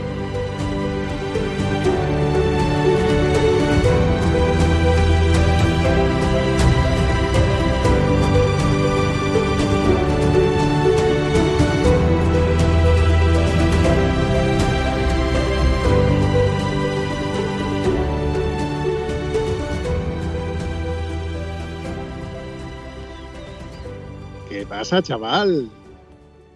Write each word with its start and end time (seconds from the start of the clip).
Pasa, 24.91 25.01
chaval? 25.01 25.69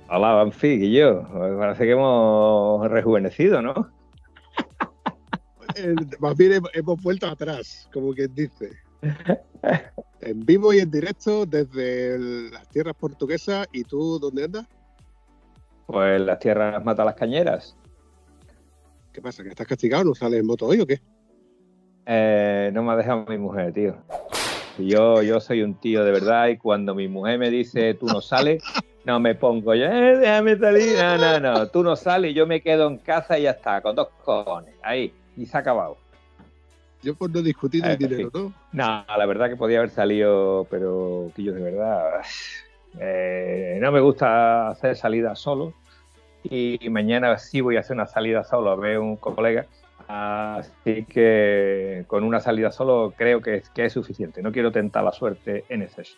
Hola, 0.09 0.33
Banfi, 0.33 0.67
y 0.67 0.97
yo. 0.97 1.23
Parece 1.57 1.85
que 1.85 1.91
hemos 1.91 2.85
rejuvenecido, 2.91 3.61
¿no? 3.61 3.73
Más 6.19 6.37
bien 6.37 6.51
hem- 6.53 6.69
hemos 6.73 7.01
vuelto 7.01 7.27
atrás, 7.27 7.89
como 7.93 8.13
quien 8.13 8.33
dice. 8.35 8.71
En 10.19 10.45
vivo 10.45 10.73
y 10.73 10.79
en 10.79 10.91
directo 10.91 11.45
desde 11.45 12.49
las 12.51 12.67
tierras 12.69 12.95
portuguesas. 12.95 13.67
¿Y 13.71 13.83
tú 13.83 14.19
dónde 14.19 14.43
andas? 14.45 14.67
Pues 15.87 16.19
las 16.21 16.39
tierras 16.39 16.83
mata 16.83 17.05
las 17.05 17.15
cañeras. 17.15 17.77
¿Qué 19.13 19.21
pasa? 19.21 19.43
¿Que 19.43 19.49
estás 19.49 19.67
castigado? 19.67 20.03
¿No 20.03 20.13
sales 20.15 20.39
en 20.41 20.45
moto 20.45 20.65
hoy 20.65 20.81
o 20.81 20.85
qué? 20.85 20.99
Eh, 22.05 22.69
no 22.73 22.83
me 22.83 22.91
ha 22.91 22.95
dejado 22.97 23.25
mi 23.27 23.37
mujer, 23.37 23.71
tío. 23.73 23.95
Yo, 24.77 25.21
yo 25.21 25.39
soy 25.39 25.61
un 25.61 25.75
tío 25.75 26.03
de 26.03 26.11
verdad 26.11 26.47
y 26.47 26.57
cuando 26.57 26.93
mi 26.95 27.07
mujer 27.07 27.39
me 27.39 27.49
dice 27.49 27.93
tú 27.93 28.07
no 28.07 28.19
sales, 28.21 28.61
no 29.05 29.19
me 29.19 29.35
pongo 29.35 29.73
yo, 29.73 29.85
eh, 29.85 30.17
déjame 30.17 30.57
salir. 30.57 30.97
No, 30.97 31.17
no, 31.17 31.39
no. 31.39 31.67
Tú 31.67 31.83
no 31.83 31.95
sales, 31.95 32.35
yo 32.35 32.45
me 32.45 32.61
quedo 32.61 32.87
en 32.87 32.97
casa 32.97 33.39
y 33.39 33.43
ya 33.43 33.51
está, 33.51 33.81
con 33.81 33.95
dos 33.95 34.09
cojones. 34.23 34.75
Ahí, 34.83 35.13
y 35.37 35.45
se 35.45 35.55
ha 35.55 35.61
acabado. 35.61 35.97
Yo 37.01 37.15
por 37.15 37.29
no 37.29 37.41
discutir 37.41 37.85
el 37.85 37.91
Eh, 37.91 37.97
dinero. 37.97 38.31
¿no? 38.33 38.53
No, 38.73 39.05
la 39.17 39.25
verdad 39.25 39.47
que 39.49 39.55
podía 39.55 39.77
haber 39.77 39.91
salido, 39.91 40.65
pero 40.69 41.31
que 41.35 41.43
yo 41.43 41.53
de 41.53 41.61
verdad 41.61 42.21
eh, 42.99 43.77
no 43.81 43.91
me 43.91 43.99
gusta 44.01 44.69
hacer 44.69 44.95
salidas 44.95 45.37
solo 45.39 45.73
y 46.43 46.77
mañana 46.89 47.37
sí 47.37 47.61
voy 47.61 47.77
a 47.77 47.81
hacer 47.81 47.95
una 47.95 48.07
salida 48.07 48.43
solo 48.43 48.71
a 48.71 48.75
ver 48.75 48.99
un 48.99 49.17
colega, 49.17 49.65
así 50.07 51.05
que 51.05 52.05
con 52.07 52.23
una 52.23 52.39
salida 52.39 52.71
solo 52.71 53.13
creo 53.17 53.41
que 53.41 53.57
es, 53.57 53.69
que 53.69 53.85
es 53.85 53.93
suficiente. 53.93 54.41
No 54.41 54.51
quiero 54.51 54.71
tentar 54.71 55.03
la 55.03 55.11
suerte 55.11 55.65
en 55.69 55.81
exceso. 55.81 56.15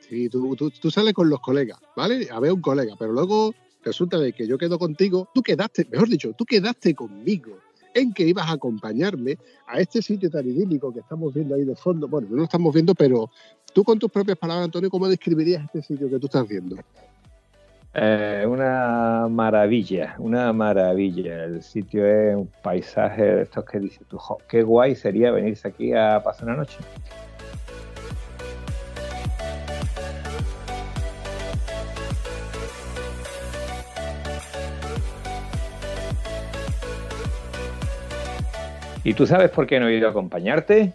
Sí, 0.00 0.28
tú, 0.28 0.56
tú, 0.56 0.70
tú 0.70 0.90
sales 0.90 1.12
con 1.12 1.28
los 1.28 1.40
colegas, 1.40 1.78
¿vale? 1.96 2.28
A 2.30 2.40
ver 2.40 2.52
un 2.52 2.60
colega, 2.60 2.94
pero 2.98 3.12
luego 3.12 3.54
resulta 3.84 4.18
de 4.18 4.32
que 4.32 4.46
yo 4.46 4.58
quedo 4.58 4.78
contigo. 4.78 5.28
Tú 5.34 5.42
quedaste, 5.42 5.86
mejor 5.90 6.08
dicho, 6.08 6.32
tú 6.32 6.44
quedaste 6.44 6.94
conmigo 6.94 7.58
en 7.94 8.12
que 8.12 8.24
ibas 8.24 8.48
a 8.48 8.52
acompañarme 8.52 9.38
a 9.66 9.80
este 9.80 10.02
sitio 10.02 10.30
tan 10.30 10.46
idílico 10.46 10.92
que 10.92 11.00
estamos 11.00 11.34
viendo 11.34 11.54
ahí 11.54 11.64
de 11.64 11.74
fondo. 11.74 12.08
Bueno, 12.08 12.28
no 12.30 12.36
lo 12.36 12.44
estamos 12.44 12.72
viendo, 12.72 12.94
pero 12.94 13.30
tú 13.72 13.84
con 13.84 13.98
tus 13.98 14.10
propias 14.10 14.38
palabras, 14.38 14.66
Antonio, 14.66 14.90
¿cómo 14.90 15.08
describirías 15.08 15.64
este 15.64 15.82
sitio 15.82 16.08
que 16.08 16.18
tú 16.18 16.26
estás 16.26 16.46
viendo? 16.46 16.76
Eh, 18.00 18.46
una 18.46 19.26
maravilla, 19.28 20.14
una 20.18 20.52
maravilla. 20.52 21.44
El 21.44 21.62
sitio 21.62 22.06
es 22.06 22.36
un 22.36 22.48
paisaje 22.62 23.22
de 23.24 23.42
estos 23.42 23.64
que 23.64 23.80
dices 23.80 24.06
tú, 24.06 24.16
"Jo, 24.18 24.38
qué 24.48 24.62
guay 24.62 24.94
sería 24.94 25.32
venirse 25.32 25.66
aquí 25.66 25.92
a 25.92 26.22
pasar 26.22 26.44
una 26.48 26.58
noche. 26.58 26.78
¿Y 39.02 39.14
tú 39.14 39.26
sabes 39.26 39.50
por 39.50 39.66
qué 39.66 39.80
no 39.80 39.88
he 39.88 39.96
ido 39.96 40.06
a 40.06 40.10
acompañarte? 40.10 40.92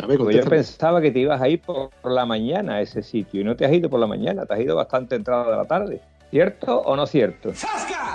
A 0.00 0.06
ver, 0.06 0.18
Porque 0.18 0.36
yo 0.36 0.44
pensaba 0.44 1.00
que 1.00 1.10
te 1.10 1.18
ibas 1.18 1.40
a 1.40 1.48
ir 1.48 1.60
por 1.60 1.90
la 2.04 2.24
mañana 2.26 2.76
a 2.76 2.80
ese 2.80 3.02
sitio 3.02 3.40
y 3.40 3.44
no 3.44 3.56
te 3.56 3.64
has 3.64 3.72
ido 3.72 3.90
por 3.90 3.98
la 4.00 4.06
mañana, 4.06 4.46
te 4.46 4.54
has 4.54 4.60
ido 4.60 4.76
bastante 4.76 5.16
entrada 5.16 5.50
de 5.50 5.56
la 5.56 5.64
tarde. 5.64 6.00
¿Cierto 6.32 6.78
o 6.78 6.96
no 6.96 7.06
cierto? 7.06 7.52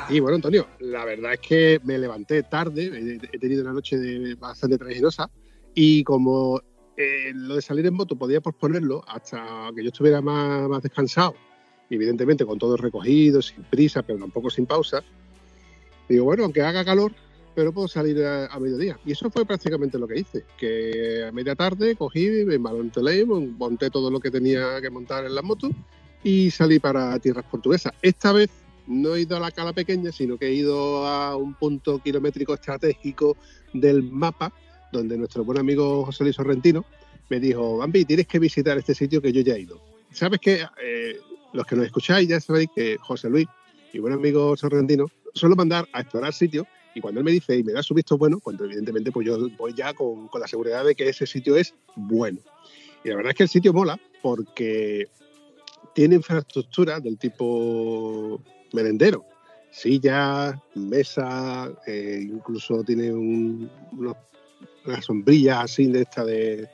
Y 0.10 0.20
bueno, 0.20 0.38
Antonio, 0.38 0.66
la 0.80 1.06
verdad 1.06 1.34
es 1.34 1.40
que 1.40 1.80
me 1.84 2.00
levanté 2.00 2.42
tarde, 2.42 3.20
he, 3.32 3.38
tenido 3.38 3.62
una 3.62 3.74
noche 3.74 3.96
de- 3.96 4.34
bastante 4.34 4.76
traginosa 4.76 5.30
y 5.76 6.04
como 6.04 6.60
eh, 6.98 7.32
lo 7.36 7.54
de 7.54 7.62
salir 7.62 7.86
en 7.86 7.94
moto 7.94 8.16
podía 8.16 8.42
posponerlo 8.42 9.04
hasta 9.08 9.70
que 9.76 9.84
yo 9.84 9.90
estuviera 9.90 10.20
más, 10.20 10.68
más 10.68 10.82
descansado, 10.82 11.36
evidentemente 11.92 12.44
con 12.44 12.58
todo 12.58 12.76
recogido, 12.76 13.40
sin 13.40 13.64
prisa, 13.66 14.02
pero 14.02 14.18
tampoco 14.18 14.50
sin 14.50 14.66
pausa, 14.66 15.04
digo, 16.10 16.26
bueno, 16.26 16.46
aunque 16.46 16.64
haga 16.64 16.84
calor, 16.84 17.12
pero 17.54 17.72
puedo 17.72 17.88
salir 17.88 18.24
a, 18.24 18.48
a 18.48 18.60
mediodía. 18.60 18.98
Y 19.06 19.12
eso 19.12 19.30
fue 19.30 19.46
prácticamente 19.46 20.00
lo 20.00 20.08
que 20.08 20.22
hice, 20.22 20.44
que 20.58 21.24
a 21.24 21.32
media 21.32 21.54
tarde 21.54 21.96
cogí, 21.96 22.32
me 22.46 22.58
monté 22.58 23.92
todo 23.92 24.10
lo 24.10 24.20
que 24.20 24.32
tenía 24.32 24.82
que 24.82 24.90
montar 24.90 25.24
en 25.26 25.36
la 25.36 25.44
moto 25.44 25.70
y 26.24 26.52
salí 26.52 26.80
para 26.80 27.18
tierras 27.20 27.46
portuguesas. 27.46 27.94
Esta 28.02 28.32
vez 28.32 28.50
no 28.88 29.16
he 29.16 29.22
ido 29.22 29.38
a 29.38 29.40
la 29.40 29.52
cala 29.52 29.74
pequeña, 29.74 30.12
sino 30.12 30.38
que 30.38 30.48
he 30.48 30.54
ido 30.54 31.06
a 31.06 31.36
un 31.36 31.54
punto 31.54 32.00
kilométrico 32.00 32.54
estratégico 32.54 33.38
del 33.74 34.04
mapa, 34.04 34.54
donde 34.92 35.18
nuestro 35.18 35.44
buen 35.44 35.60
amigo 35.60 36.06
José 36.06 36.24
Luis 36.24 36.36
Sorrentino 36.36 36.86
me 37.30 37.40
dijo, 37.40 37.78
Bambi, 37.78 38.06
tienes 38.06 38.28
que 38.28 38.40
visitar 38.40 38.78
este 38.78 38.96
sitio 38.96 39.22
que 39.22 39.34
yo 39.34 39.42
ya 39.42 39.56
he 39.56 39.62
ido. 39.62 39.82
¿Sabes 40.12 40.40
que 40.40 40.66
los 41.54 41.66
que 41.66 41.76
nos 41.76 41.86
escucháis 41.86 42.28
ya 42.28 42.40
sabéis 42.40 42.70
que 42.74 42.98
José 42.98 43.30
Luis, 43.30 43.48
mi 43.94 44.00
buen 44.00 44.14
amigo 44.14 44.56
Sorrentino, 44.56 45.08
suelo 45.34 45.56
mandar 45.56 45.88
a 45.92 46.02
explorar 46.02 46.34
sitios 46.34 46.66
y 46.96 47.02
cuando 47.02 47.20
él 47.20 47.26
me 47.26 47.32
dice 47.32 47.56
y 47.56 47.64
me 47.64 47.74
da 47.74 47.84
su 47.84 47.94
visto 47.94 48.18
bueno, 48.18 48.40
cuando 48.40 48.66
evidentemente 48.66 49.12
pues 49.12 49.28
yo 49.28 49.50
voy 49.58 49.74
ya 49.74 49.94
con, 49.94 50.28
con 50.30 50.42
la 50.42 50.48
seguridad 50.48 50.84
de 50.84 50.96
que 50.96 51.10
ese 51.10 51.28
sitio 51.28 51.56
es 51.56 51.76
bueno. 51.96 52.40
Y 53.04 53.10
la 53.10 53.18
verdad 53.18 53.32
es 53.32 53.38
que 53.38 53.44
el 53.44 53.50
sitio 53.50 53.74
mola 53.74 54.00
porque 54.22 55.08
tiene 55.98 56.14
infraestructura 56.14 57.00
del 57.00 57.18
tipo 57.18 58.40
merendero. 58.72 59.26
Sillas, 59.72 60.56
mesas, 60.76 61.72
eh, 61.88 62.20
incluso 62.22 62.84
tiene 62.84 63.12
un, 63.12 63.68
unos- 63.94 64.16
unas 64.86 65.04
sombrillas 65.04 65.64
así 65.64 65.88
de 65.88 66.02
esta 66.02 66.24
de 66.24 66.68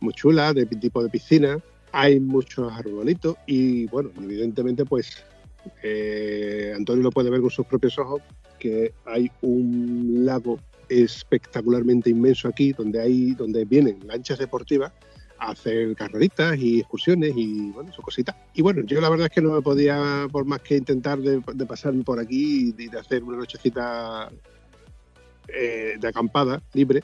muy 0.00 0.12
chulas, 0.12 0.54
de 0.54 0.66
tipo 0.66 1.02
de 1.02 1.08
piscina. 1.08 1.58
Hay 1.92 2.20
muchos 2.20 2.70
arbolitos 2.70 3.36
y 3.46 3.86
bueno, 3.86 4.10
evidentemente 4.18 4.84
pues 4.84 5.24
eh, 5.82 6.74
Antonio 6.76 7.04
lo 7.04 7.10
puede 7.12 7.30
ver 7.30 7.40
con 7.40 7.48
sus 7.48 7.64
propios 7.64 7.98
ojos 7.98 8.20
que 8.58 8.92
hay 9.06 9.30
un 9.40 10.26
lago 10.26 10.58
espectacularmente 10.90 12.10
inmenso 12.10 12.48
aquí 12.48 12.74
donde 12.74 13.00
hay 13.00 13.30
donde 13.32 13.64
vienen 13.64 13.98
lanchas 14.06 14.38
deportivas 14.38 14.92
hacer 15.38 15.94
carreritas 15.94 16.56
y 16.58 16.80
excursiones 16.80 17.32
y 17.36 17.70
bueno, 17.70 17.92
sus 17.92 18.04
cositas. 18.04 18.36
Y 18.54 18.62
bueno, 18.62 18.82
yo 18.84 19.00
la 19.00 19.10
verdad 19.10 19.26
es 19.26 19.32
que 19.32 19.42
no 19.42 19.52
me 19.52 19.62
podía, 19.62 20.26
por 20.30 20.44
más 20.44 20.60
que 20.60 20.76
intentar 20.76 21.18
de, 21.18 21.40
pasarme 21.66 22.04
por 22.04 22.18
aquí 22.18 22.74
y 22.76 22.88
de 22.88 22.98
hacer 22.98 23.22
una 23.22 23.38
nochecita 23.38 24.30
eh, 25.48 25.96
de 25.98 26.08
acampada 26.08 26.62
libre. 26.72 27.02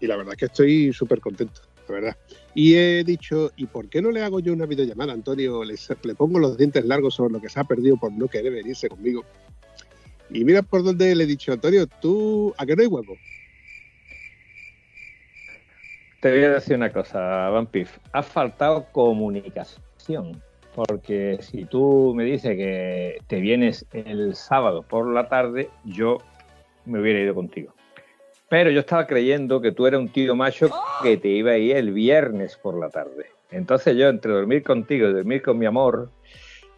Y 0.00 0.06
la 0.06 0.16
verdad 0.16 0.34
es 0.34 0.38
que 0.38 0.46
estoy 0.46 0.92
súper 0.92 1.20
contento, 1.20 1.60
la 1.88 1.94
verdad. 1.94 2.16
Y 2.54 2.74
he 2.74 3.04
dicho, 3.04 3.52
¿y 3.56 3.66
por 3.66 3.88
qué 3.88 4.00
no 4.00 4.10
le 4.10 4.22
hago 4.22 4.40
yo 4.40 4.52
una 4.52 4.66
videollamada, 4.66 5.12
Antonio? 5.12 5.62
Le, 5.64 5.76
le 6.02 6.14
pongo 6.14 6.38
los 6.38 6.56
dientes 6.56 6.84
largos 6.84 7.14
sobre 7.14 7.34
lo 7.34 7.40
que 7.40 7.48
se 7.48 7.60
ha 7.60 7.64
perdido 7.64 7.96
por 7.96 8.12
no 8.12 8.28
querer 8.28 8.52
venirse 8.52 8.88
conmigo. 8.88 9.24
Y 10.30 10.44
mira 10.44 10.62
por 10.62 10.82
dónde 10.84 11.14
le 11.14 11.24
he 11.24 11.26
dicho, 11.26 11.52
Antonio, 11.52 11.86
tú, 11.86 12.54
¿a 12.56 12.64
qué 12.64 12.76
no 12.76 12.82
hay 12.82 12.88
huevo? 12.88 13.16
Te 16.20 16.30
voy 16.30 16.44
a 16.44 16.50
decir 16.50 16.76
una 16.76 16.92
cosa, 16.92 17.48
Vampif. 17.48 17.96
Ha 18.12 18.22
faltado 18.22 18.84
comunicación. 18.92 20.42
porque 20.74 21.38
si 21.40 21.64
tú 21.64 22.12
me 22.14 22.24
dices 22.24 22.56
que 22.56 23.18
te 23.26 23.40
vienes 23.40 23.86
el 23.92 24.34
sábado 24.34 24.82
por 24.82 25.08
la 25.12 25.28
tarde, 25.28 25.70
yo 25.84 26.18
me 26.84 27.00
hubiera 27.00 27.20
ido 27.20 27.34
contigo. 27.34 27.72
Pero 28.48 28.70
yo 28.70 28.80
estaba 28.80 29.06
creyendo 29.06 29.60
que 29.60 29.72
tú 29.72 29.86
eras 29.86 30.00
un 30.00 30.08
tío 30.08 30.36
macho 30.36 30.70
que 31.02 31.16
te 31.16 31.28
iba 31.28 31.52
a 31.52 31.58
ir 31.58 31.76
el 31.76 31.92
viernes 31.92 32.56
por 32.56 32.78
la 32.78 32.90
tarde. 32.90 33.26
Entonces 33.50 33.96
yo 33.96 34.08
entre 34.08 34.32
dormir 34.32 34.62
contigo 34.62 35.08
y 35.08 35.12
dormir 35.12 35.42
con 35.42 35.58
mi 35.58 35.66
amor, 35.66 36.10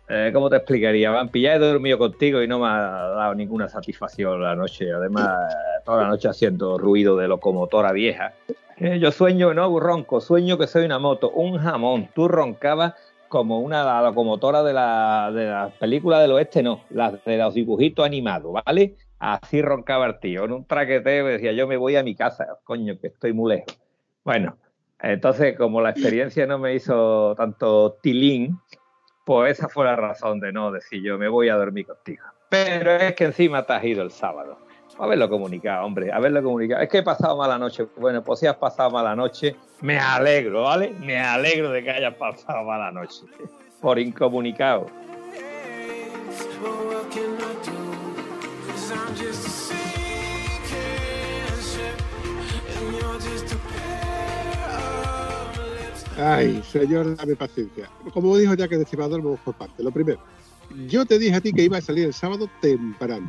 eh, 0.08 0.31
¿cómo 0.32 0.50
te 0.50 0.56
explicaría? 0.56 1.10
Vampilla, 1.10 1.50
ya 1.50 1.56
he 1.56 1.58
dormido 1.58 1.99
contigo 1.99 2.43
y 2.43 2.49
no 2.49 2.58
me 2.58 2.66
ha 2.66 2.81
dado 2.81 3.34
ninguna 3.34 3.69
satisfacción 3.69 4.43
la 4.43 4.54
noche. 4.54 4.93
Además, 4.93 5.54
toda 5.84 6.02
la 6.02 6.08
noche 6.08 6.28
haciendo 6.28 6.78
ruido 6.78 7.16
de 7.16 7.28
locomotora 7.28 7.93
vieja. 7.93 8.34
Eh, 8.76 8.99
yo 8.99 9.12
sueño, 9.12 9.54
no 9.54 9.78
ronco, 9.78 10.20
sueño 10.20 10.58
que 10.58 10.66
soy 10.66 10.84
una 10.84 10.99
moto, 10.99 11.31
un 11.31 11.58
jamón. 11.58 12.08
Tú 12.14 12.28
roncabas 12.28 12.94
como 13.28 13.60
una 13.60 14.02
locomotora 14.02 14.62
de 14.62 14.75
la, 14.75 15.31
de 15.32 15.46
las 15.46 15.72
películas 15.75 16.20
del 16.20 16.32
oeste, 16.32 16.62
no, 16.62 16.82
de 16.90 17.38
los 17.38 17.54
dibujitos 17.54 18.04
animados, 18.04 18.52
¿vale? 18.66 18.96
Así 19.19 19.62
roncaba 19.62 20.04
el 20.06 20.19
tío, 20.19 20.44
en 20.44 20.52
un 20.52 20.66
traqueteo 20.66 21.28
decía, 21.28 21.52
yo 21.52 21.66
me 21.66 21.78
voy 21.78 21.96
a 21.96 22.02
mi 22.02 22.14
casa, 22.14 22.58
coño, 22.64 22.99
que 23.00 23.06
estoy 23.06 23.32
muy 23.32 23.54
lejos. 23.54 23.78
Bueno, 24.25 24.58
entonces 25.00 25.56
como 25.56 25.81
la 25.81 25.90
experiencia 25.90 26.46
no 26.46 26.58
me 26.58 26.75
hizo 26.75 27.34
tanto 27.37 27.99
tilín, 28.02 28.58
pues 29.24 29.58
esa 29.58 29.69
fue 29.69 29.84
la 29.84 29.96
razón 29.96 30.40
de 30.40 30.52
no 30.52 30.72
decir 30.72 31.02
yo 31.02 31.19
me 31.19 31.28
voy 31.28 31.48
a 31.48 31.56
dormir 31.56 31.86
contigo. 31.86 32.24
Pero 32.48 32.96
es 32.96 33.14
que 33.14 33.24
encima 33.24 33.64
te 33.64 33.72
has 33.72 33.84
ido 33.84 34.02
el 34.02 34.10
sábado. 34.10 34.58
Haberlo 34.98 35.28
comunicado, 35.28 35.86
hombre, 35.86 36.12
haberlo 36.12 36.42
comunicado. 36.42 36.82
Es 36.82 36.88
que 36.88 36.98
he 36.98 37.02
pasado 37.02 37.36
mala 37.36 37.58
noche. 37.58 37.86
Bueno, 37.96 38.22
pues 38.22 38.40
si 38.40 38.46
has 38.46 38.56
pasado 38.56 38.90
mala 38.90 39.16
noche, 39.16 39.56
me 39.80 39.98
alegro, 39.98 40.64
¿vale? 40.64 40.90
Me 41.00 41.19
alegro 41.19 41.70
de 41.70 41.82
que 41.82 41.90
hayas 41.90 42.14
pasado 42.14 42.62
mala 42.64 42.92
noche. 42.92 43.22
Por 43.80 43.98
incomunicado. 43.98 44.86
Ay, 56.17 56.62
señor, 56.70 57.17
dame 57.17 57.37
paciencia. 57.37 57.91
Como 58.12 58.37
dijo 58.37 58.55
ya 58.55 58.69
que 58.69 58.76
decimador, 58.76 59.23
vamos 59.23 59.41
por 59.41 59.55
parte. 59.55 59.82
Lo 59.82 59.91
primero, 59.91 60.20
yo 60.87 61.06
te 61.06 61.19
dije 61.19 61.37
a 61.37 61.41
ti 61.41 61.53
que 61.53 61.64
iba 61.64 61.79
a 61.79 61.81
salir 61.81 62.06
el 62.06 62.14
sábado 62.14 62.49
temprano. 62.61 63.29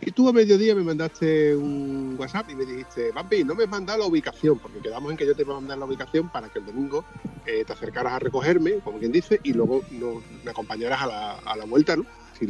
Y 0.00 0.10
tú 0.10 0.28
a 0.28 0.32
mediodía 0.32 0.74
me 0.74 0.82
mandaste 0.82 1.56
un 1.56 2.16
WhatsApp 2.18 2.50
y 2.50 2.54
me 2.54 2.66
dijiste, 2.66 3.10
Bambi, 3.12 3.42
no 3.42 3.54
me 3.54 3.64
has 3.64 3.70
mandado 3.70 4.00
la 4.00 4.06
ubicación, 4.06 4.58
porque 4.58 4.80
quedamos 4.80 5.10
en 5.10 5.16
que 5.16 5.26
yo 5.26 5.34
te 5.34 5.42
iba 5.42 5.56
a 5.56 5.60
mandar 5.60 5.78
la 5.78 5.86
ubicación 5.86 6.28
para 6.28 6.48
que 6.48 6.58
el 6.58 6.66
domingo 6.66 7.04
eh, 7.46 7.64
te 7.64 7.72
acercaras 7.72 8.12
a 8.12 8.18
recogerme, 8.18 8.80
como 8.84 8.98
quien 8.98 9.12
dice, 9.12 9.40
y 9.42 9.52
luego 9.52 9.82
me 10.44 10.50
acompañaras 10.50 11.02
a 11.02 11.06
la, 11.06 11.32
a 11.38 11.56
la 11.56 11.64
vuelta, 11.64 11.96
¿no? 11.96 12.04
Si 12.38 12.46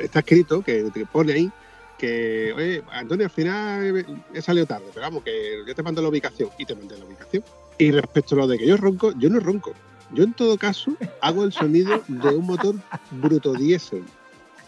está 0.00 0.18
escrito, 0.18 0.62
que 0.62 0.90
te 0.90 1.06
pone 1.06 1.32
ahí, 1.32 1.52
que, 1.96 2.52
oye, 2.54 2.82
Antonio, 2.90 3.26
al 3.26 3.30
final 3.30 4.06
he 4.34 4.42
salido 4.42 4.66
tarde, 4.66 4.86
pero 4.92 5.06
vamos, 5.06 5.22
que 5.22 5.62
yo 5.66 5.74
te 5.74 5.82
mando 5.82 6.02
la 6.02 6.08
ubicación 6.08 6.50
y 6.58 6.66
te 6.66 6.74
mandé 6.74 6.98
la 6.98 7.04
ubicación. 7.04 7.44
Y 7.78 7.90
respecto 7.90 8.34
a 8.34 8.38
lo 8.38 8.46
de 8.46 8.58
que 8.58 8.66
yo 8.66 8.76
ronco, 8.76 9.12
yo 9.18 9.28
no 9.28 9.40
ronco. 9.40 9.72
Yo 10.12 10.24
en 10.24 10.32
todo 10.32 10.56
caso 10.56 10.92
hago 11.20 11.44
el 11.44 11.52
sonido 11.52 12.02
de 12.06 12.28
un 12.28 12.46
motor 12.46 12.76
bruto 13.10 13.52
diésel. 13.54 14.04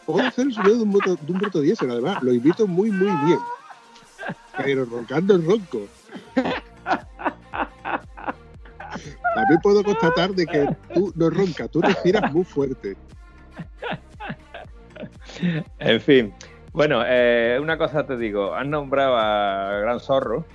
Puedo 0.05 0.26
hacer 0.26 0.47
el 0.47 0.55
sonido 0.55 0.76
de 0.76 0.82
un, 0.82 0.88
motor, 0.91 1.19
de 1.19 1.32
un 1.32 1.38
bruto 1.38 1.61
diésel, 1.61 1.91
además, 1.91 2.23
lo 2.23 2.32
invito 2.32 2.67
muy, 2.67 2.91
muy 2.91 3.11
bien. 3.26 3.38
Pero 4.56 4.85
roncando 4.85 5.35
el 5.35 5.44
ronco. 5.44 5.87
También 9.35 9.61
puedo 9.62 9.85
constatar 9.85 10.35
de 10.35 10.47
que 10.47 10.76
tú 10.94 11.12
no 11.14 11.29
roncas, 11.31 11.70
tú 11.70 11.82
respiras 11.82 12.32
muy 12.32 12.44
fuerte. 12.44 12.97
En 15.79 16.00
fin, 16.00 16.35
bueno, 16.73 17.02
eh, 17.06 17.59
una 17.61 17.76
cosa 17.76 18.06
te 18.06 18.17
digo, 18.17 18.55
has 18.55 18.67
nombrado 18.67 19.17
a 19.17 19.79
Gran 19.81 20.00
Zorro 20.00 20.47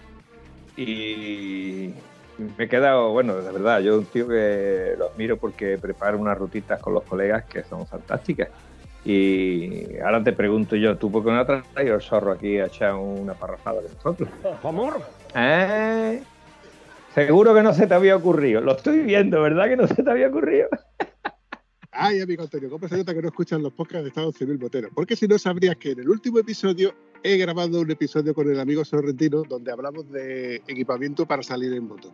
y 0.76 1.94
me 2.58 2.66
he 2.66 2.70
quedado, 2.70 3.12
bueno, 3.12 3.36
de 3.36 3.52
verdad, 3.52 3.80
yo 3.82 3.98
un 3.98 4.06
tío 4.06 4.28
que 4.28 4.96
lo 4.98 5.10
admiro 5.10 5.38
porque 5.38 5.78
prepara 5.78 6.18
unas 6.18 6.38
rutitas 6.38 6.80
con 6.80 6.94
los 6.94 7.04
colegas 7.04 7.46
que 7.46 7.64
son 7.64 7.86
fantásticas. 7.88 8.50
Y 9.04 9.98
ahora 10.00 10.24
te 10.24 10.32
pregunto 10.32 10.76
yo, 10.76 10.98
¿tú 10.98 11.12
por 11.12 11.24
qué 11.24 11.32
no 11.32 11.40
has 11.40 11.68
traído 11.74 11.96
el 11.96 12.02
zorro 12.02 12.32
aquí 12.32 12.60
a 12.60 12.68
echar 12.68 12.94
una 12.94 13.34
parrafada 13.34 13.82
de 13.82 13.90
nosotros? 13.90 14.30
¿Amor? 14.64 15.02
¿Eh? 15.36 16.22
Seguro 17.16 17.54
que 17.54 17.64
no 17.64 17.74
se 17.74 17.88
te 17.88 17.94
había 17.94 18.16
ocurrido. 18.16 18.62
Lo 18.62 18.76
estoy 18.76 19.00
viendo, 19.00 19.42
¿verdad 19.42 19.68
que 19.68 19.78
no 19.78 19.88
se 19.88 20.04
te 20.04 20.10
había 20.10 20.28
ocurrido? 20.28 20.70
Ay, 21.92 22.22
amigo 22.22 22.44
Antonio, 22.44 22.70
¿cómo 22.70 22.88
se 22.88 22.98
nota 22.98 23.14
que 23.14 23.22
no 23.22 23.28
escuchan 23.28 23.62
los 23.62 23.74
podcasts 23.74 24.04
de 24.04 24.10
Estado 24.10 24.32
Civil 24.32 24.58
Botero? 24.58 24.90
Porque 24.94 25.16
si 25.16 25.28
no 25.28 25.38
sabrías 25.38 25.76
que 25.76 25.92
en 25.92 26.00
el 26.00 26.10
último 26.10 26.40
episodio 26.40 26.94
he 27.22 27.38
grabado 27.38 27.82
un 27.82 27.92
episodio 27.92 28.34
con 28.34 28.50
el 28.50 28.60
amigo 28.60 28.86
Sorrentino 28.86 29.44
donde 29.44 29.72
hablamos 29.72 30.10
de 30.10 30.56
equipamiento 30.68 31.26
para 31.26 31.44
salir 31.44 31.74
en 31.74 31.88
moto. 31.88 32.14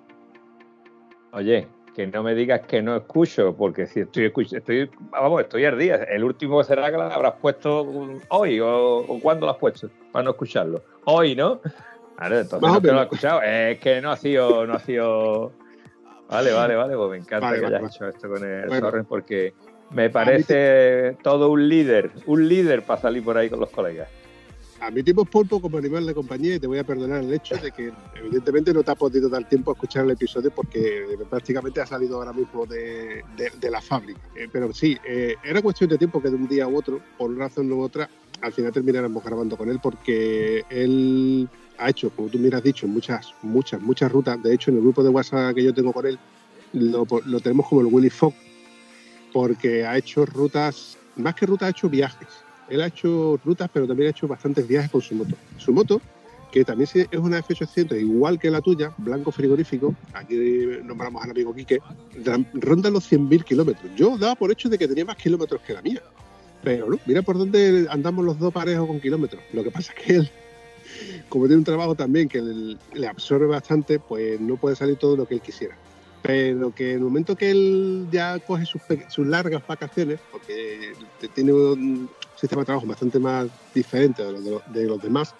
Oye, 1.31 1.67
que 1.95 2.07
no 2.07 2.21
me 2.21 2.35
digas 2.35 2.61
que 2.67 2.81
no 2.81 2.95
escucho, 2.95 3.55
porque 3.55 3.87
si 3.87 4.01
estoy 4.01 4.25
escuchando, 4.25 4.57
estoy, 4.57 4.89
vamos, 5.09 5.41
estoy 5.41 5.65
al 5.65 5.77
día. 5.79 5.95
El 5.95 6.23
último 6.23 6.63
será 6.63 6.91
que 6.91 6.97
lo 6.97 7.03
habrás 7.03 7.33
puesto 7.41 8.19
hoy 8.29 8.59
o, 8.59 8.97
o 8.99 9.19
cuándo 9.19 9.47
lo 9.47 9.53
has 9.53 9.57
puesto 9.57 9.89
para 10.11 10.23
no 10.23 10.31
escucharlo. 10.31 10.83
Hoy, 11.05 11.35
¿no? 11.35 11.59
Vale, 12.17 12.41
entonces 12.41 12.61
no, 12.61 12.79
no 12.79 12.93
lo 12.93 12.99
he 12.99 13.03
escuchado. 13.03 13.41
Es 13.41 13.79
que 13.79 14.01
no 14.01 14.11
ha 14.11 14.17
sido, 14.17 14.65
no 14.65 14.73
ha 14.75 14.79
sido. 14.79 15.51
Vale, 16.29 16.51
vale, 16.51 16.75
vale. 16.75 16.95
Pues 16.95 17.09
me 17.09 17.17
encanta 17.17 17.59
que 17.59 17.65
hayas 17.65 17.95
hecho 17.95 18.07
esto 18.07 18.29
con 18.29 18.43
el 18.43 18.67
bueno, 18.67 18.91
porque 19.07 19.53
me 19.91 20.09
parece 20.09 21.17
todo 21.23 21.49
un 21.49 21.67
líder, 21.67 22.11
un 22.25 22.47
líder 22.47 22.83
para 22.83 23.01
salir 23.01 23.23
por 23.23 23.37
ahí 23.37 23.49
con 23.49 23.59
los 23.59 23.69
colegas. 23.69 24.09
Admitimos 24.79 25.27
pulpo 25.27 25.59
como 25.59 25.77
animal 25.77 26.05
de 26.05 26.13
compañía 26.13 26.55
y 26.55 26.59
te 26.59 26.67
voy 26.67 26.77
a 26.77 26.83
perdonar 26.83 27.23
el 27.23 27.33
hecho 27.33 27.55
de 27.57 27.71
que 27.71 27.91
evidentemente 28.15 28.73
no 28.73 28.83
te 28.83 28.91
has 28.91 28.97
podido 28.97 29.27
dar 29.27 29.47
tiempo 29.49 29.71
a 29.71 29.73
escuchar 29.73 30.05
el 30.05 30.11
episodio 30.11 30.51
porque 30.51 31.17
prácticamente 31.29 31.81
ha 31.81 31.85
salido 31.87 32.17
ahora 32.17 32.31
mismo 32.31 32.65
de, 32.65 33.23
de, 33.59 33.71
la 33.71 33.81
fábrica. 33.81 34.19
Eh, 34.35 34.47
pero 34.51 34.71
sí, 34.73 34.95
eh, 35.07 35.35
era 35.43 35.61
cuestión 35.63 35.89
de 35.89 35.97
tiempo 35.97 36.21
que 36.21 36.29
de 36.29 36.35
un 36.35 36.47
día 36.47 36.67
u 36.67 36.77
otro, 36.77 36.99
por 37.17 37.31
una 37.31 37.45
razón 37.45 37.71
u 37.71 37.81
otra, 37.81 38.07
al 38.41 38.53
final 38.53 38.71
termináramos 38.71 39.23
grabando 39.23 39.57
con 39.57 39.69
él 39.69 39.79
porque 39.81 40.63
él 40.69 41.49
ha 41.79 41.89
hecho, 41.89 42.11
como 42.11 42.29
tú 42.29 42.37
me 42.37 42.55
has 42.55 42.63
dicho, 42.63 42.87
muchas, 42.87 43.33
muchas, 43.41 43.81
muchas 43.81 44.11
rutas. 44.11 44.41
De 44.43 44.53
hecho, 44.53 44.69
en 44.69 44.77
el 44.77 44.83
grupo 44.83 45.03
de 45.03 45.09
WhatsApp 45.09 45.55
que 45.55 45.63
yo 45.63 45.73
tengo 45.73 45.91
con 45.91 46.05
él, 46.05 46.19
lo, 46.73 47.07
lo 47.25 47.39
tenemos 47.39 47.67
como 47.67 47.81
el 47.81 47.87
Willy 47.87 48.11
Fogg, 48.11 48.33
porque 49.33 49.85
ha 49.85 49.97
hecho 49.97 50.25
rutas, 50.25 50.97
más 51.15 51.33
que 51.33 51.47
rutas, 51.47 51.67
ha 51.67 51.69
hecho 51.71 51.89
viajes. 51.89 52.27
Él 52.69 52.81
ha 52.81 52.87
hecho 52.87 53.39
rutas, 53.43 53.69
pero 53.71 53.87
también 53.87 54.07
ha 54.07 54.11
hecho 54.11 54.27
bastantes 54.27 54.67
viajes 54.67 54.91
con 54.91 55.01
su 55.01 55.15
moto. 55.15 55.35
Su 55.57 55.71
moto, 55.71 56.01
que 56.51 56.63
también 56.63 56.89
es 56.93 57.19
una 57.19 57.41
F800, 57.41 57.99
igual 57.99 58.39
que 58.39 58.49
la 58.49 58.61
tuya, 58.61 58.93
blanco 58.97 59.31
frigorífico, 59.31 59.95
aquí 60.13 60.35
nombramos 60.83 61.23
al 61.23 61.31
amigo 61.31 61.53
Quique, 61.53 61.79
ronda 62.53 62.89
los 62.89 63.11
100.000 63.11 63.43
kilómetros. 63.43 63.91
Yo 63.95 64.17
daba 64.17 64.35
por 64.35 64.51
hecho 64.51 64.69
de 64.69 64.77
que 64.77 64.87
tenía 64.87 65.05
más 65.05 65.17
kilómetros 65.17 65.61
que 65.61 65.73
la 65.73 65.81
mía. 65.81 66.01
Pero 66.63 66.89
no, 66.89 66.99
mira 67.05 67.21
por 67.21 67.37
dónde 67.37 67.87
andamos 67.89 68.25
los 68.25 68.39
dos 68.39 68.51
parejos 68.51 68.87
con 68.87 68.99
kilómetros. 68.99 69.41
Lo 69.53 69.63
que 69.63 69.71
pasa 69.71 69.93
es 69.95 70.03
que 70.03 70.15
él, 70.15 70.31
como 71.29 71.45
tiene 71.45 71.59
un 71.59 71.63
trabajo 71.63 71.95
también 71.95 72.27
que 72.27 72.41
le, 72.41 73.07
absorbe 73.07 73.45
bastante, 73.45 73.99
pues 73.99 74.39
no 74.41 74.57
puede 74.57 74.75
salir 74.75 74.97
todo 74.97 75.15
lo 75.15 75.27
que 75.27 75.35
él 75.35 75.41
quisiera 75.41 75.77
pero 76.19 76.75
que 76.75 76.89
en 76.89 76.97
el 76.97 77.03
momento 77.03 77.37
que 77.37 77.51
él 77.51 78.07
ya 78.11 78.37
coge 78.39 78.65
sus, 78.65 78.81
sus, 79.07 79.25
largas 79.25 79.65
vacaciones, 79.65 80.19
porque 80.29 80.91
tiene 81.33 81.53
sistema 82.37 82.61
de 82.61 82.65
trabajo 82.65 82.87
bastante 82.87 83.19
más 83.19 83.47
diferente 83.73 84.23
de 84.23 84.31
los, 84.31 84.43
de, 84.43 84.79
de 84.79 84.87
los, 84.87 85.01
demás, 85.01 85.33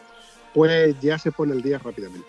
pues 0.54 1.00
ya 1.02 1.18
se 1.18 1.32
pone 1.32 1.54
el 1.54 1.62
día 1.62 1.78
rápidamente. 1.80 2.28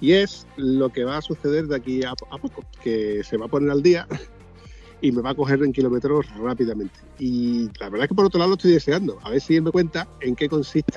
Y 0.00 0.12
es 0.12 0.46
lo 0.56 0.90
que 0.90 1.04
va 1.04 1.16
a 1.16 1.22
suceder 1.22 1.66
de 1.66 1.76
aquí 1.76 2.04
a, 2.04 2.10
a 2.10 2.38
poco, 2.38 2.64
que 2.82 3.22
se 3.24 3.36
va 3.36 3.46
a 3.46 3.48
poner 3.48 3.70
al 3.70 3.82
día 3.82 4.06
y 5.00 5.12
me 5.12 5.22
va 5.22 5.30
a 5.30 5.34
coger 5.34 5.62
en 5.62 5.72
kilómetros 5.72 6.26
rápidamente. 6.36 7.00
Y 7.18 7.68
la 7.80 7.88
verdad 7.88 8.04
es 8.04 8.08
que 8.08 8.14
por 8.14 8.26
otro 8.26 8.38
lado 8.38 8.50
lo 8.50 8.56
estoy 8.56 8.72
deseando. 8.72 9.18
A 9.22 9.30
ver 9.30 9.40
si 9.40 9.56
él 9.56 9.62
me 9.62 9.70
cuenta 9.70 10.08
en 10.20 10.36
qué 10.36 10.48
consiste 10.48 10.92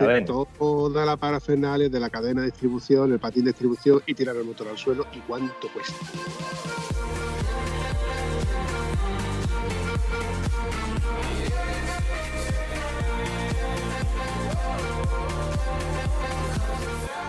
toda 0.58 1.06
la 1.06 1.18
parafernalia 1.18 1.90
de 1.90 2.00
la 2.00 2.10
cadena 2.10 2.42
de 2.42 2.48
distribución, 2.48 3.12
el 3.12 3.20
patín 3.20 3.44
de 3.46 3.52
distribución 3.52 4.02
y 4.06 4.14
tirar 4.14 4.36
el 4.36 4.46
motor 4.46 4.68
al 4.68 4.78
suelo 4.78 5.06
y 5.14 5.20
cuánto 5.20 5.68
cuesta. 5.74 5.96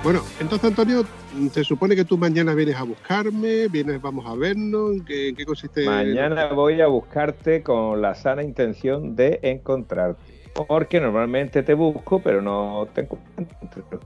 Bueno, 0.02 0.20
entonces 0.40 0.68
Antonio, 0.68 1.04
se 1.52 1.62
supone 1.62 1.94
que 1.94 2.04
tú 2.04 2.18
mañana 2.18 2.54
vienes 2.54 2.74
a 2.74 2.82
buscarme, 2.82 3.68
vienes, 3.68 4.02
vamos 4.02 4.26
a 4.26 4.34
vernos, 4.34 4.96
¿en 4.96 5.04
qué, 5.04 5.28
en 5.28 5.36
qué 5.36 5.46
consiste? 5.46 5.86
Mañana 5.86 6.46
voy 6.46 6.80
a 6.80 6.88
buscarte 6.88 7.62
con 7.62 8.02
la 8.02 8.16
sana 8.16 8.42
intención 8.42 9.14
de 9.14 9.38
encontrarte, 9.42 10.20
porque 10.66 11.00
normalmente 11.00 11.62
te 11.62 11.74
busco, 11.74 12.20
pero 12.20 12.42
no 12.42 12.88
te 12.92 13.02
encuentro. 13.02 14.00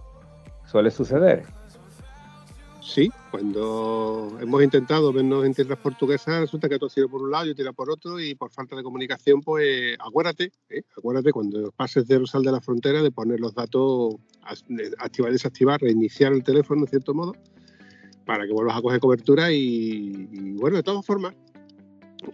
Suele 0.67 0.91
suceder. 0.91 1.45
Sí, 2.83 3.11
Cuando 3.31 4.39
hemos 4.41 4.63
intentado 4.63 5.13
vernos 5.13 5.45
en 5.45 5.53
tierras 5.53 5.79
portuguesas, 5.79 6.41
resulta 6.41 6.69
que 6.69 6.79
tú 6.79 6.89
tiras 6.89 7.11
por 7.11 7.23
un 7.23 7.31
lado, 7.31 7.47
yo 7.47 7.55
tiro 7.55 7.73
por 7.73 7.91
otro, 7.91 8.21
y 8.21 8.35
por 8.35 8.51
falta 8.51 8.77
de 8.77 8.83
comunicación, 8.83 9.41
pues 9.43 9.97
acuérdate, 9.99 10.53
¿eh? 10.71 10.83
acuérdate 10.97 11.33
cuando 11.33 11.71
pases 11.73 12.07
de 12.07 12.19
Rosal 12.19 12.43
de 12.43 12.53
la 12.53 12.61
Frontera 12.61 13.03
de 13.03 13.11
poner 13.11 13.41
los 13.41 13.55
datos, 13.55 14.15
activar 14.99 15.31
y 15.31 15.33
desactivar, 15.35 15.81
reiniciar 15.81 16.33
el 16.33 16.45
teléfono, 16.45 16.83
en 16.83 16.89
cierto 16.89 17.15
modo, 17.15 17.35
para 18.25 18.47
que 18.47 18.53
vuelvas 18.53 18.77
a 18.77 18.83
coger 18.83 19.01
cobertura 19.01 19.53
y 19.53 20.55
bueno, 20.59 20.77
de 20.77 20.83
todas 20.83 21.05
formas, 21.05 21.35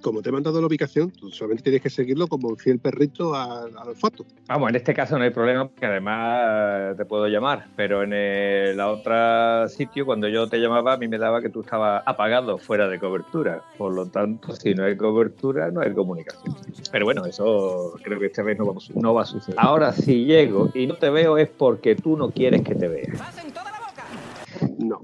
como 0.00 0.22
te 0.22 0.28
he 0.28 0.32
mandado 0.32 0.60
la 0.60 0.66
ubicación, 0.66 1.10
tú 1.10 1.30
solamente 1.30 1.64
tienes 1.64 1.82
que 1.82 1.90
seguirlo 1.90 2.26
como 2.26 2.48
un 2.48 2.56
fiel 2.56 2.78
perrito 2.78 3.34
al, 3.34 3.76
olfato. 3.76 4.24
Vamos, 4.48 4.70
en 4.70 4.76
este 4.76 4.94
caso 4.94 5.18
no 5.18 5.24
hay 5.24 5.30
problema 5.30 5.68
porque 5.68 5.86
además 5.86 6.96
te 6.96 7.04
puedo 7.04 7.28
llamar, 7.28 7.68
pero 7.76 8.02
en 8.02 8.12
el 8.12 8.80
otro 8.80 9.68
sitio, 9.68 10.06
cuando 10.06 10.28
yo 10.28 10.48
te 10.48 10.58
llamaba, 10.58 10.94
a 10.94 10.96
mí 10.96 11.08
me 11.08 11.18
daba 11.18 11.42
que 11.42 11.48
tú 11.48 11.60
estabas 11.60 12.02
apagado 12.06 12.58
fuera 12.58 12.88
de 12.88 12.98
cobertura. 12.98 13.62
Por 13.76 13.94
lo 13.94 14.06
tanto, 14.06 14.54
si 14.56 14.74
no 14.74 14.84
hay 14.84 14.96
cobertura, 14.96 15.70
no 15.70 15.80
hay 15.80 15.92
comunicación. 15.92 16.54
Pero 16.90 17.04
bueno, 17.04 17.24
eso 17.24 17.94
creo 18.02 18.18
que 18.18 18.26
esta 18.26 18.42
vez 18.42 18.58
no 18.58 18.66
va, 18.66 18.74
no 18.94 19.14
va 19.14 19.22
a 19.22 19.26
suceder. 19.26 19.58
Ahora, 19.58 19.92
si 19.92 20.24
llego 20.24 20.70
y 20.74 20.86
no 20.86 20.96
te 20.96 21.10
veo 21.10 21.38
es 21.38 21.48
porque 21.48 21.94
tú 21.94 22.16
no 22.16 22.30
quieres 22.30 22.62
que 22.62 22.74
te 22.74 22.88
vea. 22.88 23.12
No. 24.78 25.00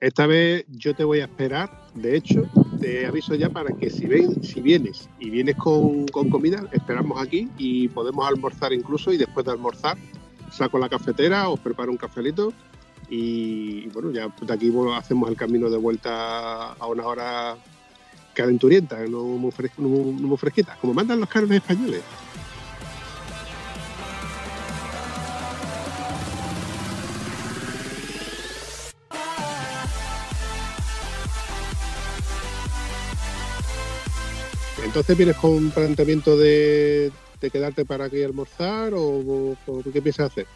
Esta 0.00 0.26
vez 0.26 0.64
yo 0.68 0.94
te 0.94 1.04
voy 1.04 1.20
a 1.20 1.24
esperar. 1.24 1.70
De 1.94 2.16
hecho, 2.16 2.48
te 2.80 3.06
aviso 3.06 3.34
ya 3.34 3.50
para 3.50 3.74
que 3.76 3.90
si, 3.90 4.06
ven, 4.06 4.42
si 4.42 4.60
vienes 4.60 5.08
y 5.18 5.30
vienes 5.30 5.56
con, 5.56 6.06
comida, 6.06 6.64
esperamos 6.72 7.20
aquí 7.20 7.48
y 7.58 7.88
podemos 7.88 8.26
almorzar 8.26 8.72
incluso. 8.72 9.12
Y 9.12 9.18
después 9.18 9.44
de 9.46 9.52
almorzar, 9.52 9.96
saco 10.50 10.78
la 10.78 10.88
cafetera, 10.88 11.48
os 11.48 11.60
preparo 11.60 11.92
un 11.92 11.98
cafelito. 11.98 12.52
Y, 13.08 13.88
bueno, 13.88 14.10
ya 14.12 14.28
de 14.40 14.52
aquí 14.52 14.72
hacemos 14.94 15.28
el 15.28 15.36
camino 15.36 15.68
de 15.68 15.76
vuelta 15.76 16.72
a 16.72 16.86
una 16.86 17.06
hora 17.06 17.56
calenturienta, 18.34 18.98
no 19.06 19.24
muy, 19.24 19.52
no 19.76 20.36
fresquita, 20.36 20.76
como 20.80 20.94
mandan 20.94 21.20
los 21.20 21.28
carnes 21.28 21.58
españoles. 21.58 22.00
Entonces 34.90 35.16
vienes 35.16 35.36
con 35.36 35.52
un 35.52 35.70
planteamiento 35.70 36.36
de, 36.36 37.12
quedarte 37.40 37.84
para 37.84 38.06
aquí 38.06 38.24
almorzar 38.24 38.92
o, 38.92 39.54
qué 39.92 40.02
piensas 40.02 40.32
hacer? 40.32 40.46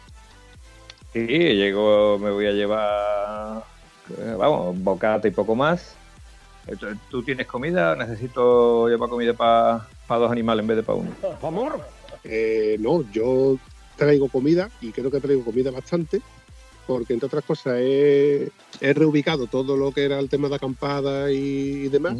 Sí, 1.13 1.25
llego, 1.25 2.19
me 2.19 2.31
voy 2.31 2.45
a 2.45 2.51
llevar, 2.51 3.63
eh, 4.09 4.35
vamos, 4.37 4.77
bocata 4.83 5.29
y 5.29 5.31
poco 5.31 5.55
más. 5.55 5.95
¿Tú 7.09 7.23
tienes 7.23 7.47
comida? 7.47 7.95
¿Necesito 7.95 8.89
llevar 8.89 9.07
comida 9.07 9.31
para 9.31 9.87
dos 10.09 10.29
animales 10.29 10.63
en 10.63 10.67
vez 10.67 10.77
de 10.77 10.83
para 10.83 10.97
uno? 10.97 11.11
Amor. 11.41 11.79
Eh, 12.25 12.75
no, 12.81 13.09
yo 13.13 13.57
traigo 13.95 14.27
comida 14.27 14.69
y 14.81 14.91
creo 14.91 15.09
que 15.09 15.21
traigo 15.21 15.45
comida 15.45 15.71
bastante 15.71 16.19
porque 16.85 17.13
entre 17.13 17.27
otras 17.27 17.45
cosas 17.45 17.77
he, 17.79 18.51
reubicado 18.81 19.47
todo 19.47 19.77
lo 19.77 19.93
que 19.93 20.03
era 20.03 20.19
el 20.19 20.27
tema 20.27 20.49
de 20.49 20.55
acampada 20.55 21.31
y, 21.31 21.87
demás 21.87 22.17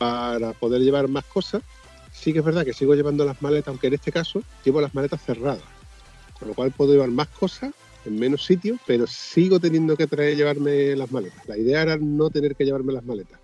para 0.00 0.54
poder 0.54 0.80
llevar 0.80 1.08
más 1.08 1.26
cosas. 1.26 1.62
Sí 2.10 2.32
que 2.32 2.38
es 2.38 2.44
verdad 2.44 2.64
que 2.64 2.72
sigo 2.72 2.94
llevando 2.94 3.22
las 3.26 3.42
maletas, 3.42 3.68
aunque 3.68 3.88
en 3.88 3.94
este 3.94 4.10
caso 4.10 4.42
llevo 4.64 4.80
las 4.80 4.94
maletas 4.94 5.22
cerradas, 5.22 5.62
con 6.38 6.48
lo 6.48 6.54
cual 6.54 6.72
puedo 6.72 6.92
llevar 6.92 7.10
más 7.10 7.28
cosas 7.28 7.74
en 8.06 8.18
menos 8.18 8.46
sitios, 8.46 8.80
pero 8.86 9.06
sigo 9.06 9.60
teniendo 9.60 9.98
que 9.98 10.06
traer 10.06 10.38
llevarme 10.38 10.96
las 10.96 11.12
maletas. 11.12 11.46
La 11.46 11.58
idea 11.58 11.82
era 11.82 11.98
no 11.98 12.30
tener 12.30 12.56
que 12.56 12.64
llevarme 12.64 12.94
las 12.94 13.04
maletas. 13.04 13.38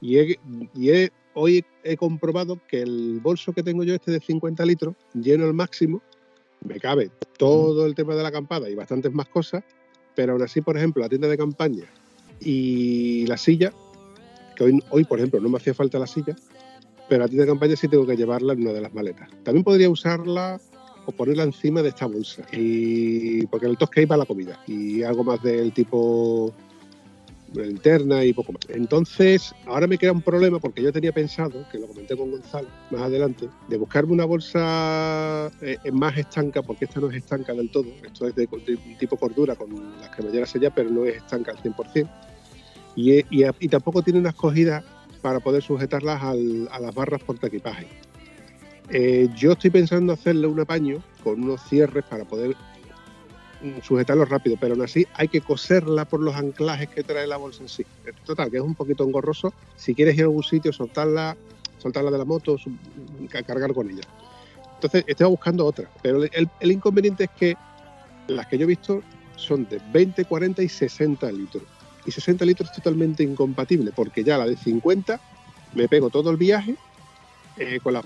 Y, 0.00 0.18
y 0.74 1.10
hoy 1.34 1.66
he 1.82 1.98
comprobado 1.98 2.58
que 2.66 2.80
el 2.80 3.20
bolso 3.22 3.52
que 3.52 3.62
tengo 3.62 3.84
yo, 3.84 3.94
este 3.94 4.10
de 4.10 4.20
50 4.20 4.64
litros, 4.64 4.94
lleno 5.12 5.44
al 5.44 5.52
máximo, 5.52 6.00
me 6.66 6.80
cabe 6.80 7.10
todo 7.36 7.84
el 7.84 7.94
tema 7.94 8.14
de 8.14 8.22
la 8.22 8.30
acampada 8.30 8.70
y 8.70 8.74
bastantes 8.74 9.12
más 9.12 9.28
cosas, 9.28 9.62
pero 10.14 10.32
aún 10.32 10.42
así, 10.42 10.62
por 10.62 10.78
ejemplo, 10.78 11.02
la 11.02 11.10
tienda 11.10 11.28
de 11.28 11.36
campaña 11.36 11.84
y 12.40 13.26
la 13.26 13.36
silla 13.36 13.74
que 14.54 14.64
hoy, 14.64 14.82
hoy, 14.90 15.04
por 15.04 15.18
ejemplo, 15.18 15.40
no 15.40 15.48
me 15.48 15.58
hacía 15.58 15.74
falta 15.74 15.98
la 15.98 16.06
silla, 16.06 16.36
pero 17.08 17.24
a 17.24 17.28
ti 17.28 17.36
de 17.36 17.46
campaña 17.46 17.76
sí 17.76 17.88
tengo 17.88 18.06
que 18.06 18.16
llevarla 18.16 18.52
en 18.52 18.62
una 18.62 18.72
de 18.72 18.80
las 18.80 18.94
maletas. 18.94 19.28
También 19.42 19.64
podría 19.64 19.90
usarla 19.90 20.60
o 21.06 21.12
ponerla 21.12 21.42
encima 21.42 21.82
de 21.82 21.90
esta 21.90 22.06
bolsa, 22.06 22.42
y 22.52 23.46
porque 23.46 23.66
el 23.66 23.76
tosque 23.76 24.06
va 24.06 24.16
la 24.16 24.24
comida 24.24 24.58
y 24.66 25.02
algo 25.02 25.22
más 25.22 25.42
del 25.42 25.72
tipo 25.72 26.54
linterna 27.62 28.24
y 28.24 28.32
poco 28.32 28.52
más. 28.52 28.62
Entonces, 28.68 29.54
ahora 29.66 29.86
me 29.86 29.98
queda 29.98 30.12
un 30.12 30.22
problema 30.22 30.58
porque 30.58 30.82
yo 30.82 30.92
tenía 30.92 31.12
pensado, 31.12 31.66
que 31.70 31.78
lo 31.78 31.86
comenté 31.86 32.16
con 32.16 32.30
Gonzalo 32.30 32.68
más 32.90 33.02
adelante, 33.02 33.48
de 33.68 33.76
buscarme 33.76 34.12
una 34.12 34.24
bolsa 34.24 35.50
eh, 35.60 35.78
más 35.92 36.16
estanca, 36.16 36.62
porque 36.62 36.86
esta 36.86 37.00
no 37.00 37.10
es 37.10 37.16
estanca 37.16 37.52
del 37.52 37.70
todo, 37.70 37.86
esto 38.04 38.26
es 38.26 38.34
de, 38.34 38.48
tipo 38.98 39.16
cordura 39.16 39.54
con 39.54 39.70
las 40.00 40.10
que 40.10 40.22
me 40.22 40.30
llega 40.30 40.44
a 40.44 40.48
sellar, 40.48 40.72
pero 40.74 40.90
no 40.90 41.04
es 41.04 41.16
estanca 41.16 41.52
al 41.52 41.58
100%. 41.58 42.08
Y, 42.96 43.68
tampoco 43.68 44.02
tiene 44.02 44.20
una 44.20 44.30
escogida 44.30 44.84
para 45.22 45.40
poder 45.40 45.62
sujetarlas 45.62 46.22
a 46.22 46.34
las 46.34 46.94
barras 46.94 47.22
porta-equipaje. 47.22 47.88
Eh, 48.90 49.28
yo 49.34 49.52
estoy 49.52 49.70
pensando 49.70 50.12
hacerle 50.12 50.46
un 50.46 50.60
apaño 50.60 51.02
con 51.22 51.42
unos 51.42 51.62
cierres 51.68 52.04
para 52.04 52.24
poder 52.24 52.54
mm, 53.62 53.80
sujetarlo 53.82 54.26
rápido, 54.26 54.56
pero 54.60 54.74
aún 54.74 54.82
así 54.82 55.06
hay 55.14 55.28
que 55.28 55.40
coserla 55.40 56.04
por 56.04 56.20
los 56.20 56.34
anclajes 56.36 56.88
que 56.90 57.02
trae 57.02 57.26
la 57.26 57.38
bolsa 57.38 57.62
en 57.62 57.68
sí. 57.68 57.86
Total, 58.26 58.50
que 58.50 58.58
es 58.58 58.62
un 58.62 58.74
poquito 58.74 59.04
engorroso. 59.04 59.54
Si 59.76 59.94
quieres 59.94 60.16
ir 60.16 60.22
a 60.22 60.24
algún 60.24 60.44
sitio, 60.44 60.72
soltarla, 60.72 61.36
soltarla 61.78 62.10
de 62.10 62.18
la 62.18 62.24
moto, 62.26 62.56
cargar 63.46 63.72
con 63.72 63.90
ella. 63.90 64.02
Entonces, 64.74 65.04
estoy 65.06 65.28
buscando 65.28 65.64
otra, 65.64 65.90
pero 66.02 66.22
el, 66.22 66.48
el 66.60 66.72
inconveniente 66.72 67.24
es 67.24 67.30
que 67.30 67.56
las 68.26 68.46
que 68.46 68.58
yo 68.58 68.64
he 68.64 68.68
visto 68.68 69.02
son 69.36 69.66
de 69.68 69.80
20, 69.92 70.26
40 70.26 70.62
y 70.62 70.68
60 70.68 71.32
litros 71.32 71.62
y 72.06 72.10
60 72.10 72.44
litros 72.44 72.70
es 72.70 72.76
totalmente 72.76 73.22
incompatible, 73.22 73.92
porque 73.94 74.24
ya 74.24 74.38
la 74.38 74.46
de 74.46 74.56
50 74.56 75.20
me 75.74 75.88
pego 75.88 76.10
todo 76.10 76.30
el 76.30 76.36
viaje 76.36 76.76
eh, 77.56 77.80
con 77.82 77.94
la 77.94 78.02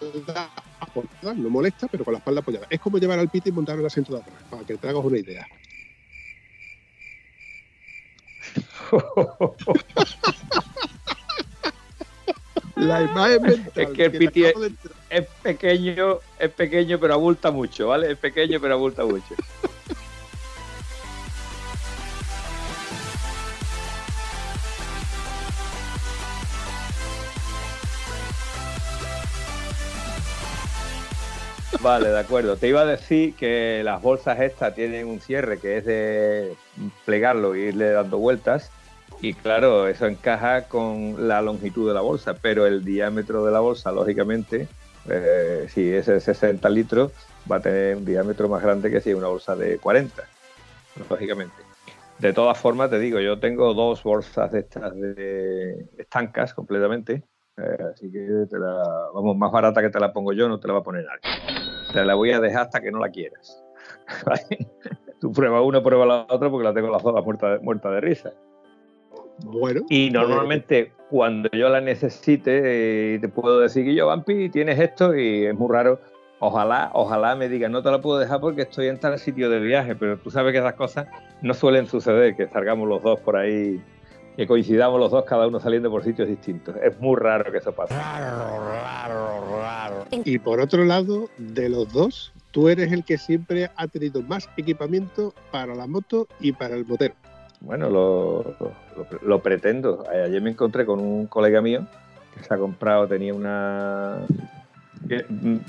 espalda 0.00 0.50
apoyada, 0.80 1.34
no 1.34 1.50
molesta, 1.50 1.86
pero 1.88 2.04
con 2.04 2.12
la 2.12 2.18
espalda 2.18 2.40
apoyada. 2.40 2.66
Es 2.70 2.80
como 2.80 2.98
llevar 2.98 3.18
al 3.18 3.28
piti 3.28 3.50
y 3.50 3.52
montar 3.52 3.78
el 3.78 3.86
asiento 3.86 4.14
de 4.14 4.20
atrás, 4.20 4.36
para 4.50 4.64
que 4.64 4.76
te 4.76 4.88
hagas 4.88 5.04
una 5.04 5.18
idea. 5.18 5.46
la 12.76 13.02
imagen 13.02 13.42
mental 13.42 13.72
es 13.76 13.88
que 13.90 14.04
el 14.06 14.12
piti 14.12 14.44
es, 14.44 14.54
es 15.10 15.26
pequeño, 15.42 16.18
es 16.38 16.50
pequeño 16.50 16.98
pero 16.98 17.14
abulta 17.14 17.50
mucho, 17.50 17.88
¿vale? 17.88 18.12
Es 18.12 18.18
pequeño 18.18 18.58
pero 18.60 18.74
abulta 18.74 19.04
mucho. 19.04 19.34
Vale, 31.90 32.10
de 32.10 32.20
acuerdo. 32.20 32.56
Te 32.56 32.68
iba 32.68 32.82
a 32.82 32.86
decir 32.86 33.34
que 33.34 33.82
las 33.82 34.00
bolsas 34.00 34.38
estas 34.38 34.76
tienen 34.76 35.08
un 35.08 35.18
cierre 35.18 35.58
que 35.58 35.78
es 35.78 35.84
de 35.84 36.54
plegarlo 37.04 37.56
e 37.56 37.62
irle 37.62 37.90
dando 37.90 38.16
vueltas. 38.18 38.70
Y 39.20 39.34
claro, 39.34 39.88
eso 39.88 40.06
encaja 40.06 40.68
con 40.68 41.26
la 41.26 41.42
longitud 41.42 41.88
de 41.88 41.94
la 41.94 42.00
bolsa, 42.00 42.34
pero 42.34 42.64
el 42.64 42.84
diámetro 42.84 43.44
de 43.44 43.50
la 43.50 43.58
bolsa, 43.58 43.90
lógicamente, 43.90 44.68
eh, 45.08 45.66
si 45.68 45.92
es 45.92 46.06
de 46.06 46.20
60 46.20 46.70
litros, 46.70 47.10
va 47.50 47.56
a 47.56 47.60
tener 47.60 47.96
un 47.96 48.04
diámetro 48.04 48.48
más 48.48 48.62
grande 48.62 48.88
que 48.88 49.00
si 49.00 49.10
es 49.10 49.16
una 49.16 49.26
bolsa 49.26 49.56
de 49.56 49.78
40, 49.78 50.22
lógicamente. 51.10 51.56
De 52.20 52.32
todas 52.32 52.56
formas, 52.56 52.90
te 52.90 53.00
digo, 53.00 53.18
yo 53.18 53.40
tengo 53.40 53.74
dos 53.74 54.04
bolsas 54.04 54.52
de 54.52 54.60
estas 54.60 54.94
de 54.94 55.88
estancas 55.98 56.54
completamente, 56.54 57.24
eh, 57.56 57.84
así 57.92 58.12
que 58.12 58.28
vamos, 59.12 59.36
más 59.36 59.50
barata 59.50 59.82
que 59.82 59.90
te 59.90 59.98
la 59.98 60.12
pongo 60.12 60.32
yo, 60.32 60.48
no 60.48 60.60
te 60.60 60.68
la 60.68 60.74
va 60.74 60.80
a 60.80 60.84
poner 60.84 61.04
nadie. 61.04 61.79
Te 61.92 62.04
la 62.04 62.14
voy 62.14 62.30
a 62.32 62.40
dejar 62.40 62.62
hasta 62.62 62.80
que 62.80 62.90
no 62.90 62.98
la 62.98 63.10
quieras. 63.10 63.62
Tú 65.20 65.32
prueba 65.32 65.60
una, 65.62 65.82
prueba 65.82 66.06
la 66.06 66.26
otra 66.28 66.50
porque 66.50 66.64
la 66.64 66.74
tengo 66.74 66.90
las 66.90 67.02
dos 67.02 67.24
muerta, 67.24 67.58
muerta 67.62 67.90
de 67.90 68.00
risa. 68.00 68.32
Bueno. 69.44 69.80
Y 69.88 70.10
pues, 70.10 70.22
normalmente 70.22 70.92
cuando 71.10 71.48
yo 71.52 71.68
la 71.68 71.80
necesite, 71.80 73.14
eh, 73.14 73.18
te 73.18 73.28
puedo 73.28 73.60
decir 73.60 73.84
que 73.84 73.94
yo, 73.94 74.06
Vampi, 74.06 74.48
tienes 74.48 74.78
esto 74.78 75.14
y 75.16 75.46
es 75.46 75.54
muy 75.54 75.70
raro. 75.70 76.00
Ojalá, 76.38 76.90
ojalá 76.94 77.36
me 77.36 77.50
digan, 77.50 77.72
no 77.72 77.82
te 77.82 77.90
la 77.90 78.00
puedo 78.00 78.18
dejar 78.18 78.40
porque 78.40 78.62
estoy 78.62 78.86
en 78.86 78.98
tal 78.98 79.18
sitio 79.18 79.50
de 79.50 79.60
viaje, 79.60 79.94
pero 79.94 80.16
tú 80.18 80.30
sabes 80.30 80.52
que 80.52 80.58
esas 80.58 80.72
cosas 80.74 81.06
no 81.42 81.52
suelen 81.52 81.86
suceder, 81.86 82.34
que 82.34 82.48
salgamos 82.48 82.88
los 82.88 83.02
dos 83.02 83.20
por 83.20 83.36
ahí 83.36 83.78
que 84.40 84.46
coincidamos 84.46 84.98
los 84.98 85.10
dos, 85.10 85.26
cada 85.26 85.46
uno 85.46 85.60
saliendo 85.60 85.90
por 85.90 86.02
sitios 86.02 86.26
distintos. 86.26 86.74
Es 86.82 86.98
muy 86.98 87.14
raro 87.14 87.52
que 87.52 87.58
eso 87.58 87.72
pase. 87.72 87.92
Raro, 87.92 88.72
raro, 88.72 89.60
raro. 89.60 90.06
Y 90.24 90.38
por 90.38 90.60
otro 90.60 90.86
lado, 90.86 91.28
de 91.36 91.68
los 91.68 91.92
dos, 91.92 92.32
tú 92.50 92.70
eres 92.70 92.90
el 92.90 93.04
que 93.04 93.18
siempre 93.18 93.70
ha 93.76 93.86
tenido 93.86 94.22
más 94.22 94.48
equipamiento 94.56 95.34
para 95.50 95.74
la 95.74 95.86
moto 95.86 96.26
y 96.40 96.52
para 96.52 96.74
el 96.74 96.86
motero. 96.86 97.12
bueno, 97.60 97.90
lo, 97.90 98.56
lo, 99.20 99.42
pretendo. 99.42 100.06
Ayer 100.08 100.40
me 100.40 100.52
encontré 100.52 100.86
con 100.86 101.00
un 101.00 101.26
colega 101.26 101.60
mío 101.60 101.86
que 102.34 102.42
se 102.42 102.54
ha 102.54 102.56
comprado, 102.56 103.06
tenía 103.06 103.34
una... 103.34 104.20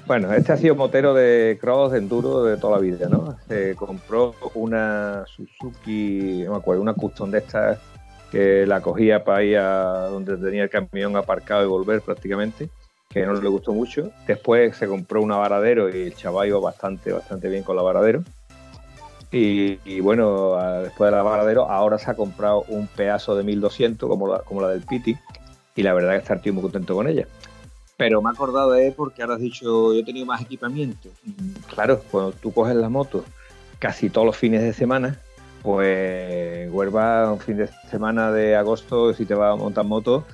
Bueno, 0.08 0.32
este 0.32 0.54
ha 0.54 0.58
sido 0.58 0.76
motero 0.76 1.14
de 1.14 1.58
cross, 1.60 1.92
de 1.92 1.98
enduro 1.98 2.46
de 2.46 2.56
toda 2.56 2.78
la 2.78 2.82
vida, 2.82 3.10
¿no? 3.10 3.36
Se 3.50 3.76
compró 3.76 4.34
una 4.54 5.26
Suzuki, 5.28 6.44
no 6.46 6.52
me 6.52 6.58
acuerdo, 6.58 6.82
una 6.82 6.94
custom 6.94 7.32
de 7.32 7.40
estas 7.40 7.91
que 8.32 8.66
la 8.66 8.82
cogía 8.82 9.24
para 9.24 9.44
ir 9.44 9.58
a 9.58 10.08
donde 10.08 10.38
tenía 10.38 10.64
el 10.64 10.70
camión 10.70 11.16
aparcado 11.18 11.64
y 11.64 11.68
volver 11.68 12.02
prácticamente, 12.02 12.70
que 13.10 13.26
no 13.26 13.34
le 13.34 13.50
gustó 13.50 13.74
mucho. 13.74 14.12
Después 14.26 14.78
se 14.78 14.88
compró 14.88 15.22
una 15.22 15.36
varadero 15.36 15.90
y 15.90 16.04
el 16.04 16.16
chaval 16.16 16.48
iba 16.48 16.60
bastante, 16.60 17.12
bastante 17.12 17.50
bien 17.50 17.64
con 17.64 17.76
la 17.76 17.82
varadero. 17.82 18.24
Y, 19.34 20.02
bueno, 20.02 20.58
después 20.82 21.10
de 21.10 21.16
la 21.16 21.24
varadero, 21.24 21.70
ahora 21.70 21.98
se 21.98 22.12
ha 22.12 22.16
comprado 22.16 22.66
un 22.68 22.88
pedazo 22.88 23.36
de 23.36 23.44
1200 23.44 24.10
como 24.10 24.28
la, 24.28 24.40
como 24.40 24.62
la 24.62 24.70
del 24.70 24.82
Piti. 24.82 25.18
Y 25.74 25.84
la 25.84 25.94
verdad 25.94 26.18
es 26.18 26.24
que 26.24 26.34
estoy 26.34 26.52
muy 26.52 26.64
contento 26.64 26.96
con 26.96 27.08
ella. 27.08 27.28
Pero 27.96 28.22
me 28.22 28.30
he 28.30 28.34
acordado 28.34 28.72
de 28.72 28.88
él 28.88 28.94
porque 28.96 29.22
ahora 29.22 29.36
has 29.36 29.42
dicho, 29.42 29.94
yo 29.94 30.00
he 30.00 30.04
tenido 30.04 30.26
más 30.26 30.42
equipamiento. 30.42 31.10
Claro, 31.74 32.02
cuando 32.12 32.34
tú 32.34 32.52
coges 32.52 32.76
la 32.76 32.90
moto 32.90 33.24
casi 33.80 34.10
todos 34.10 34.28
los 34.28 34.36
fines 34.36 34.62
de 34.62 34.74
semana, 34.74 35.22
pues 35.62 36.72
Huelva, 36.72 37.32
un 37.32 37.40
fin 37.40 37.58
de 37.58 37.68
semana 37.90 38.32
de 38.32 38.56
agosto, 38.56 39.14
si 39.14 39.26
te 39.26 39.36
vas 39.36 39.54
a 39.54 39.56
montar 39.56 39.86
moto, 39.86 40.26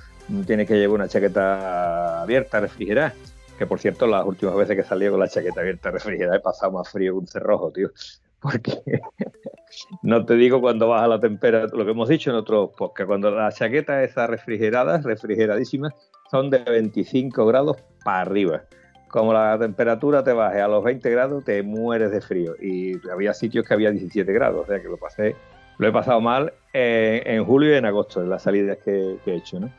tienes 0.46 0.66
que 0.66 0.74
llevar 0.74 0.96
una 0.96 1.08
chaqueta 1.08 2.22
abierta, 2.22 2.60
refrigerada. 2.60 3.14
Que 3.58 3.66
por 3.66 3.80
cierto, 3.80 4.06
las 4.06 4.24
últimas 4.24 4.54
veces 4.54 4.76
que 4.76 4.84
salí 4.84 5.08
con 5.08 5.18
la 5.18 5.28
chaqueta 5.28 5.60
abierta 5.60 5.90
refrigerada 5.90 6.36
he 6.36 6.40
pasado 6.40 6.72
más 6.72 6.88
frío 6.88 7.14
que 7.14 7.18
un 7.18 7.26
cerrojo, 7.26 7.72
tío. 7.72 7.90
Porque 8.40 8.80
no 10.02 10.24
te 10.24 10.34
digo 10.34 10.60
cuando 10.60 10.88
baja 10.88 11.08
la 11.08 11.18
temperatura, 11.18 11.76
lo 11.76 11.84
que 11.84 11.90
hemos 11.90 12.08
dicho 12.08 12.30
en 12.30 12.36
otros 12.36 12.70
porque 12.78 13.04
cuando 13.04 13.32
la 13.32 13.50
chaqueta 13.50 14.04
esa 14.04 14.28
refrigerada, 14.28 14.98
refrigeradísima, 14.98 15.92
son 16.30 16.48
de 16.48 16.58
25 16.58 17.46
grados 17.46 17.78
para 18.04 18.20
arriba. 18.20 18.62
Como 19.08 19.32
la 19.32 19.58
temperatura 19.58 20.22
te 20.22 20.32
baje 20.32 20.60
a 20.60 20.68
los 20.68 20.84
20 20.84 21.10
grados, 21.10 21.44
te 21.44 21.62
mueres 21.62 22.10
de 22.10 22.20
frío. 22.20 22.54
Y 22.60 22.94
había 23.10 23.34
sitios 23.34 23.66
que 23.66 23.74
había 23.74 23.90
17 23.90 24.32
grados, 24.32 24.64
o 24.64 24.66
sea 24.66 24.80
que 24.80 24.88
lo 24.88 24.96
pasé, 24.96 25.34
lo 25.78 25.88
he 25.88 25.92
pasado 25.92 26.20
mal 26.20 26.52
en, 26.72 27.44
julio 27.44 27.72
y 27.72 27.76
en 27.76 27.86
agosto, 27.86 28.20
en 28.20 28.30
las 28.30 28.42
salidas 28.42 28.78
que, 28.84 29.16
he 29.24 29.34
hecho, 29.34 29.60
¿no? 29.60 29.70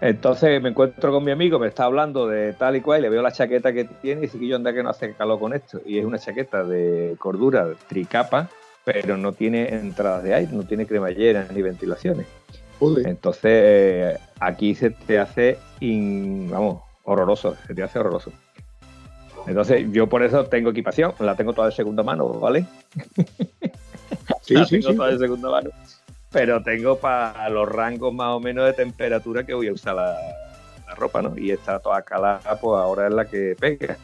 Entonces 0.00 0.62
me 0.62 0.68
encuentro 0.68 1.10
con 1.10 1.24
mi 1.24 1.32
amigo, 1.32 1.58
me 1.58 1.66
está 1.66 1.84
hablando 1.84 2.28
de 2.28 2.52
tal 2.52 2.76
y 2.76 2.80
cual, 2.80 3.00
y 3.00 3.02
le 3.02 3.08
veo 3.08 3.20
la 3.20 3.32
chaqueta 3.32 3.72
que 3.72 3.84
tiene 3.84 4.20
y 4.20 4.22
dice 4.22 4.38
que 4.38 4.46
yo 4.46 4.54
anda 4.54 4.72
que 4.72 4.82
no 4.82 4.90
hace 4.90 5.12
calor 5.14 5.40
con 5.40 5.52
esto. 5.52 5.80
Y 5.84 5.98
es 5.98 6.04
una 6.04 6.18
chaqueta 6.18 6.62
de 6.62 7.16
cordura, 7.18 7.66
tricapa, 7.88 8.48
pero 8.84 9.16
no 9.16 9.32
tiene 9.32 9.74
entradas 9.74 10.22
de 10.22 10.34
aire, 10.34 10.52
no 10.52 10.62
tiene 10.62 10.86
cremallera 10.86 11.48
ni 11.52 11.62
ventilaciones. 11.62 12.26
Entonces 13.04 14.18
aquí 14.38 14.74
se 14.74 14.90
te 14.90 15.18
hace, 15.18 15.58
vamos, 15.80 16.82
horroroso, 17.08 17.56
se 17.66 17.74
te 17.74 17.82
hace 17.82 17.98
horroroso. 17.98 18.32
Entonces 19.46 19.86
yo 19.90 20.06
por 20.08 20.22
eso 20.22 20.44
tengo 20.44 20.70
equipación, 20.70 21.14
la 21.20 21.34
tengo 21.34 21.52
toda 21.52 21.68
de 21.68 21.74
segunda 21.74 22.02
mano, 22.02 22.28
¿vale? 22.28 22.66
Sí, 24.42 24.54
la 24.54 24.64
tengo 24.64 24.94
toda 24.94 25.10
de 25.10 25.18
segunda 25.18 25.50
mano. 25.50 25.70
Pero 26.30 26.62
tengo 26.62 26.96
para 26.96 27.48
los 27.50 27.68
rangos 27.68 28.14
más 28.14 28.28
o 28.28 28.40
menos 28.40 28.64
de 28.64 28.72
temperatura 28.72 29.44
que 29.44 29.52
voy 29.52 29.68
a 29.68 29.72
usar 29.72 29.94
la, 29.94 30.16
la 30.86 30.94
ropa, 30.94 31.20
¿no? 31.20 31.36
Y 31.36 31.50
está 31.50 31.78
toda 31.78 32.00
calada, 32.00 32.58
pues 32.58 32.78
ahora 32.78 33.08
es 33.08 33.12
la 33.12 33.26
que 33.26 33.54
pega 33.58 33.98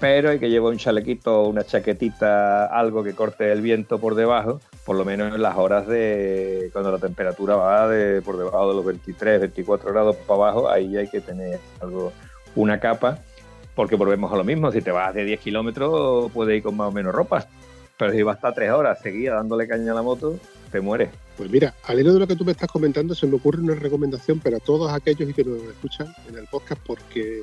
pero 0.00 0.30
hay 0.30 0.38
que 0.38 0.48
llevar 0.48 0.72
un 0.72 0.78
chalequito, 0.78 1.42
una 1.42 1.62
chaquetita, 1.62 2.64
algo 2.66 3.04
que 3.04 3.14
corte 3.14 3.52
el 3.52 3.60
viento 3.60 3.98
por 3.98 4.14
debajo, 4.14 4.58
por 4.86 4.96
lo 4.96 5.04
menos 5.04 5.34
en 5.34 5.42
las 5.42 5.56
horas 5.58 5.86
de 5.86 6.70
cuando 6.72 6.90
la 6.90 6.98
temperatura 6.98 7.56
va 7.56 7.86
de 7.86 8.22
por 8.22 8.38
debajo 8.38 8.70
de 8.70 8.74
los 8.74 8.84
23, 8.86 9.40
24 9.40 9.92
grados 9.92 10.16
para 10.16 10.40
abajo, 10.40 10.70
ahí 10.70 10.96
hay 10.96 11.08
que 11.08 11.20
tener 11.20 11.60
algo, 11.82 12.12
una 12.54 12.80
capa, 12.80 13.18
porque 13.74 13.96
volvemos 13.96 14.32
a 14.32 14.36
lo 14.36 14.44
mismo, 14.44 14.70
si 14.72 14.82
te 14.82 14.90
vas 14.90 15.14
de 15.14 15.24
10 15.24 15.40
kilómetros 15.40 16.30
puedes 16.32 16.56
ir 16.56 16.62
con 16.62 16.76
más 16.76 16.88
o 16.88 16.92
menos 16.92 17.14
ropa, 17.14 17.46
pero 17.96 18.12
si 18.12 18.22
vas 18.22 18.36
hasta 18.36 18.52
3 18.52 18.70
horas 18.72 19.00
seguidas 19.00 19.36
dándole 19.36 19.68
caña 19.68 19.92
a 19.92 19.94
la 19.94 20.02
moto, 20.02 20.38
te 20.70 20.80
mueres. 20.80 21.10
Pues 21.36 21.50
mira, 21.50 21.74
al 21.84 22.00
hilo 22.00 22.12
de 22.12 22.20
lo 22.20 22.26
que 22.26 22.36
tú 22.36 22.44
me 22.44 22.52
estás 22.52 22.70
comentando, 22.70 23.14
se 23.14 23.26
me 23.26 23.36
ocurre 23.36 23.62
una 23.62 23.74
recomendación 23.74 24.40
para 24.40 24.58
todos 24.58 24.92
aquellos 24.92 25.34
que 25.34 25.44
nos 25.44 25.62
escuchan 25.62 26.12
en 26.28 26.36
el 26.36 26.46
podcast, 26.46 26.80
porque 26.86 27.42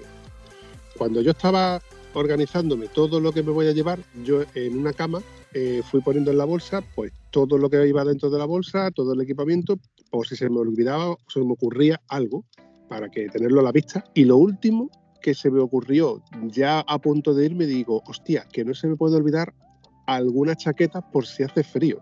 cuando 0.97 1.21
yo 1.21 1.31
estaba 1.31 1.81
organizándome 2.13 2.87
todo 2.87 3.19
lo 3.19 3.31
que 3.31 3.43
me 3.43 3.51
voy 3.51 3.67
a 3.67 3.71
llevar, 3.71 3.99
yo 4.23 4.43
en 4.55 4.77
una 4.77 4.93
cama 4.93 5.21
eh, 5.53 5.81
fui 5.89 6.01
poniendo 6.01 6.31
en 6.31 6.37
la 6.37 6.45
bolsa 6.45 6.81
pues 6.95 7.13
todo 7.31 7.57
lo 7.57 7.69
que 7.69 7.87
iba 7.87 8.03
dentro 8.03 8.29
de 8.29 8.39
la 8.39 8.45
bolsa, 8.45 8.91
todo 8.91 9.13
el 9.13 9.21
equipamiento, 9.21 9.77
por 10.09 10.27
si 10.27 10.35
se 10.35 10.49
me 10.49 10.59
olvidaba 10.59 11.11
o 11.11 11.17
se 11.27 11.39
me 11.39 11.53
ocurría 11.53 12.01
algo 12.07 12.43
para 12.87 13.09
que 13.09 13.29
tenerlo 13.29 13.59
a 13.59 13.63
la 13.63 13.71
vista. 13.71 14.03
Y 14.13 14.25
lo 14.25 14.37
último 14.37 14.89
que 15.21 15.33
se 15.33 15.49
me 15.51 15.59
ocurrió 15.59 16.21
ya 16.43 16.79
a 16.79 16.99
punto 16.99 17.33
de 17.33 17.45
irme, 17.45 17.65
digo, 17.65 18.01
hostia, 18.07 18.45
que 18.51 18.63
no 18.63 18.73
se 18.73 18.87
me 18.87 18.95
puede 18.95 19.17
olvidar 19.17 19.53
alguna 20.05 20.55
chaqueta 20.55 21.01
por 21.01 21.25
si 21.25 21.43
hace 21.43 21.63
frío. 21.63 21.99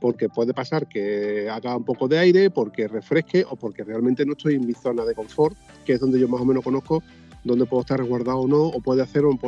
Porque 0.00 0.28
puede 0.28 0.54
pasar 0.54 0.88
que 0.88 1.48
haga 1.50 1.76
un 1.76 1.84
poco 1.84 2.06
de 2.06 2.18
aire, 2.18 2.50
porque 2.50 2.86
refresque 2.86 3.44
o 3.48 3.56
porque 3.56 3.82
realmente 3.82 4.24
no 4.24 4.32
estoy 4.32 4.54
en 4.54 4.66
mi 4.66 4.74
zona 4.74 5.04
de 5.04 5.14
confort, 5.14 5.56
que 5.84 5.94
es 5.94 6.00
donde 6.00 6.20
yo 6.20 6.28
más 6.28 6.40
o 6.40 6.44
menos 6.44 6.62
conozco 6.62 7.02
dónde 7.42 7.66
puedo 7.66 7.80
estar 7.80 7.98
resguardado 7.98 8.40
o 8.40 8.48
no, 8.48 8.62
o 8.62 8.80
puede 8.80 9.02
hacer 9.02 9.24
un... 9.24 9.38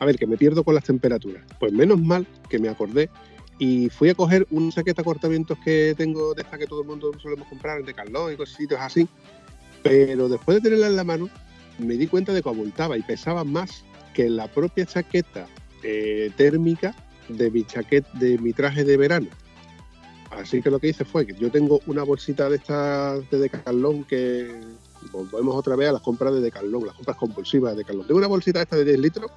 A 0.00 0.04
ver, 0.04 0.16
que 0.16 0.26
me 0.26 0.36
pierdo 0.36 0.62
con 0.62 0.74
las 0.74 0.84
temperaturas. 0.84 1.42
Pues 1.58 1.72
menos 1.72 2.00
mal 2.00 2.26
que 2.48 2.58
me 2.58 2.68
acordé 2.68 3.10
y 3.58 3.88
fui 3.88 4.08
a 4.08 4.14
coger 4.14 4.46
una 4.50 4.70
chaqueta 4.70 5.02
cortavientos 5.02 5.58
que 5.58 5.94
tengo 5.96 6.34
de 6.34 6.42
esta 6.42 6.56
que 6.58 6.66
todo 6.66 6.82
el 6.82 6.86
mundo 6.86 7.10
solemos 7.20 7.48
comprar, 7.48 7.82
de 7.82 7.92
Carlos 7.92 8.32
y 8.32 8.36
cositos 8.36 8.78
así. 8.80 9.08
Pero 9.88 10.28
después 10.28 10.56
de 10.56 10.60
tenerla 10.60 10.88
en 10.88 10.96
la 10.96 11.04
mano, 11.04 11.30
me 11.78 11.94
di 11.94 12.06
cuenta 12.06 12.34
de 12.34 12.42
que 12.42 12.48
abultaba 12.48 12.98
y 12.98 13.02
pesaba 13.02 13.42
más 13.42 13.84
que 14.12 14.28
la 14.28 14.46
propia 14.46 14.84
chaqueta 14.84 15.46
eh, 15.82 16.30
térmica 16.36 16.94
de 17.28 17.50
mi 17.50 17.64
chaqueta, 17.64 18.08
de 18.18 18.36
mi 18.38 18.52
traje 18.52 18.84
de 18.84 18.96
verano. 18.98 19.28
Así 20.30 20.60
que 20.60 20.70
lo 20.70 20.78
que 20.78 20.88
hice 20.88 21.06
fue 21.06 21.26
que 21.26 21.34
yo 21.34 21.50
tengo 21.50 21.80
una 21.86 22.02
bolsita 22.02 22.50
de 22.50 22.56
estas 22.56 23.30
de 23.30 23.38
Decathlon 23.38 24.04
que 24.04 24.60
volvemos 25.10 25.56
otra 25.56 25.74
vez 25.74 25.88
a 25.88 25.92
las 25.92 26.02
compras 26.02 26.34
de 26.34 26.40
Decathlon, 26.40 26.84
las 26.84 26.94
compras 26.94 27.16
compulsivas 27.16 27.72
de 27.72 27.78
Decathlon. 27.78 28.06
Tengo 28.06 28.18
una 28.18 28.26
bolsita 28.26 28.60
esta 28.60 28.76
de 28.76 28.84
10 28.84 28.98
litros 28.98 29.30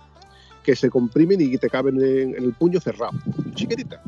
que 0.63 0.75
se 0.75 0.89
comprimen 0.89 1.39
y 1.39 1.57
te 1.57 1.69
caben 1.69 1.95
en, 2.03 2.35
el 2.35 2.53
puño 2.53 2.81
cerrado, 2.81 3.17
chiquitita. 3.55 4.03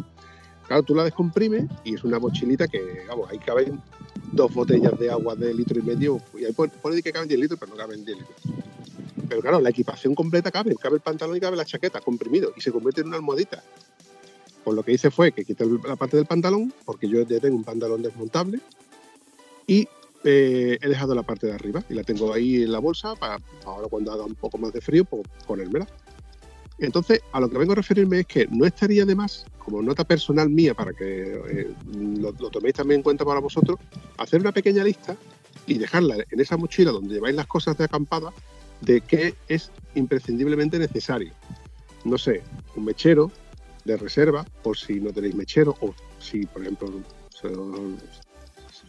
Claro, 0.67 0.83
tú 0.83 0.93
la 0.93 1.03
descomprimes 1.03 1.65
y 1.83 1.95
es 1.95 2.03
una 2.03 2.19
mochilita 2.19 2.67
que, 2.67 3.05
vamos, 3.07 3.29
ahí 3.31 3.39
caben 3.39 3.81
dos 4.33 4.53
botellas 4.53 4.97
de 4.99 5.09
agua 5.09 5.35
de 5.35 5.53
litro 5.53 5.79
y 5.79 5.83
medio. 5.83 6.21
Y 6.37 6.45
ahí 6.45 6.53
pone, 6.53 7.01
que 7.01 7.11
caben 7.11 7.27
10 7.27 7.39
litros, 7.39 7.59
pero 7.59 7.71
no 7.71 7.77
caben 7.77 8.03
10 8.03 8.17
litros. 8.17 8.37
Pero 9.29 9.41
claro, 9.41 9.61
la 9.61 9.69
equipación 9.69 10.15
completa 10.15 10.51
cabe, 10.51 10.75
cabe 10.75 10.95
el 10.95 11.01
pantalón 11.01 11.37
y 11.37 11.39
cabe 11.39 11.55
la 11.55 11.65
chaqueta, 11.65 12.01
comprimido, 12.01 12.53
y 12.55 12.61
se 12.61 12.71
convierte 12.71 13.01
en 13.01 13.07
una 13.07 13.17
almohadita. 13.17 13.63
Pues 14.63 14.75
lo 14.75 14.83
que 14.83 14.93
hice 14.93 15.11
fue 15.11 15.31
que 15.31 15.45
quité 15.45 15.65
la 15.87 15.95
parte 15.95 16.17
del 16.17 16.25
pantalón, 16.25 16.73
porque 16.85 17.07
yo 17.07 17.21
ya 17.23 17.39
tengo 17.39 17.55
un 17.55 17.63
pantalón 17.63 18.01
desmontable, 18.01 18.59
y 19.67 19.87
eh, 20.23 20.77
he 20.81 20.87
dejado 20.87 21.15
la 21.15 21.23
parte 21.23 21.47
de 21.47 21.53
arriba 21.53 21.83
y 21.89 21.93
la 21.93 22.03
tengo 22.03 22.33
ahí 22.33 22.63
en 22.63 22.71
la 22.71 22.79
bolsa 22.79 23.15
para 23.15 23.39
ahora 23.65 23.87
cuando 23.89 24.11
haga 24.11 24.23
un 24.23 24.35
poco 24.35 24.57
más 24.57 24.71
de 24.71 24.81
frío, 24.81 25.03
pues 25.05 25.23
ponérmela. 25.45 25.87
Entonces, 26.85 27.21
a 27.31 27.39
lo 27.39 27.49
que 27.49 27.57
vengo 27.57 27.71
a 27.71 27.75
referirme 27.75 28.19
es 28.19 28.25
que 28.25 28.47
no 28.47 28.65
estaría 28.65 29.05
de 29.05 29.15
más, 29.15 29.45
como 29.57 29.81
nota 29.81 30.03
personal 30.03 30.49
mía, 30.49 30.73
para 30.73 30.93
que 30.93 31.41
eh, 31.49 31.73
lo, 32.19 32.33
toméis 32.33 32.75
también 32.75 32.99
en 32.99 33.03
cuenta 33.03 33.23
para 33.23 33.39
vosotros, 33.39 33.79
hacer 34.17 34.41
una 34.41 34.51
pequeña 34.51 34.83
lista 34.83 35.15
y 35.65 35.77
dejarla 35.77 36.17
en 36.29 36.39
esa 36.39 36.57
mochila 36.57 36.91
donde 36.91 37.15
lleváis 37.15 37.35
las 37.35 37.47
cosas 37.47 37.77
de 37.77 37.85
acampada 37.85 38.33
de 38.81 38.99
qué 38.99 39.33
es 39.47 39.71
imprescindiblemente 39.95 40.77
necesario. 40.77 41.31
No 42.03 42.17
sé, 42.17 42.43
un 42.75 42.83
mechero 42.83 43.31
de 43.85 43.95
reserva, 43.95 44.45
por 44.61 44.77
si 44.77 44.99
no 44.99 45.13
tenéis 45.13 45.35
mechero, 45.35 45.77
o 45.79 45.93
si, 46.19 46.45
por 46.45 46.63
ejemplo, 46.63 46.91
se, 47.29 47.49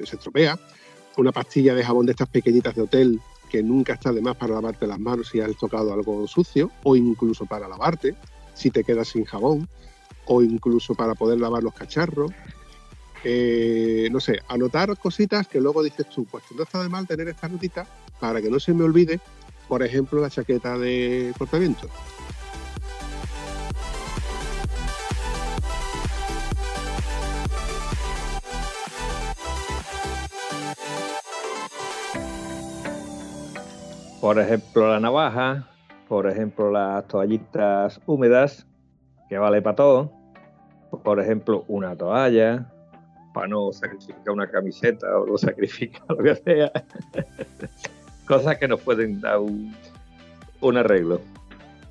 se 0.04 0.16
estropea, 0.16 0.59
una 1.16 1.30
pastilla 1.30 1.74
de 1.74 1.85
jabón 1.85 2.07
de 2.07 2.12
estas 2.12 2.28
pequeñitas 2.28 2.74
de 2.74 2.83
hotel 2.83 3.20
que 3.54 3.62
nunca 3.62 3.92
está 3.92 4.12
de 4.12 4.20
más 4.20 4.34
para 4.34 4.54
lavarte 4.54 4.84
las 4.84 4.98
manos 4.98 5.28
si 5.28 5.40
has 5.40 5.56
tocado 5.56 5.92
algo 5.92 6.26
sucio, 6.26 6.72
o 6.82 6.96
incluso 6.96 7.46
para 7.46 7.68
lavarte 7.68 8.16
si 8.52 8.72
te 8.72 8.82
quedas 8.82 9.06
sin 9.06 9.24
jabón, 9.24 9.68
o 10.26 10.42
incluso 10.42 10.96
para 10.96 11.14
poder 11.14 11.38
lavar 11.38 11.62
los 11.62 11.72
cacharros. 11.72 12.32
Eh, 13.22 14.08
no 14.10 14.18
sé, 14.18 14.40
anotar 14.48 14.98
cositas 14.98 15.46
que 15.46 15.60
luego 15.60 15.84
dices 15.84 16.08
tú, 16.08 16.24
pues 16.24 16.42
no 16.52 16.64
está 16.64 16.82
de 16.82 16.88
mal 16.88 17.06
tener 17.06 17.28
esta 17.28 17.48
notita 17.48 17.86
para 18.18 18.42
que 18.42 18.50
no 18.50 18.58
se 18.58 18.74
me 18.74 18.82
olvide, 18.82 19.20
por 19.68 19.84
ejemplo, 19.84 20.20
la 20.20 20.30
chaqueta 20.30 20.76
de 20.76 21.32
cortamiento. 21.38 21.88
Por 34.24 34.38
ejemplo, 34.38 34.88
la 34.88 35.00
navaja, 35.00 35.68
por 36.08 36.26
ejemplo, 36.26 36.70
las 36.70 37.06
toallitas 37.08 38.00
húmedas, 38.06 38.66
que 39.28 39.37
vale 39.37 39.60
para 39.60 39.76
todo. 39.76 40.12
Por 41.02 41.20
ejemplo, 41.20 41.66
una 41.68 41.94
toalla, 41.94 42.72
para 43.34 43.48
no 43.48 43.70
sacrificar 43.70 44.30
una 44.30 44.50
camiseta 44.50 45.18
o 45.18 45.26
no 45.26 45.37
sacrificar 45.37 46.04
lo 46.08 46.16
que 46.16 46.37
sea. 46.37 46.72
Cosas 48.26 48.56
que 48.56 48.66
nos 48.66 48.80
pueden 48.80 49.20
dar 49.20 49.40
un, 49.40 49.74
arreglo. 50.74 51.20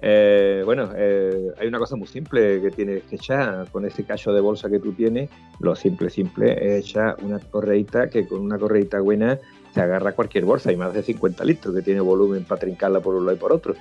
Eh, 0.01 0.63
bueno, 0.65 0.89
eh, 0.95 1.51
hay 1.59 1.67
una 1.67 1.77
cosa 1.77 1.95
muy 1.95 2.07
simple 2.07 2.59
que 2.63 2.71
tienes 2.71 3.03
que 3.03 3.17
echar 3.17 3.69
con 3.71 3.85
ese 3.85 4.05
cacho 4.05 4.33
de 4.33 4.41
bolsa 4.41 4.71
que 4.71 4.79
tú 4.79 4.91
tienes. 4.93 5.29
Lo 5.59 5.75
simple, 5.75 6.09
simple 6.09 6.53
es 6.53 6.83
echar 6.83 7.15
una 7.21 7.37
correita 7.37 8.09
que 8.09 8.27
con 8.27 8.41
una 8.41 8.57
correita 8.57 9.01
buena 9.01 9.37
se 9.73 9.81
agarra 9.81 10.13
cualquier 10.13 10.45
bolsa 10.45 10.71
y 10.71 10.77
más 10.77 10.93
de 10.93 11.03
50 11.03 11.43
litros 11.45 11.75
que 11.75 11.81
tiene 11.81 12.01
volumen 12.01 12.43
para 12.45 12.61
trincarla 12.61 12.99
por 12.99 13.15
un 13.15 13.25
lado 13.25 13.37
y 13.37 13.39
por 13.39 13.51
otro. 13.51 13.75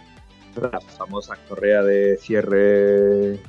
La 0.61 0.81
famosa 0.81 1.37
correa 1.49 1.83
de 1.83 2.17
cierre 2.19 3.41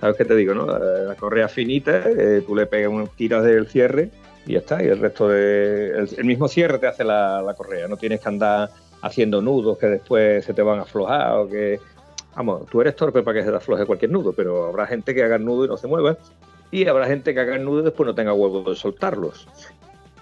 ¿Sabes 0.00 0.16
qué 0.16 0.24
te 0.24 0.36
digo, 0.36 0.54
no? 0.54 0.66
La, 0.66 1.14
correa 1.16 1.48
finita, 1.48 2.04
tú 2.46 2.54
le 2.54 2.66
pegas 2.66 2.90
un 2.90 3.08
tiras 3.08 3.42
del 3.42 3.66
cierre 3.66 4.10
y 4.46 4.52
ya 4.52 4.60
está. 4.60 4.82
Y 4.82 4.86
el 4.86 4.98
resto 4.98 5.28
de. 5.28 6.06
El, 6.16 6.24
mismo 6.24 6.46
cierre 6.46 6.78
te 6.78 6.86
hace 6.86 7.04
la, 7.04 7.54
correa. 7.56 7.88
No 7.88 7.96
tienes 7.96 8.20
que 8.20 8.28
andar 8.28 8.70
haciendo 9.02 9.40
nudos 9.42 9.78
que 9.78 9.86
después 9.86 10.44
se 10.44 10.54
te 10.54 10.62
van 10.62 10.78
a 10.78 10.82
aflojar 10.82 11.38
o 11.38 11.48
que. 11.48 11.80
Vamos, 12.36 12.66
tú 12.66 12.80
eres 12.80 12.94
torpe 12.94 13.22
para 13.22 13.40
que 13.40 13.44
se 13.44 13.50
te 13.50 13.56
afloje 13.56 13.86
cualquier 13.86 14.12
nudo, 14.12 14.32
pero 14.32 14.66
habrá 14.66 14.86
gente 14.86 15.12
que 15.14 15.24
haga 15.24 15.36
el 15.36 15.44
nudo 15.44 15.64
y 15.64 15.68
no 15.68 15.76
se 15.76 15.88
mueva. 15.88 16.16
Y 16.70 16.86
habrá 16.86 17.06
gente 17.06 17.34
que 17.34 17.40
haga 17.40 17.56
el 17.56 17.64
nudo 17.64 17.80
y 17.80 17.84
después 17.84 18.06
no 18.06 18.14
tenga 18.14 18.32
huevo 18.32 18.62
de 18.62 18.76
soltarlos. 18.76 19.48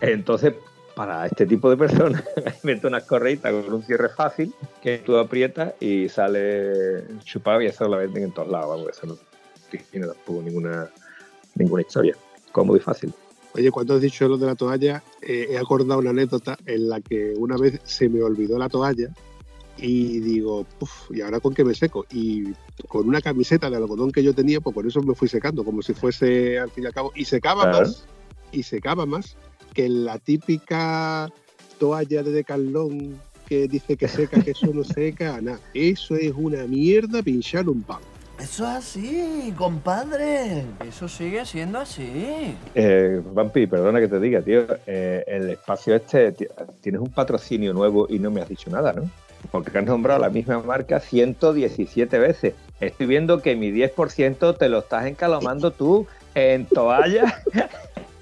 Entonces, 0.01 0.55
para 0.97 1.27
este 1.27 1.45
tipo 1.45 1.69
de 1.69 1.77
personas, 1.77 2.25
invento 2.63 2.89
unas 2.89 3.05
correitas 3.05 3.53
con 3.53 3.75
un 3.75 3.83
cierre 3.83 4.09
fácil 4.09 4.55
que 4.81 4.97
tú 4.97 5.19
aprietas 5.19 5.75
y 5.79 6.09
sale 6.09 7.05
chupado 7.23 7.61
y 7.61 7.67
eso 7.67 7.87
la 7.87 7.99
venden 7.99 8.25
en 8.25 8.33
todos 8.33 8.49
lados. 8.49 8.71
Vamos, 8.71 8.97
eso 8.97 9.07
no 9.07 9.19
tiene 9.91 10.07
tampoco 10.07 10.41
ninguna, 10.41 10.91
ninguna 11.55 11.83
historia. 11.83 12.17
Cómodo 12.51 12.79
y 12.79 12.81
fácil. 12.81 13.13
Oye, 13.53 13.71
cuando 13.71 13.95
has 13.95 14.01
dicho 14.01 14.27
lo 14.27 14.39
de 14.39 14.47
la 14.47 14.55
toalla, 14.55 15.03
eh, 15.21 15.49
he 15.51 15.59
acordado 15.59 16.01
una 16.01 16.11
anécdota 16.11 16.57
en 16.65 16.89
la 16.89 17.03
que 17.03 17.35
una 17.37 17.59
vez 17.59 17.79
se 17.85 18.09
me 18.09 18.23
olvidó 18.23 18.59
la 18.59 18.71
toalla 18.71 19.11
y 19.77 20.21
digo, 20.21 20.67
uff, 20.81 21.11
¿y 21.11 21.21
ahora 21.21 21.41
con 21.41 21.53
qué 21.53 21.63
me 21.63 21.75
seco? 21.75 22.07
Y 22.11 22.55
con 22.89 23.07
una 23.07 23.21
camiseta 23.21 23.69
de 23.69 23.77
algodón 23.77 24.13
que 24.13 24.23
yo 24.23 24.35
tenía, 24.35 24.63
pues 24.63 24.73
por 24.73 24.87
eso 24.87 25.03
me 25.03 25.15
fui 25.15 25.29
secando, 25.29 25.63
como 25.63 25.83
si 25.83 25.93
fuese 25.93 26.59
al 26.59 26.71
fin 26.71 26.85
y 26.85 26.87
al 26.87 26.95
cabo. 26.95 27.13
Y 27.15 27.27
secaba 27.27 27.67
más, 27.67 28.07
y 28.51 28.63
secaba 28.63 29.05
más 29.05 29.37
que 29.77 29.91
la 29.91 30.19
típica 30.19 31.31
toalla 31.79 32.23
de 32.23 32.33
decalón 32.33 33.21
que 33.47 33.69
dice 33.69 33.99
que 33.99 34.09
seca, 34.09 34.43
que 34.43 34.53
eso 34.53 34.69
no 34.73 34.83
seca, 34.83 35.39
nada. 35.43 35.61
Eso 35.75 36.17
es 36.17 36.33
una 36.35 36.67
mierda 36.67 37.23
pinchar 37.23 37.69
un 37.69 37.83
pan. 37.83 38.01
Eso 38.41 38.65
es 38.65 38.71
así, 38.71 39.55
compadre. 39.57 40.65
Eso 40.89 41.09
sigue 41.09 41.45
siendo 41.45 41.79
así. 41.79 42.55
Eh, 42.75 43.21
Vampi, 43.35 43.67
perdona 43.67 44.01
que 44.01 44.09
te 44.09 44.19
diga, 44.19 44.41
tío. 44.41 44.67
Eh, 44.87 45.23
el 45.27 45.51
espacio 45.51 45.95
este, 45.95 46.33
tienes 46.81 47.01
un 47.03 47.11
patrocinio 47.11 47.75
nuevo 47.75 48.07
y 48.09 48.19
no 48.19 48.31
me 48.31 48.41
has 48.41 48.49
dicho 48.49 48.71
nada, 48.71 48.95
¿no? 48.95 49.11
Porque 49.51 49.77
has 49.79 49.85
nombrado 49.85 50.21
la 50.21 50.31
misma 50.31 50.61
marca 50.61 51.01
117 51.01 52.19
veces. 52.19 52.55
Estoy 52.81 53.07
viendo 53.07 53.43
que 53.43 53.57
mi 53.57 53.71
10% 53.71 54.57
te 54.57 54.69
lo 54.71 54.79
estás 54.79 55.07
encalomando 55.07 55.71
tú 55.71 56.07
en 56.35 56.67
toalla, 56.67 57.43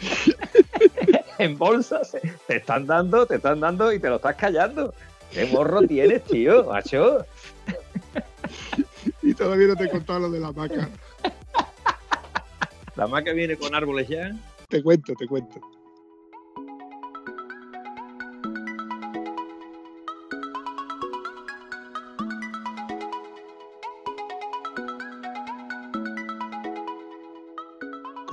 en 1.38 1.58
bolsas. 1.58 2.16
Te 2.46 2.56
están 2.56 2.86
dando, 2.86 3.26
te 3.26 3.36
están 3.36 3.60
dando 3.60 3.92
y 3.92 3.98
te 3.98 4.08
lo 4.08 4.16
estás 4.16 4.36
callando. 4.36 4.94
¿Qué 5.32 5.46
morro 5.46 5.82
tienes, 5.82 6.24
tío, 6.24 6.64
macho? 6.64 7.24
y 9.22 9.34
todavía 9.34 9.68
no 9.68 9.76
te 9.76 9.84
he 9.84 9.90
contado 9.90 10.20
lo 10.20 10.30
de 10.30 10.40
la 10.40 10.52
maca. 10.52 10.88
¿La 12.96 13.06
maca 13.06 13.32
viene 13.32 13.56
con 13.56 13.74
árboles 13.74 14.08
ya? 14.08 14.32
Te 14.68 14.82
cuento, 14.82 15.14
te 15.14 15.26
cuento. 15.26 15.60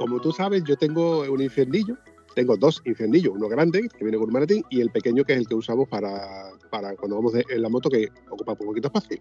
Como 0.05 0.21
tú 0.21 0.31
sabes, 0.31 0.63
yo 0.65 0.77
tengo 0.77 1.21
un 1.21 1.41
infiernillo, 1.41 1.97
tengo 2.35 2.55
dos 2.55 2.79
infiernillos, 2.85 3.33
uno 3.33 3.47
grande 3.47 3.89
que 3.89 4.03
viene 4.03 4.19
con 4.19 4.27
un 4.27 4.33
maletín 4.33 4.63
y 4.69 4.79
el 4.79 4.91
pequeño 4.91 5.23
que 5.23 5.33
es 5.33 5.39
el 5.39 5.47
que 5.47 5.55
usamos 5.55 5.89
para, 5.89 6.51
cuando 6.69 7.15
vamos 7.15 7.33
en 7.33 7.59
la 7.59 7.69
moto 7.69 7.89
que 7.89 8.09
ocupa 8.29 8.51
un 8.51 8.67
poquito 8.67 8.89
espacio. 8.89 9.17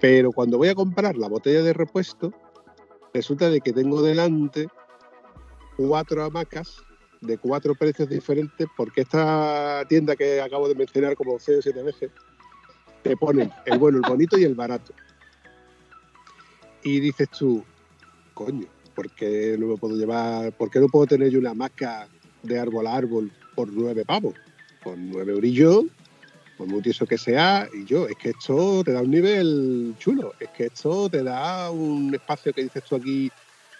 Pero 0.00 0.32
cuando 0.32 0.58
voy 0.58 0.70
a 0.70 0.74
comprar 0.74 1.16
la 1.16 1.28
botella 1.28 1.62
de 1.62 1.72
repuesto, 1.72 2.32
resulta 3.14 3.48
de 3.48 3.60
que 3.60 3.72
tengo 3.72 4.02
delante 4.02 4.66
cuatro 5.76 6.24
hamacas 6.24 6.82
de 7.20 7.38
cuatro 7.38 7.76
precios 7.76 8.08
diferentes, 8.08 8.66
porque 8.76 9.02
esta 9.02 9.84
tienda 9.88 10.16
que 10.16 10.40
acabo 10.40 10.66
de 10.66 10.74
mencionar 10.74 11.14
como 11.14 11.38
6 11.38 11.58
o 11.58 11.62
7 11.62 11.82
veces, 11.84 12.10
te 13.04 13.16
ponen 13.16 13.52
el 13.66 13.78
bueno, 13.78 13.98
el 13.98 14.10
bonito 14.10 14.36
y 14.36 14.42
el 14.42 14.56
barato. 14.56 14.92
Y 16.82 16.98
dices 16.98 17.30
tú, 17.30 17.62
coño, 18.34 18.66
¿por 18.96 19.10
qué 19.10 19.56
no 19.58 19.68
me 19.68 19.76
puedo 19.76 19.94
llevar, 19.94 20.52
por 20.52 20.70
qué 20.70 20.80
no 20.80 20.88
puedo 20.88 21.06
tener 21.06 21.30
yo 21.30 21.38
una 21.38 21.50
hamaca 21.50 22.08
de 22.42 22.58
árbol 22.58 22.88
a 22.88 22.96
árbol 22.96 23.30
por 23.54 23.72
nueve 23.72 24.04
pavos? 24.04 24.34
Por 24.82 24.98
nueve 24.98 25.32
eurillos 25.32 25.84
por 26.56 26.66
muy 26.66 26.80
tieso 26.82 27.06
que 27.06 27.18
sea, 27.18 27.68
y 27.72 27.84
yo, 27.84 28.08
es 28.08 28.16
que 28.16 28.30
esto 28.30 28.82
te 28.84 28.92
da 28.92 29.02
un 29.02 29.10
nivel 29.10 29.94
chulo, 29.98 30.32
es 30.40 30.48
que 30.50 30.66
esto 30.66 31.08
te 31.08 31.22
da 31.22 31.70
un 31.70 32.14
espacio 32.14 32.52
que 32.52 32.62
dices 32.62 32.82
tú 32.84 32.96
aquí, 32.96 33.30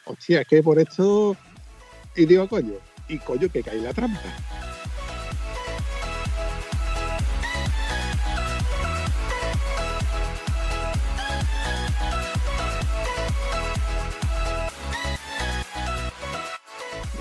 hostia, 0.05 0.42
es 0.42 0.46
que 0.46 0.62
por 0.62 0.79
esto, 0.79 1.37
y 2.14 2.26
digo, 2.26 2.46
coño, 2.48 2.74
y 3.09 3.18
coño, 3.18 3.48
que 3.48 3.62
cae 3.62 3.81
la 3.81 3.94
trampa. 3.94 4.20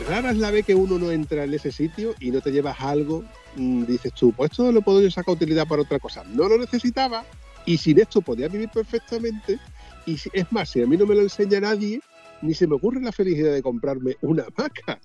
Rara 0.06 0.32
es 0.32 0.38
la 0.38 0.52
vez 0.52 0.66
que 0.66 0.76
uno 0.76 1.00
no 1.00 1.12
entra 1.12 1.44
en 1.44 1.54
ese 1.54 1.72
sitio 1.72 2.14
y 2.20 2.32
no 2.32 2.42
te 2.42 2.52
llevas 2.52 2.80
algo, 2.80 3.24
mm, 3.56 3.86
dices 3.86 4.14
tú, 4.14 4.32
pues 4.32 4.52
esto 4.52 4.72
lo 4.72 4.82
puedo 4.82 5.02
yo 5.02 5.10
sacar 5.10 5.36
utilidad 5.36 5.68
para 5.68 5.82
otra 5.82 6.00
cosa. 6.00 6.24
No 6.24 6.48
lo 6.48 6.58
necesitaba 6.58 7.26
y 7.66 7.78
sin 7.78 8.00
esto 8.00 8.22
podía 8.22 8.48
vivir 8.48 8.70
perfectamente. 8.70 9.60
Y 10.06 10.18
es 10.34 10.52
más, 10.52 10.70
si 10.70 10.82
a 10.82 10.88
mí 10.88 10.98
no 10.98 11.06
me 11.06 11.16
lo 11.16 11.22
enseña 11.22 11.60
nadie, 11.60 12.00
ni 12.42 12.54
se 12.54 12.68
me 12.68 12.76
ocurre 12.76 13.02
la 13.02 13.12
felicidad 13.12 13.54
de 13.54 13.64
comprarme 13.64 14.18
una 14.22 14.46
vaca. 14.56 15.00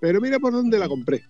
Pero 0.00 0.20
mira 0.20 0.38
por 0.38 0.52
dónde 0.52 0.78
la 0.78 0.88
compré. 0.88 1.24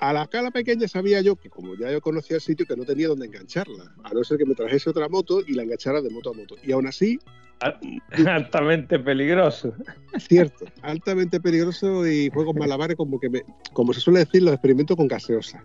A 0.00 0.12
la 0.12 0.22
escala 0.22 0.50
pequeña 0.50 0.86
sabía 0.86 1.20
yo 1.20 1.34
que 1.34 1.50
como 1.50 1.74
ya 1.74 1.90
yo 1.90 2.00
conocía 2.00 2.36
el 2.36 2.42
sitio 2.42 2.66
que 2.66 2.76
no 2.76 2.84
tenía 2.84 3.08
dónde 3.08 3.26
engancharla, 3.26 3.92
a 4.04 4.14
no 4.14 4.22
ser 4.22 4.38
que 4.38 4.44
me 4.44 4.54
trajese 4.54 4.90
otra 4.90 5.08
moto 5.08 5.40
y 5.46 5.54
la 5.54 5.64
enganchara 5.64 6.00
de 6.00 6.10
moto 6.10 6.30
a 6.30 6.34
moto. 6.34 6.56
Y 6.62 6.72
aún 6.72 6.86
así... 6.86 7.18
Altamente 8.26 9.00
peligroso. 9.00 9.72
Cierto, 10.16 10.66
altamente 10.82 11.40
peligroso 11.40 12.06
y 12.06 12.30
juegos 12.30 12.54
malabares 12.54 12.96
como 12.96 13.18
que 13.18 13.28
me, 13.28 13.42
como 13.72 13.92
se 13.92 14.00
suele 14.00 14.20
decir, 14.20 14.44
los 14.44 14.54
experimentos 14.54 14.96
con 14.96 15.08
gaseosa. 15.08 15.64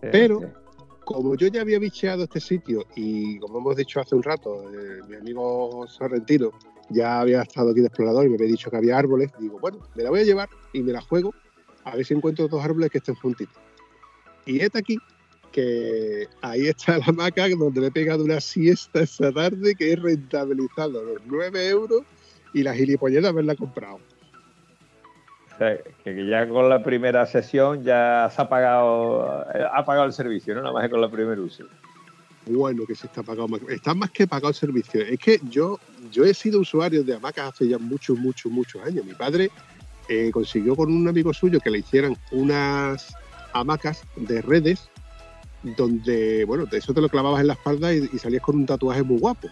Pero 0.00 0.52
como 1.04 1.36
yo 1.36 1.46
ya 1.46 1.60
había 1.60 1.78
bicheado 1.78 2.24
este 2.24 2.40
sitio 2.40 2.86
y 2.96 3.38
como 3.38 3.58
hemos 3.58 3.76
dicho 3.76 4.00
hace 4.00 4.16
un 4.16 4.22
rato, 4.22 4.64
eh, 4.72 5.00
mi 5.08 5.16
amigo 5.16 5.86
Sorrentino 5.86 6.50
ya 6.88 7.20
había 7.20 7.42
estado 7.42 7.70
aquí 7.70 7.80
de 7.80 7.86
explorador 7.86 8.26
y 8.26 8.28
me 8.28 8.34
había 8.34 8.48
dicho 8.48 8.70
que 8.70 8.76
había 8.76 8.98
árboles, 8.98 9.30
digo, 9.38 9.58
bueno, 9.60 9.78
me 9.94 10.02
la 10.02 10.10
voy 10.10 10.20
a 10.20 10.24
llevar 10.24 10.48
y 10.72 10.82
me 10.82 10.92
la 10.92 11.00
juego 11.00 11.32
a 11.90 11.96
ver 11.96 12.04
si 12.04 12.14
encuentro 12.14 12.48
dos 12.48 12.64
árboles 12.64 12.90
que 12.90 12.98
estén 12.98 13.14
juntitos. 13.16 13.56
Y 14.46 14.60
este 14.60 14.78
aquí, 14.78 14.98
que 15.52 16.28
ahí 16.42 16.66
está 16.66 16.98
la 16.98 17.04
hamaca 17.06 17.48
donde 17.48 17.80
le 17.80 17.86
he 17.88 17.90
pegado 17.90 18.24
una 18.24 18.40
siesta 18.40 19.00
esa 19.00 19.32
tarde 19.32 19.74
que 19.74 19.92
he 19.92 19.96
rentabilizado 19.96 21.02
los 21.02 21.18
9 21.26 21.68
euros 21.68 22.02
y 22.52 22.62
la 22.62 22.74
gilipollez 22.74 23.22
de 23.22 23.28
haberla 23.28 23.54
comprado. 23.54 24.00
O 25.54 25.58
sea, 25.58 25.78
que 26.04 26.26
ya 26.26 26.48
con 26.48 26.68
la 26.68 26.82
primera 26.82 27.26
sesión 27.26 27.84
ya 27.84 28.30
se 28.34 28.40
ha 28.40 28.48
pagado, 28.48 29.44
eh, 29.54 29.64
ha 29.70 29.84
pagado 29.84 30.06
el 30.06 30.12
servicio, 30.12 30.54
¿no? 30.54 30.62
Nada 30.62 30.72
más 30.72 30.84
que 30.84 30.90
con 30.90 31.00
la 31.00 31.10
primera 31.10 31.40
uso. 31.40 31.64
Bueno, 32.46 32.84
que 32.86 32.94
se 32.94 33.06
está 33.06 33.22
pagado 33.22 33.46
más. 33.46 33.60
Está 33.68 33.92
más 33.94 34.10
que 34.10 34.26
pagado 34.26 34.48
el 34.48 34.54
servicio. 34.54 35.02
Es 35.02 35.18
que 35.18 35.38
yo, 35.50 35.78
yo 36.10 36.24
he 36.24 36.32
sido 36.32 36.60
usuario 36.60 37.04
de 37.04 37.14
hamacas 37.14 37.52
hace 37.52 37.68
ya 37.68 37.78
muchos, 37.78 38.18
muchos, 38.18 38.50
muchos 38.50 38.82
años. 38.82 39.04
Mi 39.04 39.12
padre 39.12 39.50
eh, 40.12 40.32
consiguió 40.32 40.74
con 40.74 40.92
un 40.92 41.06
amigo 41.06 41.32
suyo 41.32 41.60
que 41.60 41.70
le 41.70 41.78
hicieran 41.78 42.16
unas 42.32 43.14
hamacas 43.52 44.02
de 44.16 44.42
redes 44.42 44.88
donde, 45.62 46.44
bueno, 46.46 46.66
de 46.66 46.78
eso 46.78 46.92
te 46.92 47.00
lo 47.00 47.08
clavabas 47.08 47.42
en 47.42 47.46
la 47.46 47.52
espalda 47.52 47.94
y, 47.94 48.08
salías 48.18 48.42
con 48.42 48.56
un 48.56 48.66
tatuaje 48.66 49.04
muy 49.04 49.20
guapo. 49.20 49.46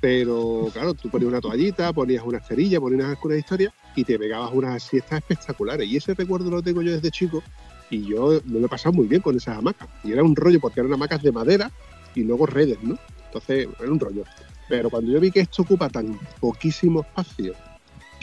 Pero 0.00 0.68
claro, 0.72 0.94
tú 0.94 1.08
ponías 1.10 1.28
una 1.28 1.40
toallita, 1.40 1.92
ponías 1.92 2.24
una 2.24 2.40
cerilla, 2.40 2.80
ponías 2.80 3.08
alguna 3.08 3.36
historia 3.36 3.72
y 3.94 4.02
te 4.02 4.18
pegabas 4.18 4.50
unas 4.52 4.82
siestas 4.82 5.20
espectaculares. 5.20 5.88
Y 5.88 5.96
ese 5.96 6.12
recuerdo 6.14 6.50
lo 6.50 6.60
tengo 6.60 6.82
yo 6.82 6.90
desde 6.90 7.12
chico 7.12 7.40
y 7.88 8.04
yo 8.04 8.40
me 8.46 8.58
lo 8.58 8.66
he 8.66 8.68
pasado 8.68 8.94
muy 8.94 9.06
bien 9.06 9.22
con 9.22 9.36
esas 9.36 9.58
hamacas. 9.58 9.88
Y 10.02 10.10
era 10.10 10.24
un 10.24 10.34
rollo 10.34 10.58
porque 10.58 10.80
eran 10.80 10.92
hamacas 10.92 11.22
de 11.22 11.30
madera 11.30 11.70
y 12.16 12.24
luego 12.24 12.46
redes, 12.46 12.78
¿no? 12.82 12.98
Entonces, 13.26 13.68
era 13.78 13.92
un 13.92 14.00
rollo. 14.00 14.24
Pero 14.68 14.90
cuando 14.90 15.12
yo 15.12 15.20
vi 15.20 15.30
que 15.30 15.40
esto 15.40 15.62
ocupa 15.62 15.88
tan 15.88 16.18
poquísimo 16.40 17.02
espacio 17.02 17.54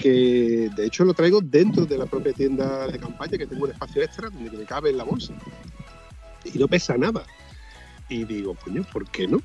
que 0.01 0.69
de 0.75 0.85
hecho 0.85 1.05
lo 1.05 1.13
traigo 1.13 1.41
dentro 1.41 1.85
de 1.85 1.97
la 1.97 2.05
propia 2.05 2.33
tienda 2.33 2.87
de 2.87 2.97
campaña, 2.97 3.37
que 3.37 3.45
tengo 3.45 3.65
un 3.65 3.71
espacio 3.71 4.01
extra 4.01 4.29
donde 4.29 4.57
me 4.57 4.65
cabe 4.65 4.89
en 4.89 4.97
la 4.97 5.03
bolsa. 5.03 5.33
Y 6.43 6.57
no 6.57 6.67
pesa 6.67 6.97
nada. 6.97 7.23
Y 8.09 8.25
digo, 8.25 8.55
coño, 8.55 8.83
¿por 8.91 9.09
qué 9.09 9.27
no? 9.27 9.39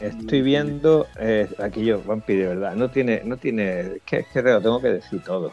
Estoy 0.00 0.42
viendo 0.42 1.06
eh, 1.18 1.48
aquí 1.58 1.84
yo, 1.84 2.02
Vampi, 2.02 2.34
de 2.34 2.48
verdad, 2.48 2.74
no 2.74 2.90
tiene, 2.90 3.22
no 3.24 3.36
tiene, 3.36 4.00
que, 4.04 4.18
es 4.18 4.26
que 4.28 4.42
te 4.42 4.50
lo 4.50 4.60
tengo 4.60 4.80
que 4.80 4.88
decir 4.88 5.22
todo. 5.22 5.52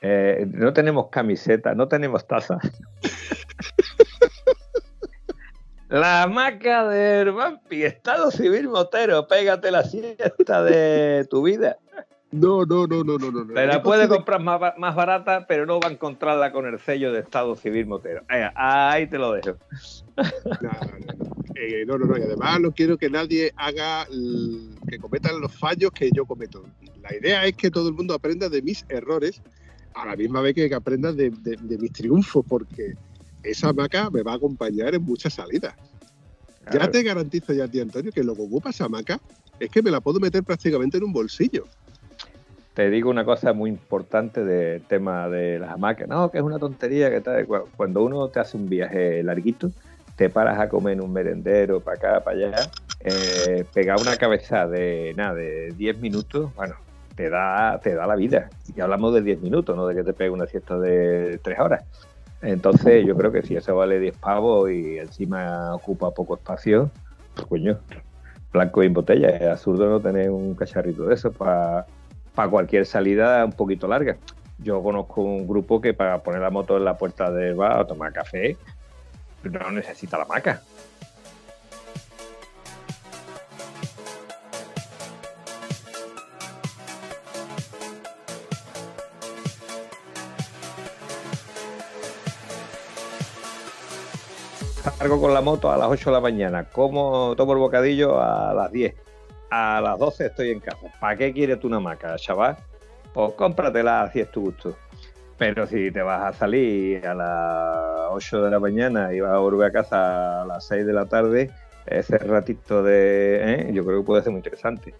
Eh, 0.00 0.46
no 0.50 0.72
tenemos 0.72 1.08
camiseta, 1.10 1.74
no 1.74 1.88
tenemos 1.88 2.26
taza. 2.26 2.58
La 5.88 6.24
hamaca 6.24 6.88
del 6.88 7.30
Vampi, 7.32 7.84
Estado 7.84 8.30
Civil 8.32 8.68
Motero, 8.68 9.28
pégate 9.28 9.70
la 9.70 9.84
siesta 9.84 10.64
de 10.64 11.24
tu 11.30 11.42
vida. 11.42 11.78
No, 12.36 12.64
no, 12.64 12.86
no, 12.86 13.02
no, 13.04 13.18
no, 13.18 13.30
no. 13.30 13.54
Te 13.54 13.66
la 13.66 13.82
puede 13.82 14.08
comprar 14.08 14.40
más, 14.42 14.60
más 14.76 14.94
barata, 14.94 15.46
pero 15.46 15.66
no 15.66 15.80
va 15.80 15.88
a 15.88 15.92
encontrarla 15.92 16.52
con 16.52 16.66
el 16.66 16.78
sello 16.78 17.12
de 17.12 17.20
Estado 17.20 17.56
Civil 17.56 17.86
Motero. 17.86 18.22
Eh, 18.28 18.48
ahí 18.54 19.06
te 19.08 19.18
lo 19.18 19.32
dejo. 19.32 19.58
No, 20.16 20.70
no, 20.70 21.14
no. 21.16 21.36
Eh, 21.54 21.84
no, 21.86 21.96
no, 21.96 22.06
no. 22.06 22.18
Y 22.18 22.22
además 22.22 22.60
no 22.60 22.72
quiero 22.72 22.98
que 22.98 23.08
nadie 23.08 23.52
haga, 23.56 24.06
que 24.88 24.98
cometan 24.98 25.40
los 25.40 25.54
fallos 25.58 25.90
que 25.92 26.10
yo 26.12 26.26
cometo. 26.26 26.64
La 27.00 27.14
idea 27.14 27.44
es 27.46 27.56
que 27.56 27.70
todo 27.70 27.88
el 27.88 27.94
mundo 27.94 28.14
aprenda 28.14 28.48
de 28.48 28.60
mis 28.62 28.84
errores, 28.88 29.40
a 29.94 30.04
la 30.04 30.16
misma 30.16 30.42
vez 30.42 30.54
que 30.54 30.72
aprenda 30.74 31.12
de, 31.12 31.30
de- 31.30 31.56
de 31.58 31.78
mis 31.78 31.92
triunfos, 31.92 32.44
porque 32.46 32.94
esa 33.42 33.70
hamaca 33.70 34.10
me 34.10 34.22
va 34.22 34.32
a 34.32 34.36
acompañar 34.36 34.94
en 34.94 35.02
muchas 35.02 35.34
salidas. 35.34 35.74
Ya 36.70 36.90
te 36.90 37.02
garantizo 37.02 37.52
ya 37.52 37.64
a 37.64 37.68
ti, 37.68 37.80
Antonio, 37.80 38.10
que 38.12 38.24
lo 38.24 38.34
que 38.34 38.42
ocupa 38.42 38.70
esa 38.70 38.86
hamaca 38.86 39.18
es 39.58 39.70
que 39.70 39.82
me 39.82 39.90
la 39.90 40.00
puedo 40.00 40.18
meter 40.20 40.42
prácticamente 40.42 40.98
en 40.98 41.04
un 41.04 41.12
bolsillo. 41.12 41.64
Te 42.76 42.90
digo 42.90 43.08
una 43.08 43.24
cosa 43.24 43.54
muy 43.54 43.70
importante 43.70 44.44
del 44.44 44.82
tema 44.82 45.30
de 45.30 45.58
las 45.58 45.70
hamacas. 45.70 46.06
No, 46.08 46.30
que 46.30 46.36
es 46.36 46.44
una 46.44 46.58
tontería 46.58 47.08
que 47.10 47.22
tal. 47.22 47.46
Cu- 47.46 47.68
Cuando 47.74 48.04
uno 48.04 48.28
te 48.28 48.38
hace 48.38 48.58
un 48.58 48.68
viaje 48.68 49.22
larguito, 49.22 49.70
te 50.14 50.28
paras 50.28 50.60
a 50.60 50.68
comer 50.68 50.92
en 50.92 51.00
un 51.00 51.10
merendero 51.10 51.80
para 51.80 51.96
acá, 51.96 52.20
para 52.22 52.36
allá, 52.36 52.70
eh, 53.00 53.64
pegar 53.72 53.98
una 53.98 54.18
cabeza 54.18 54.66
de 54.66 55.14
nada, 55.16 55.32
de 55.32 55.72
10 55.72 55.98
minutos, 56.00 56.54
bueno, 56.54 56.74
te 57.14 57.30
da, 57.30 57.80
te 57.82 57.94
da 57.94 58.06
la 58.06 58.14
vida. 58.14 58.50
Y 58.76 58.78
hablamos 58.82 59.14
de 59.14 59.22
10 59.22 59.40
minutos, 59.40 59.74
no 59.74 59.86
de 59.86 59.94
que 59.94 60.04
te 60.04 60.12
pegue 60.12 60.28
una 60.28 60.46
siesta 60.46 60.78
de 60.78 61.38
3 61.42 61.58
horas. 61.58 61.82
Entonces, 62.42 63.06
yo 63.06 63.16
creo 63.16 63.32
que 63.32 63.40
si 63.40 63.56
eso 63.56 63.74
vale 63.74 63.98
10 63.98 64.18
pavos 64.18 64.70
y 64.70 64.98
encima 64.98 65.74
ocupa 65.74 66.10
poco 66.10 66.34
espacio, 66.34 66.90
pues 67.34 67.46
coño, 67.46 67.78
blanco 68.52 68.82
y 68.82 68.86
en 68.86 68.92
botella. 68.92 69.30
Es 69.30 69.48
absurdo 69.48 69.88
no 69.88 69.98
tener 69.98 70.30
un 70.30 70.54
cacharrito 70.54 71.06
de 71.06 71.14
eso 71.14 71.32
para 71.32 71.86
para 72.36 72.50
cualquier 72.50 72.86
salida 72.86 73.44
un 73.44 73.52
poquito 73.52 73.88
larga. 73.88 74.18
Yo 74.58 74.82
conozco 74.82 75.22
un 75.22 75.48
grupo 75.48 75.80
que 75.80 75.94
para 75.94 76.22
poner 76.22 76.42
la 76.42 76.50
moto 76.50 76.76
en 76.76 76.84
la 76.84 76.96
puerta 76.96 77.32
del 77.32 77.54
bar 77.54 77.80
o 77.80 77.86
tomar 77.86 78.12
café 78.12 78.56
no 79.42 79.70
necesita 79.70 80.18
la 80.18 80.26
maca. 80.26 80.62
Salgo 94.98 95.20
con 95.20 95.34
la 95.34 95.40
moto 95.40 95.70
a 95.70 95.76
las 95.76 95.88
8 95.88 96.10
de 96.10 96.14
la 96.14 96.20
mañana, 96.20 96.64
como 96.64 97.34
tomo 97.36 97.52
el 97.52 97.58
bocadillo 97.58 98.20
a 98.20 98.52
las 98.54 98.72
10 98.72 98.94
a 99.50 99.80
las 99.80 99.98
12 99.98 100.26
estoy 100.26 100.50
en 100.50 100.60
casa. 100.60 100.92
¿Para 101.00 101.16
qué 101.16 101.32
quieres 101.32 101.60
tú 101.60 101.68
una 101.68 101.80
maca, 101.80 102.16
chaval? 102.16 102.56
Pues 103.12 103.32
cómpratela 103.34 104.10
si 104.12 104.20
es 104.20 104.30
tu 104.30 104.42
gusto. 104.42 104.76
Pero 105.38 105.66
si 105.66 105.90
te 105.90 106.02
vas 106.02 106.34
a 106.34 106.38
salir 106.38 107.06
a 107.06 107.14
las 107.14 108.10
8 108.10 108.42
de 108.42 108.50
la 108.50 108.58
mañana 108.58 109.12
y 109.12 109.20
vas 109.20 109.32
a 109.32 109.38
volver 109.38 109.68
a 109.68 109.72
casa 109.72 110.42
a 110.42 110.46
las 110.46 110.66
6 110.66 110.86
de 110.86 110.92
la 110.92 111.06
tarde, 111.06 111.50
ese 111.86 112.18
ratito 112.18 112.82
de... 112.82 113.40
¿eh? 113.42 113.70
Yo 113.72 113.84
creo 113.84 114.00
que 114.00 114.06
puede 114.06 114.22
ser 114.22 114.32
muy 114.32 114.38
interesante. 114.38 114.94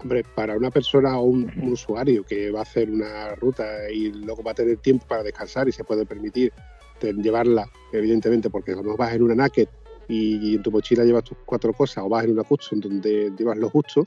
Hombre, 0.00 0.24
para 0.34 0.56
una 0.56 0.70
persona 0.70 1.18
o 1.18 1.24
un, 1.24 1.52
un 1.62 1.72
usuario 1.72 2.24
que 2.24 2.50
va 2.50 2.60
a 2.60 2.62
hacer 2.62 2.90
una 2.90 3.34
ruta 3.34 3.90
y 3.92 4.10
luego 4.12 4.42
va 4.42 4.52
a 4.52 4.54
tener 4.54 4.78
tiempo 4.78 5.06
para 5.06 5.22
descansar 5.22 5.68
y 5.68 5.72
se 5.72 5.84
puede 5.84 6.06
permitir 6.06 6.52
llevarla, 7.00 7.68
evidentemente, 7.92 8.50
porque 8.50 8.74
como 8.74 8.96
vas 8.96 9.14
en 9.14 9.22
una 9.22 9.34
naked 9.34 9.68
y, 10.10 10.56
en 10.56 10.62
tu 10.62 10.70
mochila 10.70 11.04
llevas 11.04 11.24
tus 11.24 11.38
cuatro 11.44 11.72
cosas 11.72 12.04
o 12.04 12.08
vas 12.08 12.24
en 12.24 12.32
una 12.32 12.42
custom 12.42 12.80
donde 12.80 13.32
llevas 13.38 13.56
lo 13.56 13.70
justo, 13.70 14.04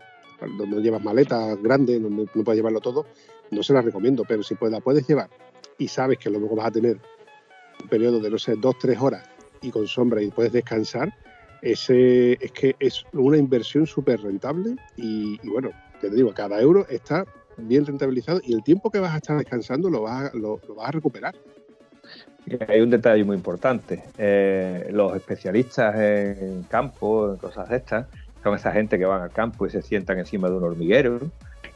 donde 0.57 0.81
llevas 0.81 1.03
maletas 1.03 1.57
grandes, 1.61 2.01
donde 2.01 2.27
no 2.33 2.43
puedes 2.43 2.57
llevarlo 2.57 2.81
todo, 2.81 3.05
no 3.51 3.63
se 3.63 3.73
la 3.73 3.81
recomiendo, 3.81 4.25
pero 4.27 4.43
si 4.43 4.55
pues 4.55 4.71
la 4.71 4.81
puedes 4.81 5.07
llevar 5.07 5.29
y 5.77 5.87
sabes 5.87 6.17
que 6.17 6.29
luego 6.29 6.55
vas 6.55 6.67
a 6.67 6.71
tener 6.71 6.99
un 7.81 7.87
periodo 7.87 8.19
de, 8.19 8.29
no 8.29 8.37
sé, 8.37 8.55
dos, 8.55 8.77
tres 8.79 8.99
horas 8.99 9.27
y 9.61 9.71
con 9.71 9.87
sombra 9.87 10.21
y 10.21 10.29
puedes 10.29 10.51
descansar, 10.51 11.13
ese 11.61 12.33
es 12.33 12.51
que 12.51 12.75
es 12.79 13.05
una 13.13 13.37
inversión 13.37 13.87
súper 13.87 14.21
rentable 14.21 14.75
y, 14.97 15.39
y, 15.41 15.49
bueno, 15.49 15.71
te 16.01 16.09
digo, 16.09 16.33
cada 16.33 16.59
euro 16.59 16.85
está 16.89 17.25
bien 17.57 17.85
rentabilizado 17.85 18.41
y 18.43 18.53
el 18.53 18.63
tiempo 18.63 18.89
que 18.91 18.99
vas 18.99 19.13
a 19.13 19.17
estar 19.17 19.37
descansando 19.37 19.89
lo 19.89 20.01
vas, 20.01 20.33
lo, 20.33 20.59
lo 20.67 20.75
vas 20.75 20.89
a 20.89 20.91
recuperar. 20.91 21.35
Hay 22.67 22.81
un 22.81 22.89
detalle 22.89 23.23
muy 23.23 23.35
importante. 23.35 24.03
Eh, 24.17 24.89
los 24.91 25.15
especialistas 25.15 25.95
en 25.95 26.63
campo, 26.63 27.31
en 27.31 27.37
cosas 27.37 27.69
de 27.69 27.77
estas, 27.77 28.07
son 28.43 28.55
esa 28.55 28.71
gente 28.71 28.99
que 28.99 29.05
van 29.05 29.21
al 29.21 29.31
campo 29.31 29.65
y 29.65 29.69
se 29.69 29.81
sientan 29.81 30.19
encima 30.19 30.49
de 30.49 30.55
un 30.55 30.63
hormiguero. 30.63 31.19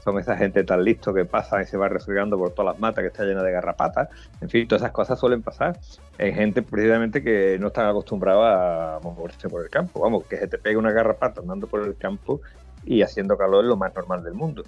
Son 0.03 0.19
esa 0.19 0.37
gente 0.37 0.63
tan 0.63 0.83
listo 0.83 1.13
que 1.13 1.25
pasan 1.25 1.63
y 1.63 1.65
se 1.65 1.77
va 1.77 1.89
refregando 1.89 2.37
por 2.37 2.51
todas 2.51 2.73
las 2.73 2.79
matas 2.81 3.01
que 3.01 3.07
está 3.07 3.23
llena 3.23 3.43
de 3.43 3.51
garrapatas. 3.51 4.09
En 4.41 4.49
fin, 4.49 4.67
todas 4.67 4.81
esas 4.81 4.91
cosas 4.91 5.19
suelen 5.19 5.41
pasar 5.41 5.79
en 6.17 6.33
gente 6.33 6.61
precisamente 6.61 7.23
que 7.23 7.57
no 7.59 7.67
están 7.67 7.87
acostumbrada 7.87 8.97
a 8.97 8.99
moverse 8.99 9.49
por 9.49 9.63
el 9.63 9.69
campo. 9.69 10.01
Vamos, 10.01 10.25
que 10.25 10.37
se 10.37 10.47
te 10.47 10.57
pegue 10.57 10.77
una 10.77 10.91
garrapata 10.91 11.41
andando 11.41 11.67
por 11.67 11.85
el 11.85 11.95
campo 11.97 12.41
y 12.85 13.01
haciendo 13.01 13.37
calor 13.37 13.65
es 13.65 13.69
lo 13.69 13.77
más 13.77 13.93
normal 13.95 14.23
del 14.23 14.33
mundo. 14.33 14.63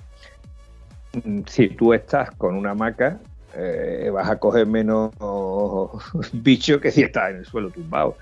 Mm, 1.24 1.42
Si 1.46 1.70
tú 1.70 1.94
estás 1.94 2.32
con 2.32 2.56
una 2.56 2.72
hamaca, 2.72 3.20
eh, 3.56 4.10
vas 4.14 4.30
a 4.30 4.40
coger 4.40 4.68
menos 4.68 5.12
bicho 6.34 6.80
que 6.80 6.92
si 6.92 7.04
estás 7.04 7.32
en 7.32 7.38
el 7.38 7.46
suelo 7.46 7.70
tumbado. 7.70 8.16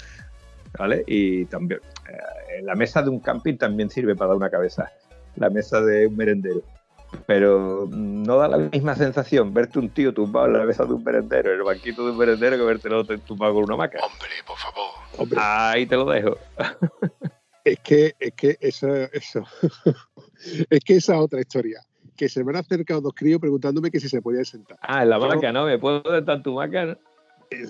¿Vale? 0.78 1.04
Y 1.08 1.46
también 1.46 1.80
eh, 2.08 2.62
la 2.62 2.76
mesa 2.76 3.02
de 3.02 3.10
un 3.10 3.20
camping 3.20 3.58
también 3.58 3.90
sirve 3.90 4.16
para 4.16 4.30
dar 4.30 4.38
una 4.38 4.50
cabeza. 4.50 4.92
La 5.36 5.50
mesa 5.50 5.82
de 5.82 6.08
un 6.08 6.16
merendero. 6.16 6.62
Pero 7.26 7.88
mm, 7.90 8.24
no 8.24 8.38
da 8.38 8.48
la 8.48 8.58
misma 8.58 8.96
sensación 8.96 9.54
verte 9.54 9.80
un 9.80 9.90
tío 9.90 10.13
tumbado 10.13 10.48
en 10.48 10.54
la 10.54 10.66
mesa 10.66 10.86
de 10.86 10.94
un 10.94 11.04
merendero, 11.04 11.52
en 11.52 11.58
el 11.58 11.63
banquito 11.63 12.06
de 12.06 12.12
un 12.12 12.18
merendero, 12.18 12.58
que 12.58 12.63
verte 12.63 12.88
el 12.90 12.96
otro 12.96 13.18
tumbado 13.20 13.54
con 13.56 13.63
una 13.63 13.76
hamaca. 13.76 14.00
Hombre, 14.04 14.30
por 14.46 14.58
favor. 14.58 14.90
Hombre, 15.18 15.40
Ahí 15.42 15.86
te 15.86 15.96
lo 15.96 16.06
dejo. 16.06 16.38
es 17.63 17.80
que, 17.80 18.16
es 18.20 18.34
que 18.34 18.58
eso, 18.60 18.88
eso 19.12 19.44
es 20.70 20.80
que 20.84 20.96
esa 20.98 21.20
otra 21.20 21.40
historia. 21.40 21.82
Que 22.18 22.28
se 22.28 22.44
me 22.44 22.50
han 22.52 22.58
acercado 22.58 23.00
dos 23.00 23.14
críos 23.16 23.40
preguntándome 23.40 23.92
que 23.92 24.00
si 24.00 24.10
se 24.10 24.22
podían 24.22 24.44
sentar. 24.44 24.78
Ah, 24.82 25.04
en 25.04 25.10
la 25.10 25.16
hamaca, 25.18 25.52
¿no? 25.52 25.66
¿Me 25.66 25.78
puedo 25.78 26.02
sentar 26.04 26.38
en 26.38 26.44
tu 26.44 26.60
hamaca? 26.60 26.86
no? 26.86 26.98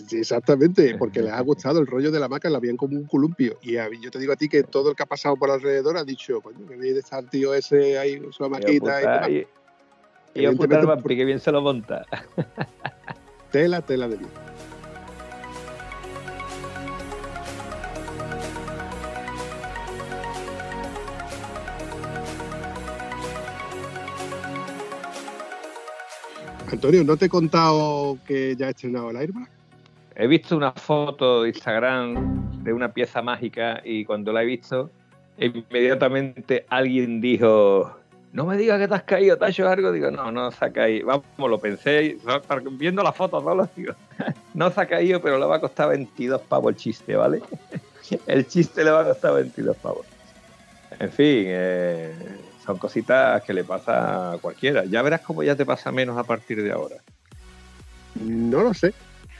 Sí, 0.08 0.18
Exactamente, 0.20 0.96
porque 1.00 1.22
les 1.22 1.32
ha 1.32 1.42
gustado 1.42 1.80
el 1.80 1.86
rollo 1.86 2.10
de 2.10 2.20
la 2.20 2.26
hamaca, 2.26 2.50
la 2.50 2.60
veían 2.60 2.78
como 2.78 2.98
un 2.98 3.06
columpio. 3.06 3.58
Y 3.62 3.76
a- 3.78 3.90
yo 4.02 4.10
te 4.10 4.18
digo 4.20 4.34
a 4.34 4.36
ti 4.38 4.48
que 4.50 4.64
todo 4.64 4.90
el 4.92 4.96
que 4.96 5.04
ha 5.04 5.06
pasado 5.06 5.36
por 5.36 5.52
alrededor 5.52 5.98
ha 5.98 6.04
dicho, 6.04 6.42
coño, 6.42 6.66
que 6.68 6.76
viene 6.78 6.98
estar 6.98 7.24
tío 7.30 7.54
ese 7.54 8.00
ahí 8.00 8.20
su 8.32 8.44
hamaquita 8.46 9.30
y 9.30 9.36
y- 9.36 9.48
y 10.44 10.46
vampi, 10.86 11.16
que 11.16 11.26
bien 11.26 11.40
se 11.40 11.52
lo 11.52 11.62
monta. 11.62 12.06
Tela, 13.52 13.82
tela 13.82 14.08
de 14.08 14.18
mí. 14.18 14.26
Antonio, 26.78 27.04
¿no 27.04 27.18
te 27.18 27.26
he 27.26 27.30
contado 27.30 28.20
que 28.28 28.56
ya 28.56 28.68
he 28.68 28.70
estrenado 28.70 29.10
el 29.10 29.18
Airbag? 29.18 29.50
He 30.16 30.28
visto 30.28 30.56
una 30.56 30.72
foto 30.74 31.42
de 31.42 31.50
Instagram 31.50 32.64
de 32.64 32.72
una 32.72 32.94
pieza 32.94 33.20
mágica 33.24 33.82
y 33.84 34.06
cuando 34.06 34.32
la 34.32 34.44
he 34.44 34.46
visto, 34.46 34.92
inmediatamente 35.40 36.68
alguien 36.70 37.20
dijo, 37.20 37.98
no 38.32 38.46
me 38.46 38.58
digas 38.58 38.80
que 38.80 38.88
te 38.88 38.94
has 38.94 39.02
caído, 39.02 39.38
te 39.38 39.46
has 39.46 39.50
hecho 39.50 39.68
algo. 39.68 39.92
Digo, 39.92 40.12
no, 40.12 40.32
no 40.32 40.52
se 40.52 40.66
ha 40.66 40.72
caído. 40.72 41.08
Vamos, 41.08 41.50
lo 41.50 41.60
pensé, 41.60 42.16
viendo 42.74 43.02
la 43.02 43.12
foto, 43.12 43.42
no 43.42 43.56
lo 43.56 43.68
digo. 43.76 43.96
No 44.54 44.70
se 44.70 44.80
ha 44.80 44.86
caído, 44.86 45.20
pero 45.20 45.40
le 45.40 45.48
va 45.48 45.56
a 45.56 45.60
costar 45.60 45.90
22 45.90 46.42
pavos 46.42 46.74
el 46.74 46.78
chiste, 46.78 47.16
¿vale? 47.16 47.42
El 48.28 48.46
chiste 48.46 48.84
le 48.84 48.92
va 48.92 49.02
a 49.02 49.06
costar 49.06 49.34
22 49.34 49.76
pavos. 49.78 50.06
En 51.00 51.10
fin, 51.10 51.46
eh, 51.48 52.14
son 52.68 52.78
cositas 52.78 53.42
que 53.44 53.54
le 53.54 53.64
pasa 53.64 54.34
a 54.34 54.38
cualquiera. 54.40 54.84
Ya 54.84 55.02
verás 55.02 55.22
cómo 55.22 55.42
ya 55.42 55.56
te 55.56 55.66
pasa 55.66 55.90
menos 55.90 56.18
a 56.18 56.26
partir 56.26 56.62
de 56.62 56.72
ahora. 56.72 56.98
No 58.22 58.62
lo 58.62 58.74
sé. 58.74 58.94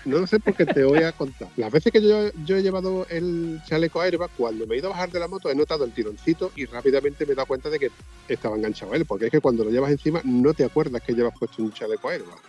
No 0.06 0.20
lo 0.20 0.28
sé 0.28 0.40
porque 0.40 0.66
te 0.66 0.86
voy 0.86 1.04
a 1.04 1.12
contar. 1.12 1.50
Las 1.58 1.70
veces 1.70 1.92
que 1.92 2.02
yo, 2.02 2.32
yo 2.46 2.56
he 2.56 2.64
llevado 2.64 3.06
el 3.10 3.60
chaleco 3.68 4.00
airbag, 4.00 4.30
cuando 4.38 4.66
me 4.66 4.76
he 4.76 4.78
ido 4.78 4.88
a 4.88 4.92
bajar 4.92 5.12
de 5.12 5.20
la 5.20 5.28
moto 5.28 5.50
he 5.50 5.56
notado 5.56 5.84
el 5.84 5.92
tironcito 5.92 6.54
y 6.56 6.66
rápidamente 6.66 7.26
me 7.26 7.34
he 7.34 7.36
dado 7.36 7.48
cuenta 7.48 7.70
de 7.70 7.80
que 7.80 7.92
estaba 8.30 8.56
enganchado 8.56 8.94
a 8.94 8.96
él, 8.96 9.06
porque 9.06 9.26
es 9.26 9.32
que 9.32 9.42
cuando 9.42 9.66
lo 9.66 9.72
llevas 9.72 9.92
encima 9.92 10.22
no 10.24 10.54
te 10.54 10.64
acuerdas 10.64 11.02
que 11.02 11.14
llevas 11.14 11.38
puesto 11.38 11.62
un 11.62 11.74
chaleco 11.74 12.08
airbag. 12.08 12.40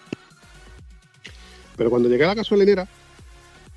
Pero 1.76 1.90
cuando 1.90 2.08
llegué 2.08 2.22
a 2.22 2.28
la 2.28 2.34
gasolinera, 2.34 2.86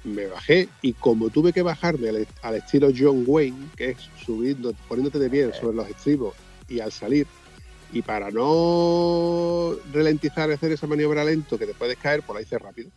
me 0.03 0.27
bajé 0.27 0.69
y 0.83 0.93
como 0.93 1.31
tuve 1.31 1.51
que 1.51 1.63
bajarme 1.63 2.09
al, 2.09 2.27
al 2.43 2.55
estilo 2.55 2.89
John 2.95 3.23
Wayne, 3.25 3.69
que 3.75 3.91
es 3.91 3.97
subiendo, 4.23 4.73
poniéndote 4.87 5.17
de 5.17 5.29
pie 5.31 5.51
sobre 5.53 5.77
los 5.77 5.89
estribos 5.89 6.35
y 6.71 6.79
al 6.79 6.91
salir, 6.91 7.27
y 7.89 8.01
para 8.01 8.31
no 8.31 9.75
ralentizar 9.91 10.49
y 10.49 10.53
hacer 10.53 10.71
esa 10.71 10.87
maniobra 10.87 11.25
lento 11.25 11.57
que 11.57 11.65
te 11.65 11.73
puedes 11.73 11.97
caer, 11.97 12.23
pues 12.23 12.35
la 12.35 12.41
hice 12.41 12.57
rápido. 12.57 12.89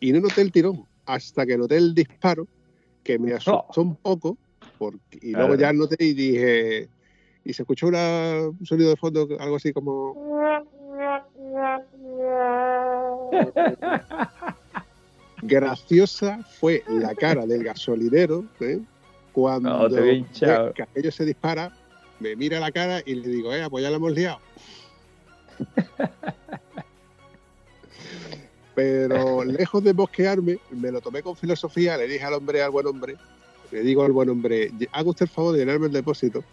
Y 0.00 0.12
no 0.12 0.20
noté 0.20 0.40
el 0.40 0.50
tirón 0.50 0.86
hasta 1.04 1.44
que 1.44 1.58
noté 1.58 1.76
el 1.76 1.94
disparo, 1.94 2.46
que 3.02 3.18
me 3.18 3.34
asustó 3.34 3.82
un 3.82 3.96
poco, 3.96 4.38
porque, 4.78 5.18
y 5.20 5.32
luego 5.32 5.56
ya 5.56 5.72
noté 5.72 6.02
y 6.04 6.14
dije, 6.14 6.88
y 7.44 7.52
se 7.52 7.62
escuchó 7.62 7.88
una- 7.88 8.48
un 8.48 8.64
sonido 8.64 8.90
de 8.90 8.96
fondo, 8.96 9.28
algo 9.38 9.56
así 9.56 9.72
como... 9.72 10.14
Graciosa 15.42 16.38
fue 16.58 16.82
la 16.88 17.14
cara 17.14 17.46
del 17.46 17.62
gasolinero 17.62 18.44
¿eh? 18.60 18.80
cuando 19.32 19.68
No, 19.70 19.90
te 19.90 20.00
aquello 20.82 21.12
se 21.12 21.24
dispara, 21.26 21.70
me 22.20 22.36
mira 22.36 22.60
la 22.60 22.70
cara 22.72 23.02
y 23.04 23.14
le 23.14 23.28
digo, 23.28 23.52
eh, 23.52 23.66
pues 23.70 23.82
ya 23.82 23.90
la 23.90 23.96
hemos 23.96 24.12
liado. 24.12 24.38
Pero 28.74 29.44
lejos 29.44 29.82
de 29.84 29.92
bosquearme, 29.92 30.58
me 30.70 30.90
lo 30.90 31.00
tomé 31.00 31.22
con 31.22 31.36
filosofía, 31.36 31.96
le 31.96 32.08
dije 32.08 32.24
al 32.24 32.34
hombre, 32.34 32.62
al 32.62 32.70
buen 32.70 32.86
hombre, 32.86 33.16
le 33.70 33.82
digo 33.82 34.04
al 34.04 34.12
buen 34.12 34.28
hombre, 34.28 34.70
haga 34.92 35.10
usted 35.10 35.26
el 35.26 35.30
favor 35.30 35.52
de 35.52 35.60
llenarme 35.60 35.86
el 35.86 35.92
depósito 35.92 36.44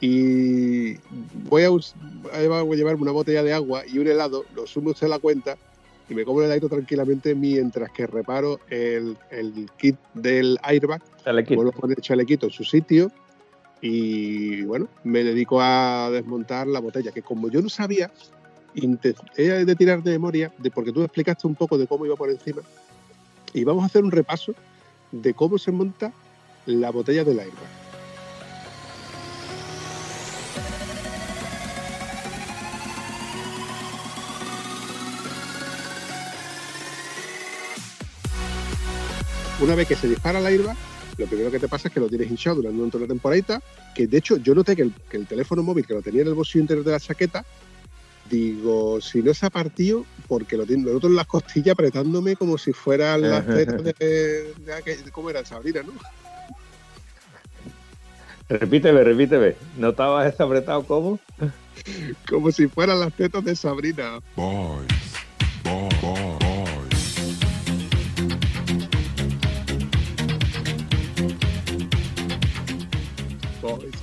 y 0.00 0.94
voy 1.48 1.64
a, 1.64 1.70
voy 1.70 2.76
llevarme 2.76 3.02
una 3.02 3.12
botella 3.12 3.42
de 3.42 3.52
agua 3.52 3.82
y 3.86 3.98
un 3.98 4.06
helado, 4.06 4.44
lo 4.54 4.66
sume 4.66 4.90
usted 4.90 5.06
a 5.06 5.10
la 5.10 5.18
cuenta 5.18 5.56
y 6.08 6.14
me 6.14 6.24
como 6.24 6.40
el 6.40 6.46
heladito 6.46 6.68
tranquilamente 6.68 7.34
mientras 7.34 7.90
que 7.90 8.06
reparo 8.06 8.60
el, 8.70 9.16
el 9.30 9.68
kit 9.76 9.96
del 10.14 10.58
airbag 10.62 11.02
Chalequito. 11.24 11.56
vuelvo 11.56 11.72
a 11.76 11.80
poner 11.80 11.98
el 11.98 12.02
chalequito 12.02 12.46
en 12.46 12.52
su 12.52 12.64
sitio 12.64 13.10
y 13.80 14.62
bueno, 14.62 14.88
me 15.04 15.22
dedico 15.24 15.60
a 15.60 16.10
desmontar 16.10 16.66
la 16.66 16.80
botella, 16.80 17.12
que 17.12 17.22
como 17.22 17.48
yo 17.48 17.62
no 17.62 17.68
sabía, 17.68 18.10
intenté 18.74 19.14
de 19.36 19.76
tirar 19.76 20.02
de 20.02 20.12
memoria, 20.12 20.52
de, 20.58 20.70
porque 20.70 20.92
tú 20.92 21.02
explicaste 21.02 21.46
un 21.46 21.54
poco 21.54 21.78
de 21.78 21.86
cómo 21.86 22.06
iba 22.06 22.16
por 22.16 22.30
encima, 22.30 22.62
y 23.52 23.64
vamos 23.64 23.82
a 23.82 23.86
hacer 23.86 24.04
un 24.04 24.10
repaso 24.10 24.54
de 25.12 25.34
cómo 25.34 25.58
se 25.58 25.72
monta 25.72 26.12
la 26.66 26.90
botella 26.90 27.24
del 27.24 27.40
airbag. 27.40 27.88
Una 39.60 39.74
vez 39.74 39.88
que 39.88 39.96
se 39.96 40.06
dispara 40.06 40.38
el 40.38 40.46
airbag, 40.46 40.76
lo 41.18 41.26
primero 41.26 41.50
que 41.50 41.58
te 41.58 41.68
pasa 41.68 41.88
es 41.88 41.94
que 41.94 42.00
lo 42.00 42.08
tienes 42.08 42.30
hinchado 42.30 42.56
durante 42.56 42.96
una 42.96 43.06
temporadita, 43.06 43.60
que 43.94 44.06
de 44.06 44.18
hecho 44.18 44.36
yo 44.36 44.54
noté 44.54 44.76
que 44.76 44.82
el, 44.82 44.92
que 45.10 45.16
el 45.16 45.26
teléfono 45.26 45.62
móvil 45.62 45.86
que 45.86 45.94
lo 45.94 46.02
tenía 46.02 46.22
en 46.22 46.28
el 46.28 46.34
bolsillo 46.34 46.62
interior 46.62 46.84
de 46.84 46.92
la 46.92 47.00
chaqueta, 47.00 47.44
digo, 48.30 49.00
si 49.00 49.22
no 49.22 49.34
se 49.34 49.46
ha 49.46 49.50
partido, 49.50 50.04
porque 50.28 50.56
lo, 50.56 50.66
tiene, 50.66 50.84
lo 50.84 50.92
noto 50.92 51.08
en 51.08 51.16
las 51.16 51.26
costillas 51.26 51.72
apretándome 51.72 52.36
como 52.36 52.58
si 52.58 52.72
fueran 52.72 53.22
las 53.22 53.46
tetas 53.54 53.82
de, 53.82 54.54
¿cómo 55.12 55.30
era? 55.30 55.44
Sabrina, 55.44 55.82
¿no? 55.82 55.92
Repíteme, 58.48 59.04
repíteme. 59.04 59.56
¿Notabas 59.76 60.32
eso 60.32 60.44
apretado 60.44 60.82
cómo? 60.84 61.18
Como 62.28 62.50
si 62.50 62.66
fueran 62.66 63.00
las 63.00 63.12
tetas 63.12 63.44
de 63.44 63.54
Sabrina. 63.54 64.20
Boys. 64.36 64.86
Boy, 65.64 65.88
boy, 66.00 66.38
boys. 66.40 66.47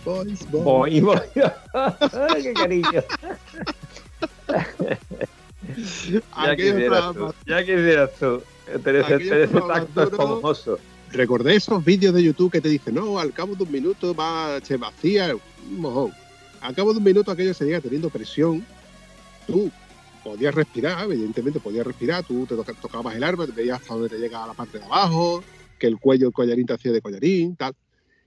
Boys, 0.05 0.51
boys, 0.51 1.03
¡Qué 2.43 2.53
cariño! 2.53 3.03
Ya 6.45 6.55
quisieras 6.55 7.13
tú. 7.13 7.33
Ya 7.47 7.59
quisieras 7.61 8.11
tú. 8.19 8.41
Tener 8.83 9.11
ese, 9.21 9.47
tacto 9.47 9.87
duro. 9.93 10.03
esponjoso. 10.05 10.79
Recordé 11.11 11.55
esos 11.55 11.83
vídeos 11.83 12.13
de 12.13 12.23
YouTube 12.23 12.51
que 12.51 12.61
te 12.61 12.69
dicen, 12.69 12.95
no, 12.95 13.19
al 13.19 13.33
cabo 13.33 13.55
de 13.55 13.63
un 13.63 13.71
minuto 13.71 14.13
va, 14.13 14.59
se 14.63 14.77
vacía 14.77 15.35
un 15.35 15.79
mojón. 15.81 16.11
Al 16.61 16.75
cabo 16.75 16.91
de 16.93 16.99
un 16.99 17.03
minuto 17.03 17.31
aquello 17.31 17.53
seguía 17.53 17.81
teniendo 17.81 18.09
presión. 18.09 18.65
Tú 19.47 19.71
podías 20.23 20.53
respirar, 20.53 21.03
evidentemente 21.05 21.59
podías 21.59 21.85
respirar, 21.85 22.23
tú 22.23 22.45
te 22.45 22.55
toca- 22.55 22.73
tocabas 22.73 23.15
el 23.15 23.23
arma, 23.23 23.45
te 23.45 23.51
veías 23.51 23.79
hasta 23.81 23.93
donde 23.93 24.09
te 24.09 24.17
llega 24.17 24.43
a 24.43 24.47
la 24.47 24.53
parte 24.53 24.79
de 24.79 24.85
abajo, 24.85 25.43
que 25.79 25.87
el 25.87 25.97
cuello, 25.99 26.27
el 26.27 26.33
collarín 26.33 26.65
te 26.65 26.73
hacía 26.73 26.91
de 26.91 27.01
collarín, 27.01 27.55
tal. 27.55 27.75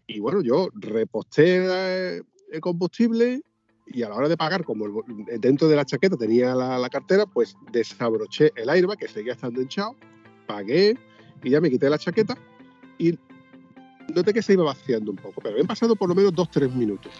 Y 0.08 0.20
bueno, 0.20 0.40
yo 0.42 0.70
reposté 0.74 1.66
eh, 1.68 2.22
el 2.50 2.60
combustible 2.60 3.42
y 3.86 4.02
a 4.02 4.08
la 4.08 4.16
hora 4.16 4.28
de 4.28 4.38
pagar, 4.38 4.64
como 4.64 5.04
dentro 5.38 5.68
de 5.68 5.76
la 5.76 5.84
chaqueta 5.84 6.16
tenía 6.16 6.54
la, 6.54 6.78
la 6.78 6.88
cartera, 6.88 7.26
pues 7.26 7.54
desabroché 7.72 8.52
el 8.56 8.70
airbag 8.70 8.98
que 8.98 9.06
seguía 9.06 9.34
estando 9.34 9.60
hinchado, 9.60 9.94
pagué 10.46 10.98
y 11.42 11.50
ya 11.50 11.60
me 11.60 11.70
quité 11.70 11.88
la 11.90 11.98
chaqueta 11.98 12.36
y 12.98 13.18
noté 14.14 14.32
que 14.32 14.42
se 14.42 14.54
iba 14.54 14.64
vaciando 14.64 15.10
un 15.10 15.18
poco, 15.18 15.42
pero 15.42 15.50
habían 15.50 15.66
pasado 15.66 15.94
por 15.94 16.08
lo 16.08 16.14
menos 16.14 16.34
dos, 16.34 16.50
tres 16.50 16.74
minutos. 16.74 17.12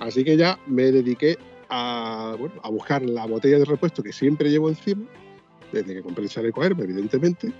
Así 0.00 0.24
que 0.24 0.36
ya 0.36 0.58
me 0.66 0.90
dediqué 0.90 1.38
a, 1.68 2.34
bueno, 2.38 2.60
a 2.64 2.70
buscar 2.70 3.02
la 3.02 3.24
botella 3.26 3.58
de 3.58 3.64
repuesto 3.64 4.02
que 4.02 4.12
siempre 4.12 4.50
llevo 4.50 4.68
encima, 4.68 5.06
desde 5.72 5.94
que 5.94 6.02
compré 6.02 6.24
el 6.24 6.30
chaleco 6.30 6.62
airbag, 6.62 6.90
evidentemente, 6.90 7.52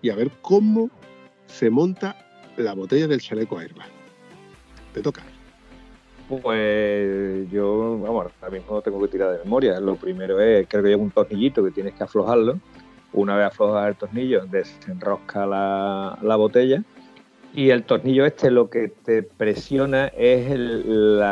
y 0.00 0.08
a 0.08 0.14
ver 0.14 0.30
cómo 0.40 0.90
se 1.46 1.68
monta 1.68 2.16
la 2.62 2.74
botella 2.74 3.06
del 3.06 3.20
chaleco 3.20 3.58
airbag. 3.58 3.88
Te 4.92 5.00
toca. 5.02 5.22
Pues 6.28 7.50
yo, 7.50 7.98
vamos, 8.00 8.26
ahora 8.40 8.52
mismo 8.52 8.74
no 8.74 8.82
tengo 8.82 9.00
que 9.00 9.08
tirar 9.08 9.32
de 9.32 9.38
memoria. 9.44 9.80
Lo 9.80 9.96
primero 9.96 10.40
es, 10.40 10.66
creo 10.68 10.82
que 10.82 10.90
lleva 10.90 11.02
un 11.02 11.10
tornillito 11.10 11.64
que 11.64 11.70
tienes 11.70 11.94
que 11.94 12.04
aflojarlo. 12.04 12.58
Una 13.14 13.36
vez 13.36 13.46
aflojas 13.46 13.88
el 13.88 13.96
tornillo, 13.96 14.44
desenrosca 14.44 15.46
la, 15.46 16.18
la 16.20 16.36
botella. 16.36 16.82
Y 17.54 17.70
el 17.70 17.84
tornillo 17.84 18.26
este 18.26 18.50
lo 18.50 18.68
que 18.68 18.88
te 18.88 19.22
presiona 19.22 20.08
es 20.08 20.50
el, 20.50 21.22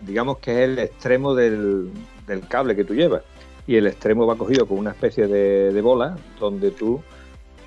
digamos 0.00 0.38
que 0.38 0.52
es 0.52 0.70
el 0.70 0.78
extremo 0.78 1.34
del, 1.34 1.90
del 2.26 2.48
cable 2.48 2.74
que 2.74 2.84
tú 2.84 2.94
llevas. 2.94 3.22
Y 3.66 3.76
el 3.76 3.86
extremo 3.86 4.26
va 4.26 4.36
cogido 4.36 4.66
con 4.66 4.78
una 4.78 4.90
especie 4.92 5.26
de, 5.26 5.72
de 5.72 5.80
bola 5.82 6.16
donde 6.40 6.70
tú 6.70 7.02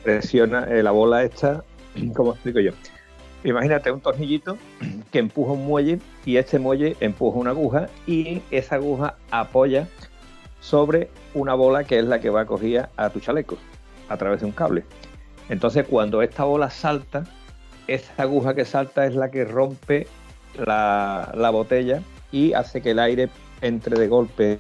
presionas 0.04 0.69
eh, 0.69 0.82
la 0.82 0.91
bola 0.91 1.23
esta, 1.23 1.63
¿cómo 2.15 2.33
explico 2.33 2.60
yo? 2.60 2.71
Imagínate 3.43 3.91
un 3.91 4.01
tornillito 4.01 4.57
que 5.12 5.19
empuja 5.19 5.51
un 5.53 5.65
muelle 5.65 5.99
y 6.25 6.38
este 6.38 6.60
muelle 6.60 6.95
empuja 6.99 7.38
una 7.38 7.51
aguja 7.51 7.88
y 8.05 8.41
esa 8.51 8.75
aguja 8.75 9.15
apoya 9.31 9.88
sobre 10.60 11.10
una 11.33 11.53
bola 11.53 11.83
que 11.83 11.99
es 11.99 12.05
la 12.05 12.19
que 12.19 12.29
va 12.29 12.45
cogida 12.45 12.89
a 12.97 13.10
tu 13.10 13.19
chaleco 13.19 13.57
a 14.10 14.17
través 14.17 14.41
de 14.41 14.47
un 14.47 14.51
cable. 14.51 14.83
Entonces 15.49 15.86
cuando 15.88 16.21
esta 16.21 16.43
bola 16.43 16.69
salta, 16.69 17.23
esa 17.88 18.23
aguja 18.23 18.53
que 18.53 18.65
salta 18.65 19.05
es 19.05 19.15
la 19.15 19.31
que 19.31 19.45
rompe 19.45 20.07
la, 20.57 21.31
la 21.36 21.49
botella 21.51 22.01
y 22.31 22.53
hace 22.53 22.82
que 22.82 22.91
el 22.91 22.99
aire 22.99 23.30
entre 23.61 23.97
de 23.97 24.07
golpe 24.07 24.59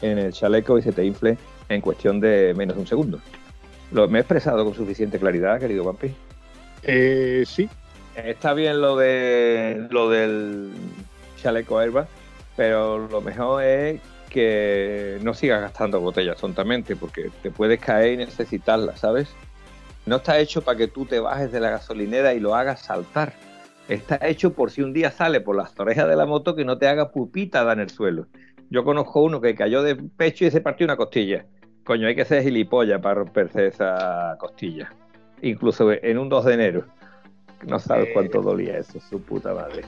en 0.00 0.18
el 0.18 0.32
chaleco 0.32 0.78
y 0.78 0.82
se 0.82 0.92
te 0.92 1.04
infle 1.04 1.36
en 1.68 1.80
cuestión 1.80 2.20
de 2.20 2.54
menos 2.56 2.76
de 2.76 2.80
un 2.80 2.86
segundo. 2.86 3.20
¿Lo, 3.92 4.08
¿Me 4.08 4.18
he 4.18 4.20
expresado 4.20 4.64
con 4.64 4.74
suficiente 4.74 5.18
claridad, 5.18 5.60
querido 5.60 5.84
Vampi? 5.84 6.12
Eh, 6.82 7.44
sí, 7.46 7.68
Está 8.16 8.54
bien 8.54 8.80
lo 8.80 8.96
de 8.96 9.86
lo 9.90 10.08
del 10.08 10.70
chaleco 11.36 11.78
airbag, 11.78 12.08
pero 12.56 13.06
lo 13.08 13.20
mejor 13.20 13.62
es 13.62 14.00
que 14.30 15.18
no 15.22 15.34
sigas 15.34 15.60
gastando 15.60 16.00
botellas 16.00 16.38
tontamente, 16.38 16.96
porque 16.96 17.30
te 17.42 17.50
puedes 17.50 17.78
caer 17.78 18.14
y 18.14 18.16
necesitarlas, 18.16 19.00
¿sabes? 19.00 19.28
No 20.06 20.16
está 20.16 20.38
hecho 20.38 20.62
para 20.62 20.78
que 20.78 20.88
tú 20.88 21.04
te 21.04 21.20
bajes 21.20 21.52
de 21.52 21.60
la 21.60 21.68
gasolinera 21.68 22.32
y 22.32 22.40
lo 22.40 22.54
hagas 22.54 22.80
saltar. 22.80 23.34
Está 23.86 24.18
hecho 24.22 24.54
por 24.54 24.70
si 24.70 24.80
un 24.80 24.94
día 24.94 25.10
sale 25.10 25.42
por 25.42 25.54
las 25.54 25.78
orejas 25.78 26.08
de 26.08 26.16
la 26.16 26.24
moto 26.24 26.56
que 26.56 26.64
no 26.64 26.78
te 26.78 26.88
haga 26.88 27.10
pupitada 27.10 27.74
en 27.74 27.80
el 27.80 27.90
suelo. 27.90 28.28
Yo 28.70 28.82
conozco 28.82 29.22
uno 29.22 29.42
que 29.42 29.54
cayó 29.54 29.82
de 29.82 29.94
pecho 29.94 30.46
y 30.46 30.50
se 30.50 30.62
partió 30.62 30.86
una 30.86 30.96
costilla 30.96 31.44
coño, 31.86 32.08
hay 32.08 32.16
que 32.16 32.24
ser 32.24 32.42
gilipollas 32.42 33.00
para 33.00 33.14
romperse 33.14 33.68
esa 33.68 34.36
costilla. 34.38 34.92
Incluso 35.40 35.92
en 35.92 36.18
un 36.18 36.28
2 36.28 36.44
de 36.44 36.54
enero. 36.54 36.84
No 37.66 37.78
sabes 37.78 38.08
cuánto 38.12 38.40
eh. 38.40 38.42
dolía 38.42 38.78
eso, 38.78 39.00
su 39.00 39.22
puta 39.22 39.54
madre. 39.54 39.82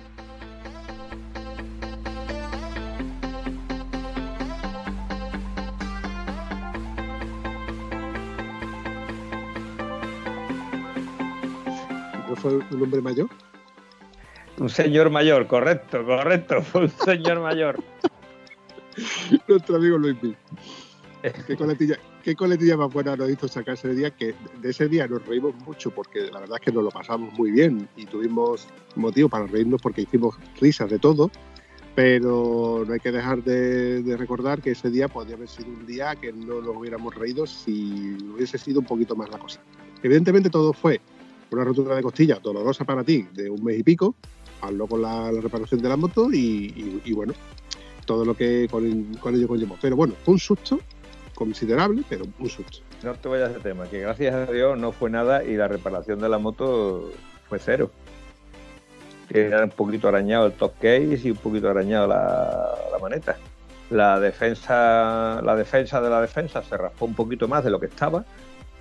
¿No 12.29 12.37
fue 12.37 12.57
un 12.57 12.83
hombre 12.83 13.03
mayor? 13.03 13.29
Un 14.59 14.69
señor 14.69 15.11
mayor, 15.11 15.47
correcto, 15.47 16.05
correcto, 16.05 16.63
fue 16.63 16.83
un 16.83 16.91
señor 16.91 17.41
mayor. 17.41 17.83
Nuestro 19.49 19.77
amigo 19.77 19.99
Luis 19.99 20.17
P. 20.17 20.37
¿Qué 21.47 21.57
coletilla, 21.57 21.99
qué 22.23 22.37
coletilla 22.37 22.77
más 22.77 22.93
buena 22.93 23.17
nos 23.17 23.29
hizo 23.31 23.49
sacar 23.49 23.75
ese 23.75 23.93
día? 23.95 24.11
Que 24.11 24.35
de 24.63 24.71
ese 24.71 24.89
día 24.89 25.09
nos 25.09 25.27
reímos 25.27 25.55
mucho 25.67 25.91
porque 25.91 26.21
la 26.33 26.41
verdad 26.41 26.59
es 26.61 26.65
que 26.65 26.73
nos 26.73 26.85
lo 26.85 26.91
pasamos 26.91 27.33
muy 27.35 27.51
bien 27.51 27.89
y 27.97 28.07
tuvimos 28.07 28.67
motivo 28.95 29.29
para 29.29 29.47
reírnos 29.47 29.83
porque 29.83 30.03
hicimos 30.03 30.37
risas 30.61 30.89
de 30.91 30.99
todo. 30.99 31.31
Pero 31.97 32.85
no 32.87 32.93
hay 32.95 33.01
que 33.01 33.11
dejar 33.11 33.43
de, 33.43 34.03
de 34.05 34.17
recordar 34.17 34.63
que 34.63 34.71
ese 34.71 34.89
día 34.89 35.09
podría 35.09 35.35
haber 35.35 35.49
sido 35.49 35.69
un 35.71 35.85
día 35.85 36.15
que 36.15 36.33
no 36.33 36.61
nos 36.61 36.77
hubiéramos 36.77 37.13
reído 37.17 37.45
si 37.45 38.17
hubiese 38.35 38.57
sido 38.57 38.79
un 38.79 38.87
poquito 38.87 39.17
más 39.17 39.29
la 39.31 39.39
cosa. 39.39 39.61
Evidentemente 40.05 40.49
todo 40.49 40.73
fue 40.73 41.01
una 41.51 41.65
rotura 41.65 41.97
de 41.97 42.03
costilla 42.03 42.39
dolorosa 42.41 42.85
para 42.85 43.03
ti 43.03 43.27
de 43.35 43.51
un 43.51 43.65
mes 43.65 43.81
y 43.81 43.83
pico, 43.83 44.15
hazlo 44.61 44.87
con 44.87 45.03
la, 45.03 45.33
la 45.33 45.41
reparación 45.41 45.83
de 45.83 45.89
la 45.89 45.97
moto 45.97 46.31
y, 46.33 46.37
y- 46.39 47.03
y 47.07 47.13
bueno, 47.15 47.33
todo 48.07 48.25
lo 48.25 48.35
que 48.37 48.69
con, 48.71 49.15
con 49.15 49.35
ello 49.35 49.49
conllevó. 49.49 49.77
Pero 49.83 49.97
bueno, 49.97 50.15
fue 50.25 50.35
un 50.35 50.39
susto 50.39 50.79
considerable, 51.39 52.03
pero 52.09 52.25
un 52.41 52.51
susto. 52.51 52.79
No 53.05 53.15
te 53.15 53.29
vayas 53.29 53.55
de 53.55 53.61
tema, 53.61 53.89
que 53.89 54.01
gracias 54.01 54.35
a 54.35 54.51
Dios 54.51 54.77
no 54.77 54.91
fue 54.91 55.09
nada 55.09 55.45
y 55.45 55.57
la 55.57 55.69
reparación 55.69 56.19
de 56.19 56.29
la 56.29 56.39
moto 56.39 57.13
fue 57.49 57.61
cero. 57.61 57.93
Era 59.31 59.63
un 59.63 59.71
poquito 59.71 60.09
arañado 60.09 60.47
el 60.47 60.53
top 60.55 60.73
case 60.81 61.21
y 61.23 61.31
un 61.31 61.37
poquito 61.37 61.71
arañado 61.71 62.09
la, 62.09 62.99
maneta. 63.01 63.37
La 63.89 64.19
defensa, 64.19 65.41
la 65.45 65.55
defensa 65.55 66.01
de 66.01 66.11
la 66.11 66.21
defensa 66.21 66.61
se 66.61 66.77
raspó 66.77 67.05
un 67.05 67.15
poquito 67.15 67.47
más 67.47 67.63
de 67.63 67.71
lo 67.71 67.79
que 67.79 67.87
estaba. 67.87 68.25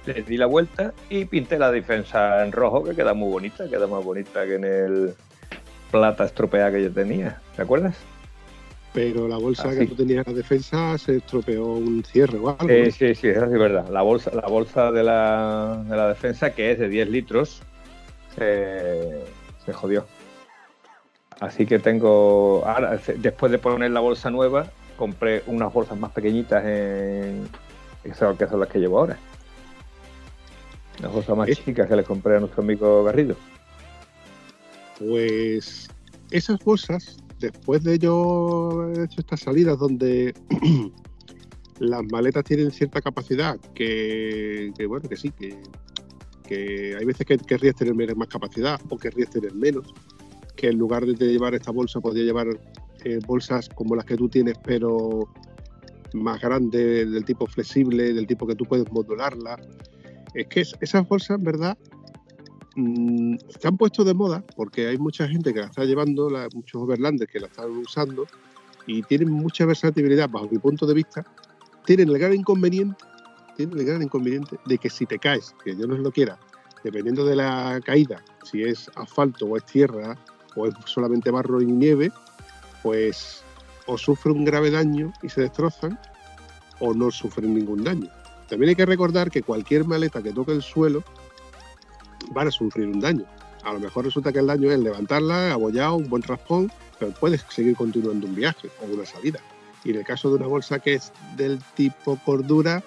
Le 0.07 0.23
di 0.23 0.35
la 0.35 0.47
vuelta 0.47 0.93
y 1.09 1.25
pinté 1.25 1.59
la 1.59 1.71
defensa 1.71 2.43
en 2.43 2.51
rojo, 2.51 2.83
que 2.83 2.95
queda 2.95 3.13
muy 3.13 3.29
bonita, 3.29 3.69
queda 3.69 3.85
más 3.85 4.03
bonita 4.03 4.45
que 4.45 4.55
en 4.55 4.63
el 4.63 5.13
plata 5.91 6.25
estropeada 6.25 6.71
que 6.71 6.81
yo 6.81 6.91
tenía. 6.91 7.39
¿Te 7.55 7.61
acuerdas? 7.61 7.97
Pero 8.93 9.27
la 9.27 9.37
bolsa 9.37 9.69
Ah, 9.69 9.75
que 9.75 9.85
tú 9.85 9.95
tenías 9.95 10.25
en 10.25 10.33
la 10.33 10.37
defensa 10.37 10.97
se 10.97 11.17
estropeó 11.17 11.65
un 11.65 12.03
cierre 12.03 12.37
o 12.39 12.49
algo. 12.49 12.67
Sí, 12.67 12.81
¿no? 12.85 12.91
sí, 12.91 13.15
sí, 13.15 13.27
eso 13.27 13.45
sí 13.45 13.53
es 13.53 13.59
verdad. 13.59 13.87
La 13.89 14.01
bolsa, 14.01 14.31
la 14.33 14.47
bolsa 14.47 14.91
de, 14.91 15.03
la, 15.03 15.83
de 15.87 15.95
la 15.95 16.07
defensa, 16.09 16.51
que 16.53 16.71
es 16.71 16.79
de 16.79 16.89
10 16.89 17.09
litros, 17.09 17.61
se, 18.35 19.21
se 19.65 19.73
jodió. 19.73 20.05
Así 21.39 21.65
que 21.65 21.79
tengo. 21.79 22.63
Ahora, 22.65 22.99
después 23.17 23.51
de 23.51 23.59
poner 23.59 23.91
la 23.91 23.99
bolsa 23.99 24.31
nueva, 24.31 24.71
compré 24.97 25.43
unas 25.45 25.71
bolsas 25.71 25.97
más 25.97 26.11
pequeñitas 26.11 26.65
en. 26.65 27.47
Que 28.03 28.13
son 28.13 28.37
las 28.39 28.69
que 28.69 28.79
llevo 28.79 28.99
ahora. 28.99 29.17
Las 31.01 31.11
bolsas 31.11 31.37
más 31.37 31.49
¿Eh? 31.49 31.55
chicas 31.55 31.87
que 31.87 31.95
le 31.95 32.03
compré 32.03 32.37
a 32.37 32.39
nuestro 32.39 32.63
amigo 32.63 33.03
Garrido. 33.03 33.35
Pues 34.97 35.87
esas 36.31 36.57
bolsas, 36.63 37.17
después 37.39 37.83
de 37.83 37.99
yo 37.99 38.81
haber 38.83 39.01
hecho 39.05 39.21
estas 39.21 39.41
salidas 39.41 39.77
donde 39.79 40.33
las 41.79 42.03
maletas 42.11 42.43
tienen 42.43 42.71
cierta 42.71 43.01
capacidad, 43.01 43.59
que, 43.73 44.71
bueno, 44.87 45.07
que 45.07 45.15
sí, 45.15 45.31
que, 45.31 46.95
hay 46.97 47.05
veces 47.05 47.25
que 47.25 47.37
querrías 47.37 47.75
tener 47.75 48.15
más 48.15 48.27
capacidad 48.29 48.79
o 48.89 48.97
querrías 48.97 49.29
tener 49.29 49.53
menos, 49.53 49.93
que 50.55 50.67
en 50.69 50.77
lugar 50.77 51.05
de 51.05 51.13
llevar 51.27 51.53
esta 51.53 51.71
bolsa 51.71 51.99
podría 51.99 52.23
llevar 52.23 52.47
eh, 53.03 53.19
bolsas 53.27 53.69
como 53.69 53.95
las 53.95 54.05
que 54.05 54.15
tú 54.17 54.27
tienes, 54.27 54.55
pero 54.63 55.27
más 56.13 56.41
grandes, 56.41 57.11
del 57.11 57.25
tipo 57.25 57.45
flexible, 57.45 58.13
del 58.13 58.25
tipo 58.25 58.47
que 58.47 58.55
tú 58.55 58.65
puedes 58.65 58.91
modularla. 58.91 59.59
Es 60.33 60.47
que 60.47 60.61
es- 60.61 60.75
esas 60.81 61.07
bolsas, 61.07 61.37
en 61.37 61.43
verdad, 61.43 61.77
mm, 62.77 63.37
se 63.59 63.67
han 63.67 63.77
puesto 63.77 64.03
de 64.03 64.13
moda 64.13 64.43
porque 64.55 64.87
hay 64.87 64.97
mucha 64.97 65.27
gente 65.27 65.53
que 65.53 65.59
la 65.59 65.65
está 65.65 65.83
llevando, 65.83 66.29
muchos 66.53 66.81
overlanders 66.81 67.31
que 67.31 67.39
la 67.39 67.47
están 67.47 67.71
usando 67.71 68.25
y 68.85 69.03
tienen 69.03 69.29
mucha 69.29 69.65
versatilidad 69.65 70.29
bajo 70.29 70.47
mi 70.49 70.57
punto 70.57 70.85
de 70.85 70.93
vista. 70.93 71.25
Tienen 71.85 72.09
el 72.09 72.17
gran 72.17 72.33
inconveniente, 72.33 73.03
tienen 73.55 73.77
el 73.77 73.85
gran 73.85 74.01
inconveniente 74.01 74.57
de 74.65 74.77
que 74.77 74.89
si 74.89 75.05
te 75.05 75.19
caes, 75.19 75.53
que 75.63 75.75
Dios 75.75 75.87
no 75.87 75.97
lo 75.97 76.11
quiera, 76.11 76.39
dependiendo 76.83 77.25
de 77.25 77.35
la 77.35 77.79
caída, 77.83 78.23
si 78.43 78.63
es 78.63 78.89
asfalto 78.95 79.45
o 79.45 79.57
es 79.57 79.65
tierra 79.65 80.17
o 80.55 80.67
es 80.67 80.73
solamente 80.85 81.31
barro 81.31 81.61
y 81.61 81.65
nieve, 81.65 82.11
pues 82.83 83.43
o 83.87 83.97
sufre 83.97 84.31
un 84.31 84.45
grave 84.45 84.71
daño 84.71 85.11
y 85.21 85.29
se 85.29 85.41
destrozan 85.41 85.99
o 86.79 86.93
no 86.93 87.11
sufren 87.11 87.53
ningún 87.53 87.83
daño. 87.83 88.09
También 88.47 88.69
hay 88.69 88.75
que 88.75 88.85
recordar 88.85 89.29
que 89.29 89.43
cualquier 89.43 89.85
maleta 89.85 90.21
que 90.21 90.31
toque 90.31 90.51
el 90.51 90.61
suelo 90.61 91.03
van 92.31 92.47
a 92.47 92.51
sufrir 92.51 92.87
un 92.87 92.99
daño. 92.99 93.25
A 93.63 93.73
lo 93.73 93.79
mejor 93.79 94.05
resulta 94.05 94.31
que 94.31 94.39
el 94.39 94.47
daño 94.47 94.71
es 94.71 94.79
levantarla, 94.79 95.51
abollado, 95.51 95.95
un 95.95 96.09
buen 96.09 96.23
raspón, 96.23 96.71
pero 96.99 97.11
puedes 97.11 97.43
seguir 97.49 97.75
continuando 97.75 98.27
un 98.27 98.35
viaje 98.35 98.69
o 98.81 98.93
una 98.93 99.05
salida. 99.05 99.39
Y 99.83 99.91
en 99.91 99.97
el 99.97 100.05
caso 100.05 100.29
de 100.29 100.35
una 100.35 100.47
bolsa 100.47 100.79
que 100.79 100.93
es 100.93 101.11
del 101.35 101.59
tipo 101.75 102.17
cordura, 102.25 102.83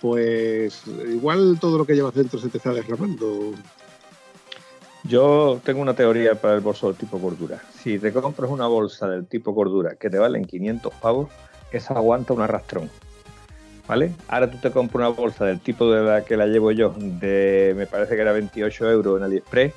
pues 0.00 0.82
igual 0.86 1.58
todo 1.60 1.78
lo 1.78 1.86
que 1.86 1.94
llevas 1.94 2.14
dentro 2.14 2.38
se 2.38 2.48
te 2.48 2.58
está 2.58 2.72
derramando. 2.72 3.52
Yo 5.04 5.60
tengo 5.64 5.80
una 5.80 5.94
teoría 5.94 6.34
para 6.34 6.54
el 6.54 6.60
bolso 6.60 6.88
del 6.88 6.96
tipo 6.96 7.18
cordura. 7.18 7.62
Si 7.78 7.98
te 7.98 8.12
compras 8.12 8.50
una 8.50 8.66
bolsa 8.66 9.08
del 9.08 9.26
tipo 9.26 9.54
cordura 9.54 9.94
que 9.94 10.10
te 10.10 10.18
valen 10.18 10.44
500 10.44 10.92
pavos, 10.94 11.28
esa 11.72 11.94
aguanta 11.94 12.34
un 12.34 12.42
arrastrón. 12.42 12.90
¿Vale? 13.88 14.12
Ahora 14.28 14.50
tú 14.50 14.58
te 14.58 14.70
compras 14.70 14.96
una 14.96 15.08
bolsa 15.08 15.46
del 15.46 15.60
tipo 15.60 15.90
de 15.90 16.02
la 16.02 16.24
que 16.24 16.36
la 16.36 16.46
llevo 16.46 16.70
yo, 16.72 16.94
de 16.98 17.72
me 17.74 17.86
parece 17.86 18.14
que 18.14 18.20
era 18.20 18.32
28 18.32 18.90
euros 18.90 19.16
en 19.16 19.24
AliExpress, 19.24 19.72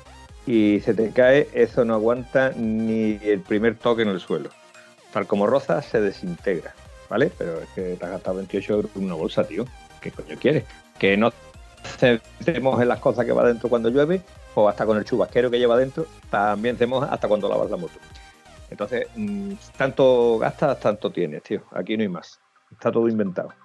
y 0.46 0.80
se 0.80 0.92
te 0.92 1.10
cae, 1.10 1.48
eso 1.54 1.84
no 1.84 1.94
aguanta 1.94 2.52
ni 2.54 3.18
el 3.22 3.40
primer 3.40 3.78
toque 3.78 4.02
en 4.02 4.08
el 4.08 4.20
suelo. 4.20 4.50
Tal 5.12 5.26
como 5.26 5.46
roza, 5.46 5.80
se 5.80 6.00
desintegra. 6.00 6.74
¿Vale? 7.08 7.30
Pero 7.36 7.60
es 7.60 7.68
que 7.74 7.96
te 7.96 8.04
has 8.04 8.10
gastado 8.10 8.36
28 8.36 8.74
euros 8.74 8.90
en 8.96 9.04
una 9.04 9.14
bolsa, 9.14 9.44
tío. 9.44 9.66
¿Qué 10.00 10.10
coño 10.10 10.36
quieres? 10.38 10.64
Que 10.98 11.16
no 11.16 11.32
hacemos 11.82 12.80
en 12.80 12.88
las 12.88 13.00
cosas 13.00 13.24
que 13.26 13.32
va 13.32 13.46
dentro 13.46 13.68
cuando 13.68 13.88
llueve, 13.88 14.22
o 14.54 14.68
hasta 14.68 14.86
con 14.86 14.98
el 14.98 15.04
chubasquero 15.04 15.50
que 15.50 15.58
lleva 15.58 15.76
dentro, 15.76 16.06
también 16.30 16.76
se 16.76 16.86
moja 16.86 17.06
hasta 17.06 17.28
cuando 17.28 17.48
lavas 17.48 17.70
la 17.70 17.76
moto. 17.76 17.98
Entonces, 18.70 19.06
mm, 19.14 19.52
tanto 19.76 20.38
gastas, 20.38 20.80
tanto 20.80 21.10
tienes, 21.10 21.42
tío. 21.42 21.62
Aquí 21.72 21.96
no 21.96 22.02
hay 22.02 22.08
más. 22.08 22.40
Está 22.70 22.90
todo 22.90 23.08
inventado. 23.08 23.61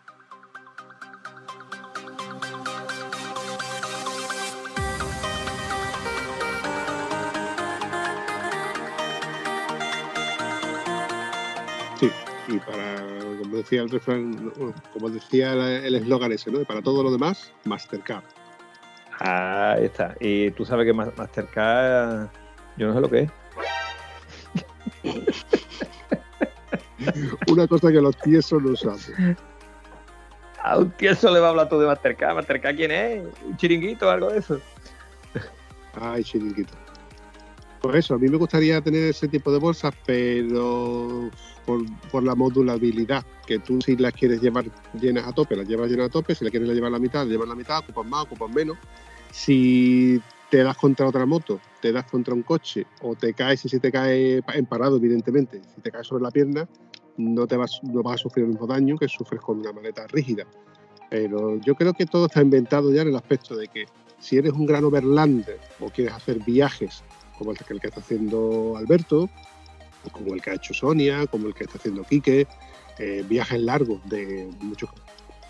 Sí, 11.99 12.11
y 12.47 12.59
para, 12.59 12.95
como 13.41 13.57
decía 13.57 13.81
el 13.81 13.89
refrán, 13.89 14.51
como 14.93 15.09
decía 15.09 15.53
el 15.53 15.95
eslogan 15.95 16.31
ese, 16.31 16.51
¿no? 16.51 16.63
Para 16.63 16.81
todo 16.81 17.03
lo 17.03 17.11
demás, 17.11 17.51
Mastercard. 17.65 18.23
Ahí 19.19 19.85
está. 19.85 20.15
Y 20.19 20.51
tú 20.51 20.63
sabes 20.65 20.85
que 20.85 20.93
Ma- 20.93 21.11
Mastercard, 21.17 22.29
yo 22.77 22.87
no 22.87 22.93
sé 22.93 23.01
lo 23.01 23.09
que 23.09 23.19
es. 23.21 23.31
Una 27.47 27.67
cosa 27.67 27.91
que 27.91 28.01
los 28.01 28.15
tiesos 28.17 28.61
no 28.61 28.75
saben. 28.75 29.37
A 30.63 30.77
un 30.77 30.91
tieso 30.91 31.31
le 31.33 31.39
va 31.39 31.47
a 31.47 31.49
hablar 31.51 31.69
tú 31.69 31.79
de 31.79 31.87
Mastercard. 31.87 32.35
¿Mastercard 32.35 32.75
quién 32.75 32.91
es? 32.91 33.23
¿Un 33.43 33.57
chiringuito 33.57 34.07
o 34.07 34.09
algo 34.11 34.29
de 34.29 34.39
eso? 34.39 34.59
Ay, 35.99 36.23
chiringuito. 36.23 36.73
Pues 37.81 37.95
eso, 37.97 38.15
a 38.15 38.17
mí 38.17 38.27
me 38.27 38.37
gustaría 38.37 38.81
tener 38.81 39.03
ese 39.03 39.27
tipo 39.27 39.51
de 39.51 39.59
bolsas, 39.59 39.93
pero 40.05 41.29
por, 41.65 41.81
por 42.11 42.23
la 42.23 42.33
modulabilidad, 42.33 43.23
que 43.45 43.59
tú 43.59 43.79
si 43.81 43.95
las 43.95 44.13
quieres 44.13 44.41
llevar 44.41 44.65
llenas 44.99 45.27
a 45.27 45.31
tope, 45.33 45.55
las 45.55 45.67
llevas 45.67 45.89
llenas 45.89 46.07
a 46.07 46.11
tope, 46.11 46.33
si 46.33 46.43
la 46.43 46.49
quieres 46.49 46.69
llevar 46.69 46.91
la 46.91 46.99
mitad, 46.99 47.27
llevas 47.27 47.47
la 47.47 47.55
mitad, 47.55 47.79
ocupas 47.79 48.05
más, 48.05 48.23
ocupas 48.23 48.49
menos. 48.49 48.77
Si 49.31 50.19
te 50.49 50.63
das 50.63 50.77
contra 50.77 51.07
otra 51.07 51.25
moto, 51.25 51.59
te 51.81 51.91
das 51.91 52.05
contra 52.05 52.33
un 52.33 52.41
coche 52.41 52.87
o 53.01 53.15
te 53.15 53.33
caes 53.33 53.63
y 53.65 53.69
si 53.69 53.79
te 53.79 53.91
cae 53.91 54.41
en 54.53 54.65
parado, 54.65 54.97
evidentemente, 54.97 55.61
si 55.75 55.81
te 55.81 55.91
caes 55.91 56.07
sobre 56.07 56.23
la 56.23 56.31
pierna, 56.31 56.67
no, 57.17 57.47
te 57.47 57.57
vas, 57.57 57.79
no 57.83 58.01
vas 58.01 58.15
a 58.15 58.17
sufrir 58.17 58.45
el 58.45 58.51
mismo 58.51 58.67
daño 58.67 58.97
que 58.97 59.07
sufres 59.07 59.41
con 59.41 59.59
una 59.59 59.71
maleta 59.73 60.07
rígida. 60.07 60.45
Pero 61.09 61.59
yo 61.61 61.75
creo 61.75 61.93
que 61.93 62.05
todo 62.05 62.25
está 62.25 62.41
inventado 62.41 62.91
ya 62.91 63.01
en 63.01 63.09
el 63.09 63.15
aspecto 63.15 63.55
de 63.55 63.67
que 63.67 63.85
si 64.19 64.37
eres 64.37 64.53
un 64.53 64.65
gran 64.65 64.83
overlander 64.83 65.59
o 65.79 65.89
quieres 65.89 66.13
hacer 66.13 66.39
viajes 66.43 67.03
como 67.37 67.51
el 67.51 67.57
que, 67.57 67.73
el 67.73 67.79
que 67.79 67.87
está 67.87 67.99
haciendo 67.99 68.75
Alberto, 68.77 69.29
como 70.11 70.33
el 70.33 70.41
que 70.41 70.51
ha 70.51 70.53
hecho 70.55 70.73
Sonia, 70.73 71.27
como 71.27 71.47
el 71.47 71.53
que 71.53 71.65
está 71.65 71.77
haciendo 71.77 72.03
Quique, 72.03 72.47
eh, 72.99 73.23
viajes 73.27 73.61
largos 73.61 74.01
de 74.09 74.49
muchos 74.61 74.89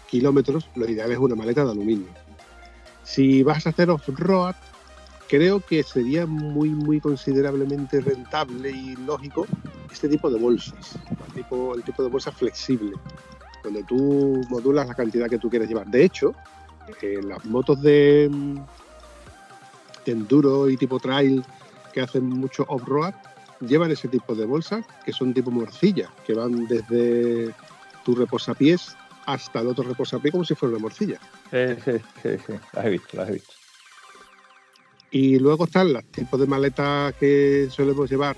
kilómetros, 0.09 0.69
lo 0.75 0.89
ideal 0.89 1.11
es 1.11 1.17
una 1.17 1.35
maleta 1.35 1.63
de 1.63 1.71
aluminio. 1.71 2.07
Si 3.03 3.43
vas 3.43 3.65
a 3.65 3.69
hacer 3.69 3.89
off-road, 3.89 4.55
creo 5.27 5.59
que 5.59 5.83
sería 5.83 6.25
muy, 6.25 6.69
muy 6.69 6.99
considerablemente 6.99 8.01
rentable 8.01 8.69
y 8.71 8.95
lógico 8.97 9.45
este 9.91 10.09
tipo 10.09 10.29
de 10.29 10.39
bolsas, 10.39 10.97
el 11.35 11.83
tipo, 11.83 12.03
de 12.03 12.09
bolsas 12.09 12.35
flexible, 12.35 12.93
donde 13.63 13.83
tú 13.83 14.41
modulas 14.49 14.87
la 14.87 14.93
cantidad 14.93 15.29
que 15.29 15.39
tú 15.39 15.49
quieres 15.49 15.69
llevar. 15.69 15.87
De 15.87 16.03
hecho, 16.03 16.33
eh, 17.01 17.19
las 17.23 17.43
motos 17.45 17.81
de 17.81 18.29
enduro 20.05 20.69
y 20.69 20.77
tipo 20.77 20.99
trail 20.99 21.43
que 21.97 22.03
hacen 22.03 22.29
mucho 22.29 22.63
off-road, 22.67 23.15
llevan 23.59 23.89
ese 23.89 24.07
tipo 24.07 24.35
de 24.35 24.45
bolsas 24.45 24.85
que 25.03 25.11
son 25.11 25.33
tipo 25.33 25.49
morcilla, 25.49 26.11
que 26.27 26.35
van 26.35 26.67
desde 26.67 27.51
tu 28.05 28.13
reposapiés 28.13 28.95
hasta 29.25 29.61
el 29.61 29.67
otro 29.67 29.83
reposapiés 29.83 30.31
como 30.31 30.45
si 30.45 30.53
fuera 30.53 30.75
una 30.75 30.81
morcilla. 30.83 31.19
Sí, 31.49 31.81
sí, 31.83 31.97
sí, 32.21 32.29
sí. 32.45 32.53
Las 32.73 32.85
he 32.85 32.89
visto, 32.91 33.17
las 33.17 33.29
he 33.29 33.31
visto. 33.31 33.53
Y 35.09 35.39
luego 35.39 35.63
están 35.63 35.91
los 35.91 36.05
tipos 36.11 36.39
de 36.39 36.45
maletas 36.45 37.15
que 37.15 37.67
solemos 37.71 38.11
llevar, 38.11 38.37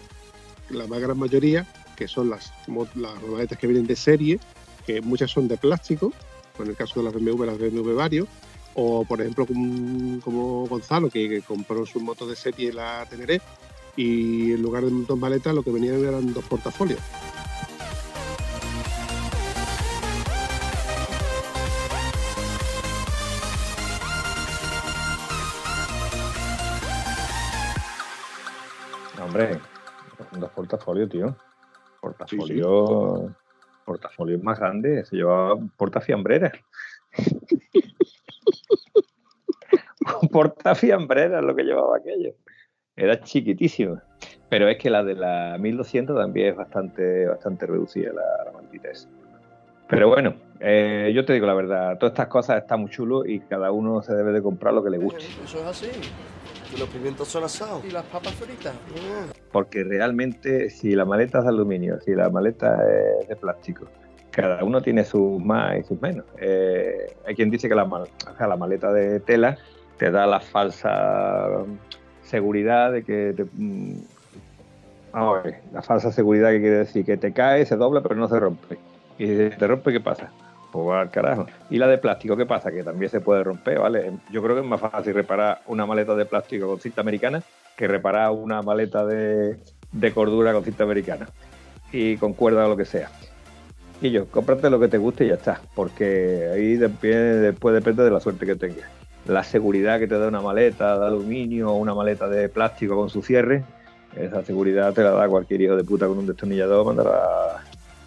la 0.70 0.88
más 0.88 1.01
gran 1.01 1.20
mayoría, 1.20 1.68
que 1.97 2.07
son 2.07 2.30
las, 2.30 2.53
las 2.95 3.22
maletas 3.24 3.57
que 3.57 3.68
vienen 3.68 3.88
de 3.88 3.97
serie, 3.97 4.39
que 4.86 5.01
muchas 5.01 5.32
son 5.32 5.49
de 5.49 5.57
plástico, 5.57 6.14
en 6.60 6.68
el 6.68 6.78
caso 6.78 7.01
de 7.01 7.12
las 7.12 7.14
BMW, 7.14 7.43
las 7.43 7.57
BMW 7.57 7.93
varios, 7.93 8.30
o 8.76 9.06
por 9.06 9.22
ejemplo 9.22 9.46
como, 9.46 10.20
como 10.22 10.68
Gonzalo, 10.68 11.10
que, 11.10 11.28
que 11.28 11.42
compró 11.42 11.86
su 11.86 12.00
moto 12.00 12.28
de 12.28 12.36
serie, 12.36 12.74
la 12.74 13.06
Teneré, 13.10 13.42
y 13.96 14.54
en 14.54 14.62
lugar 14.62 14.84
de 14.84 14.92
dos 14.92 15.18
maletas 15.18 15.54
lo 15.54 15.64
que 15.64 15.72
venían 15.72 16.04
eran 16.04 16.34
dos 16.34 16.46
portafolios. 16.46 17.00
Hombre, 29.22 29.60
dos 30.40 30.50
portafolios, 30.52 31.10
tío. 31.10 31.36
Portafolio. 32.02 33.36
Portafolio 33.86 34.40
más 34.40 34.60
grande, 34.60 35.06
se 35.06 35.18
llevaba 35.18 35.54
un 35.54 35.70
portafiambrera 40.30 41.40
es 41.40 41.46
lo 41.46 41.56
que 41.56 41.64
llevaba 41.64 41.98
aquello. 41.98 42.34
Era 42.96 43.20
chiquitísimo. 43.20 44.02
Pero 44.50 44.68
es 44.68 44.78
que 44.78 44.90
la 44.90 45.04
de 45.04 45.16
la 45.16 45.58
1200 45.60 46.18
también 46.18 46.50
es 46.50 46.56
bastante, 46.56 47.28
bastante 47.28 47.66
reducida, 47.66 48.12
la, 48.14 48.46
la 48.46 48.52
maldita 48.52 48.90
esa. 48.90 49.08
Pero 49.88 50.08
bueno, 50.08 50.36
eh, 50.60 51.12
yo 51.16 51.26
te 51.26 51.34
digo 51.34 51.48
la 51.48 51.54
verdad, 51.54 51.98
todas 51.98 52.14
estas 52.14 52.28
cosas 52.28 52.62
están 52.62 52.82
muy 52.82 52.92
chulo 52.92 53.26
y 53.26 53.40
cada 53.40 53.72
uno 53.72 54.02
se 54.04 54.14
debe 54.14 54.32
de 54.32 54.42
comprar 54.42 54.74
lo 54.74 54.84
que 54.84 54.92
le 54.92 55.00
guste. 55.00 55.24
Eso 55.44 55.60
es 55.60 55.66
así. 55.66 55.90
Y 56.76 56.80
los 56.80 56.88
pimientos 56.90 57.28
son 57.28 57.44
asados. 57.44 57.84
¿Y 57.84 57.92
las 57.92 58.04
papas 58.06 58.34
fritas? 58.34 58.74
porque 59.52 59.84
realmente 59.84 60.70
si 60.70 60.92
la 60.92 61.06
maleta 61.06 61.40
es 61.40 61.46
de 61.46 61.50
aluminio, 61.50 62.00
si 62.02 62.14
la 62.14 62.30
maleta 62.30 62.78
es 63.20 63.28
de 63.28 63.36
plástico, 63.36 63.88
cada 64.30 64.64
uno 64.64 64.82
tiene 64.82 65.04
sus 65.04 65.44
más 65.44 65.80
y 65.80 65.84
sus 65.84 66.00
menos. 66.00 66.26
Eh, 66.38 67.16
hay 67.26 67.36
quien 67.36 67.50
dice 67.50 67.68
que 67.68 67.74
la, 67.74 67.84
o 67.84 68.06
sea, 68.38 68.48
la 68.48 68.58
maleta 68.58 68.94
de 68.94 69.20
tela 69.20 69.58
te 70.00 70.10
da 70.10 70.26
la 70.26 70.39
falsa 70.39 71.66
seguridad 72.24 72.93
de 72.93 73.04
que 73.04 73.34
te, 73.36 73.43
mm, 73.43 73.97
vamos 75.12 75.39
a 75.39 75.41
ver, 75.41 75.62
la 75.74 75.82
falsa 75.82 76.12
seguridad 76.12 76.52
que 76.52 76.62
quiere 76.62 76.78
decir 76.78 77.06
que 77.06 77.18
te 77.18 77.34
cae, 77.34 77.66
se 77.66 77.76
dobla 77.76 78.02
pero 78.02 78.16
no 78.16 78.28
se 78.28 78.39
rompe. 78.39 78.80
Y 79.18 79.28
si 79.28 79.50
te 79.50 79.68
rompe, 79.68 79.91
¿qué 79.91 80.00
pasa? 80.00 80.32
Pues 80.72 80.88
va 80.88 81.02
al 81.02 81.12
carajo. 81.12 81.47
Y 81.70 81.78
la 81.78 81.88
de 81.88 81.97
plástico, 81.97 82.38
¿qué 82.38 82.45
pasa? 82.45 82.72
Que 82.72 82.84
también 82.84 83.12
se 83.12 83.20
puede 83.20 83.43
romper, 83.43 83.80
¿vale? 83.80 84.14
Yo 84.32 84.41
creo 84.41 84.56
que 84.56 84.62
es 84.62 84.68
más 84.68 84.80
fácil 84.80 85.14
reparar 85.14 85.62
una 85.68 85.86
maleta 85.86 86.16
de 86.16 86.26
plástico 86.26 86.68
con 86.68 86.80
cinta 86.80 87.02
americana 87.02 87.43
que 87.76 87.88
reparar 87.88 88.32
una 88.32 88.62
maleta 88.62 89.06
de, 89.06 89.60
de 89.91 90.14
cordura 90.14 90.54
con 90.54 90.64
cinta 90.64 90.86
americana 90.86 91.28
y 91.91 92.16
con 92.18 92.34
cuerda 92.34 92.66
o 92.66 92.70
lo 92.70 92.78
que 92.78 92.86
sea. 92.86 93.10
Y 94.02 94.12
yo, 94.12 94.28
cómprate 94.28 94.70
lo 94.70 94.80
que 94.80 94.88
te 94.88 94.97
guste 94.97 95.26
y 95.26 95.30
ya 95.30 95.34
está, 95.34 95.60
porque 95.76 96.50
ahí 96.54 96.78
después 96.78 97.52
depende 97.74 98.04
de 98.04 98.12
la 98.12 98.22
suerte 98.22 98.45
que 98.45 98.56
tengas. 98.56 99.00
La 99.30 99.44
seguridad 99.44 100.00
que 100.00 100.08
te 100.08 100.18
da 100.18 100.28
una 100.28 100.42
maleta 100.42 100.98
de 100.98 101.06
aluminio 101.06 101.70
o 101.70 101.76
una 101.76 101.94
maleta 101.94 102.28
de 102.28 102.50
plástico 102.50 102.96
con 102.96 103.12
su 103.12 103.22
cierre, 103.22 103.64
esa 104.16 104.44
seguridad 104.44 104.92
te 104.92 105.04
la 105.04 105.12
da 105.12 105.30
cualquier 105.30 105.62
hijo 105.62 105.76
de 105.76 105.84
puta 105.84 106.08
con 106.08 106.18
un 106.18 106.26
destornillador 106.26 106.84
mandar 106.84 107.62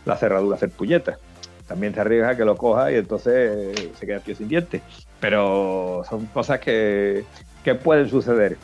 la, 0.04 0.16
cerradura 0.16 0.54
a 0.54 0.56
hacer 0.56 0.70
puñetas. 0.70 1.20
También 1.68 1.92
te 1.92 2.00
arriesga 2.00 2.30
a 2.30 2.36
que 2.36 2.44
lo 2.44 2.56
cojas 2.56 2.90
y 2.90 2.96
entonces 2.96 3.92
se 3.96 4.04
queda 4.04 4.18
tío 4.18 4.34
sin 4.34 4.48
dientes. 4.48 4.82
Pero 5.20 6.02
son 6.10 6.26
cosas 6.26 6.58
que, 6.58 7.24
que 7.62 7.76
pueden 7.76 8.08
suceder. 8.08 8.56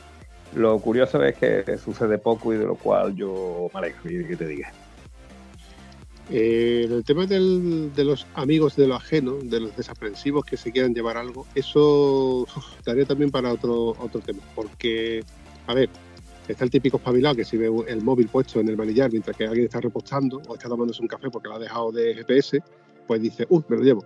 Lo 0.56 0.80
curioso 0.80 1.22
es 1.22 1.36
que 1.36 1.78
sucede 1.78 2.18
poco 2.18 2.52
y 2.52 2.56
de 2.56 2.64
lo 2.64 2.74
cual 2.74 3.14
yo 3.14 3.70
me 3.72 3.78
alegro 3.78 4.10
y 4.10 4.24
que 4.26 4.34
te 4.34 4.48
diga. 4.48 4.72
Eh, 6.30 6.86
el 6.90 7.04
tema 7.04 7.26
de 7.26 8.04
los 8.04 8.26
amigos 8.34 8.76
de 8.76 8.86
lo 8.86 8.96
ajeno, 8.96 9.38
de 9.42 9.60
los 9.60 9.76
desaprensivos 9.76 10.44
que 10.44 10.58
se 10.58 10.70
quieran 10.72 10.94
llevar 10.94 11.16
algo, 11.16 11.46
eso 11.54 12.46
daría 12.84 13.06
también 13.06 13.30
para 13.30 13.52
otro, 13.52 13.90
otro 13.98 14.20
tema. 14.20 14.42
Porque, 14.54 15.24
a 15.66 15.74
ver, 15.74 15.88
está 16.46 16.64
el 16.64 16.70
típico 16.70 16.98
espabilado 16.98 17.36
que 17.36 17.44
si 17.44 17.56
ve 17.56 17.70
el 17.88 18.02
móvil 18.02 18.28
puesto 18.28 18.60
en 18.60 18.68
el 18.68 18.76
manillar 18.76 19.10
mientras 19.10 19.36
que 19.36 19.46
alguien 19.46 19.64
está 19.64 19.80
repostando 19.80 20.42
o 20.48 20.54
está 20.54 20.68
tomándose 20.68 21.00
un 21.00 21.08
café 21.08 21.30
porque 21.30 21.48
lo 21.48 21.54
ha 21.54 21.58
dejado 21.58 21.92
de 21.92 22.14
GPS, 22.14 22.60
pues 23.06 23.22
dice, 23.22 23.46
uff, 23.48 23.64
me 23.68 23.78
lo 23.78 23.82
llevo. 23.82 24.04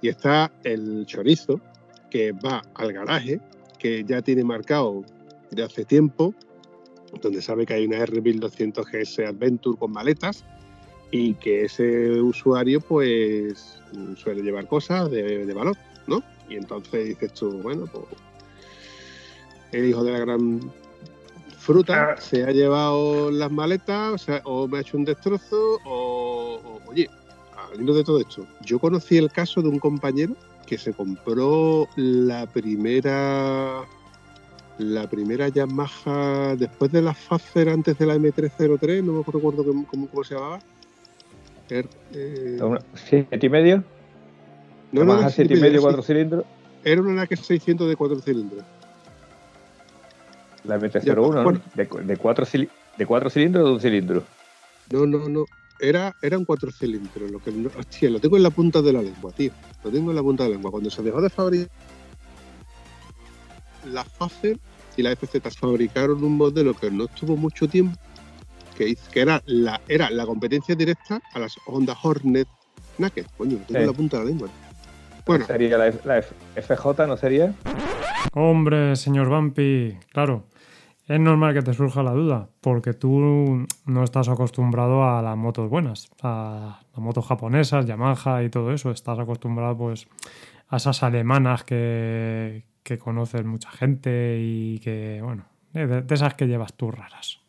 Y 0.00 0.08
está 0.08 0.52
el 0.62 1.06
chorizo 1.06 1.60
que 2.08 2.30
va 2.32 2.62
al 2.74 2.92
garaje, 2.92 3.40
que 3.80 4.04
ya 4.04 4.22
tiene 4.22 4.44
marcado 4.44 5.04
de 5.50 5.64
hace 5.64 5.84
tiempo, 5.84 6.34
donde 7.20 7.42
sabe 7.42 7.66
que 7.66 7.74
hay 7.74 7.86
una 7.86 7.98
R1200 7.98 8.84
GS 8.84 9.18
Adventure 9.26 9.76
con 9.76 9.90
maletas 9.90 10.44
y 11.10 11.34
que 11.34 11.64
ese 11.64 12.20
usuario 12.20 12.80
pues 12.80 13.80
suele 14.16 14.42
llevar 14.42 14.66
cosas 14.66 15.10
de, 15.10 15.46
de 15.46 15.54
valor, 15.54 15.76
¿no? 16.06 16.22
Y 16.48 16.56
entonces 16.56 17.06
dices 17.08 17.32
tú, 17.34 17.50
bueno, 17.62 17.86
pues 17.86 18.04
el 19.72 19.86
hijo 19.88 20.04
de 20.04 20.12
la 20.12 20.18
gran 20.20 20.60
fruta 21.58 22.12
Ah. 22.12 22.20
se 22.20 22.44
ha 22.44 22.50
llevado 22.50 23.30
las 23.30 23.50
maletas 23.50 24.14
o, 24.14 24.18
sea, 24.18 24.40
o 24.44 24.66
me 24.68 24.78
ha 24.78 24.80
hecho 24.80 24.96
un 24.96 25.04
destrozo 25.04 25.78
o, 25.84 26.60
o- 26.64 26.80
oye, 26.90 27.08
al 27.72 27.80
hilo 27.80 27.94
de 27.94 28.04
todo 28.04 28.20
esto, 28.20 28.46
yo 28.64 28.78
conocí 28.78 29.16
el 29.18 29.30
caso 29.30 29.60
de 29.62 29.68
un 29.68 29.78
compañero 29.78 30.34
que 30.66 30.78
se 30.78 30.92
compró 30.92 31.86
la 31.96 32.46
primera 32.46 33.82
la 34.78 35.10
primera 35.10 35.48
Yamaha 35.48 36.54
después 36.56 36.92
de 36.92 37.02
la 37.02 37.12
Fazer 37.12 37.68
antes 37.68 37.98
de 37.98 38.06
la 38.06 38.14
M303, 38.16 39.02
no 39.02 39.12
me 39.14 39.24
cómo, 39.24 39.52
cómo- 39.52 39.86
cómo 40.08 40.24
se 40.24 40.34
llamaba. 40.34 40.60
Eh, 41.70 42.60
¿Siete 42.94 43.46
y 43.46 43.48
medio? 43.48 43.84
no, 44.92 45.00
no, 45.00 45.06
¿Más 45.06 45.18
era 45.18 45.26
a 45.26 45.30
siete 45.30 45.54
y 45.54 45.60
medio, 45.60 45.82
cuatro 45.82 46.02
cilindros? 46.02 46.44
Era 46.84 47.00
una 47.02 47.24
NX600 47.24 47.88
de 47.88 47.96
cuatro 47.96 48.20
cilindros. 48.20 48.62
La 50.64 50.78
MT-01, 50.78 51.34
¿no? 51.34 51.42
bueno. 51.44 51.60
De, 51.74 51.86
cu- 51.86 51.98
de, 51.98 52.16
cuatro 52.16 52.46
¿De 52.96 53.06
cuatro 53.06 53.30
cilindros 53.30 53.64
o 53.64 53.66
de 53.68 53.72
un 53.74 53.80
cilindro? 53.80 54.24
No, 54.92 55.06
no, 55.06 55.28
no. 55.28 55.44
Era, 55.78 56.12
eran 56.22 56.44
cuatro 56.44 56.70
cilindros. 56.72 57.30
Lo 57.30 57.38
que 57.38 57.50
hostia, 57.78 58.10
lo 58.10 58.18
tengo 58.18 58.36
en 58.36 58.42
la 58.42 58.50
punta 58.50 58.82
de 58.82 58.92
la 58.92 59.02
lengua, 59.02 59.30
tío. 59.32 59.52
Lo 59.84 59.90
tengo 59.90 60.10
en 60.10 60.16
la 60.16 60.22
punta 60.22 60.44
de 60.44 60.50
la 60.50 60.54
lengua. 60.56 60.70
Cuando 60.70 60.90
se 60.90 61.02
dejó 61.02 61.20
de 61.20 61.30
fabricar 61.30 61.68
la 63.84 64.04
Fazer 64.04 64.58
y 64.96 65.02
la 65.02 65.12
FZ 65.14 65.40
fabricaron 65.56 66.22
un 66.24 66.36
modelo 66.36 66.74
que 66.74 66.90
no 66.90 67.04
estuvo 67.04 67.36
mucho 67.36 67.68
tiempo, 67.68 67.96
que, 68.86 69.20
era, 69.20 69.42
la, 69.46 69.80
era 69.88 70.08
la 70.10 70.24
competencia 70.26 70.74
directa 70.74 71.20
a 71.34 71.38
las 71.38 71.56
Honda 71.66 71.96
Hornet 72.02 72.46
Naked. 72.98 73.26
Coño, 73.36 73.58
tengo 73.66 73.80
Sí. 73.80 73.86
la 73.86 73.92
punta 73.92 74.18
de 74.18 74.24
la 74.24 74.30
lengua. 74.30 74.48
Bueno, 75.26 75.44
¿Sería 75.46 75.76
la, 75.76 75.88
F- 75.88 76.00
la 76.08 76.18
F- 76.18 76.34
FJ, 76.62 77.06
no 77.06 77.16
sería? 77.16 77.52
Hombre, 78.32 78.96
señor 78.96 79.28
Vampi, 79.28 79.96
claro. 80.12 80.44
Es 81.06 81.18
normal 81.18 81.54
que 81.54 81.62
te 81.62 81.72
surja 81.72 82.02
la 82.02 82.12
duda, 82.12 82.48
porque 82.60 82.92
tú 82.92 83.66
no 83.86 84.04
estás 84.04 84.28
acostumbrado 84.28 85.04
a 85.04 85.22
las 85.22 85.36
motos 85.38 85.70
buenas, 85.70 86.10
a 86.22 86.80
las 86.92 87.02
motos 87.02 87.24
japonesas, 87.26 87.86
Yamaha 87.86 88.42
y 88.42 88.50
todo 88.50 88.72
eso. 88.72 88.90
Estás 88.90 89.18
acostumbrado 89.18 89.76
pues 89.78 90.06
a 90.68 90.76
esas 90.76 91.02
alemanas 91.02 91.64
que, 91.64 92.64
que 92.82 92.98
conoces 92.98 93.42
mucha 93.44 93.70
gente 93.70 94.36
y 94.38 94.78
que, 94.80 95.20
bueno, 95.22 95.46
de, 95.72 96.02
de 96.02 96.14
esas 96.14 96.34
que 96.34 96.46
llevas 96.46 96.74
tú 96.74 96.90
raras. 96.90 97.40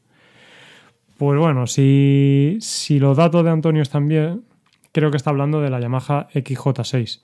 Pues 1.20 1.38
bueno, 1.38 1.68
si, 1.68 2.60
si 2.62 2.98
los 2.98 3.18
datos 3.18 3.44
de 3.44 3.50
Antonio 3.50 3.82
están 3.82 4.08
bien, 4.08 4.46
creo 4.94 5.12
que 5.12 5.18
está 5.18 5.32
hablando 5.32 5.60
de 5.60 5.70
la 5.70 5.82
Yamaha 5.82 6.30
XJ6, 6.30 7.22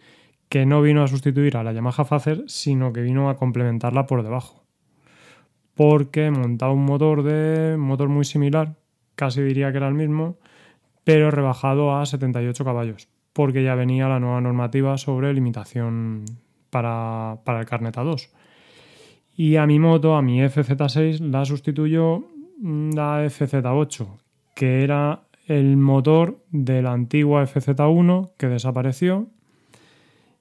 que 0.50 0.66
no 0.66 0.82
vino 0.82 1.02
a 1.02 1.08
sustituir 1.08 1.56
a 1.56 1.64
la 1.64 1.72
Yamaha 1.72 2.04
Fazer, 2.04 2.44
sino 2.48 2.92
que 2.92 3.00
vino 3.00 3.30
a 3.30 3.38
complementarla 3.38 4.06
por 4.06 4.22
debajo. 4.22 4.66
Porque 5.76 6.30
montaba 6.30 6.74
un 6.74 6.84
motor 6.84 7.24
de 7.24 7.78
motor 7.78 8.10
muy 8.10 8.26
similar, 8.26 8.76
casi 9.16 9.42
diría 9.42 9.72
que 9.72 9.78
era 9.78 9.88
el 9.88 9.94
mismo, 9.94 10.40
pero 11.06 11.32
rebajado 11.32 11.96
a 11.96 12.06
78 12.06 12.66
caballos, 12.66 13.08
porque 13.32 13.64
ya 13.64 13.76
venía 13.76 14.10
la 14.10 14.20
nueva 14.20 14.42
normativa 14.42 14.98
sobre 14.98 15.34
limitación 15.34 16.26
para, 16.70 17.38
para 17.46 17.62
el 17.62 17.66
carnet 17.66 17.96
A2. 17.96 18.28
Y 19.38 19.56
a 19.56 19.66
mi 19.66 19.80
moto, 19.80 20.18
a 20.18 20.22
mi 20.22 20.42
FZ6, 20.42 21.20
la 21.22 21.46
sustituyó 21.46 22.35
la 22.62 23.26
FZ8, 23.26 24.08
que 24.56 24.84
era 24.84 25.24
el 25.48 25.78
motor 25.78 26.44
de 26.52 26.82
la 26.82 26.94
antigua 26.94 27.44
FZ1 27.44 28.32
que 28.38 28.48
desapareció 28.48 29.28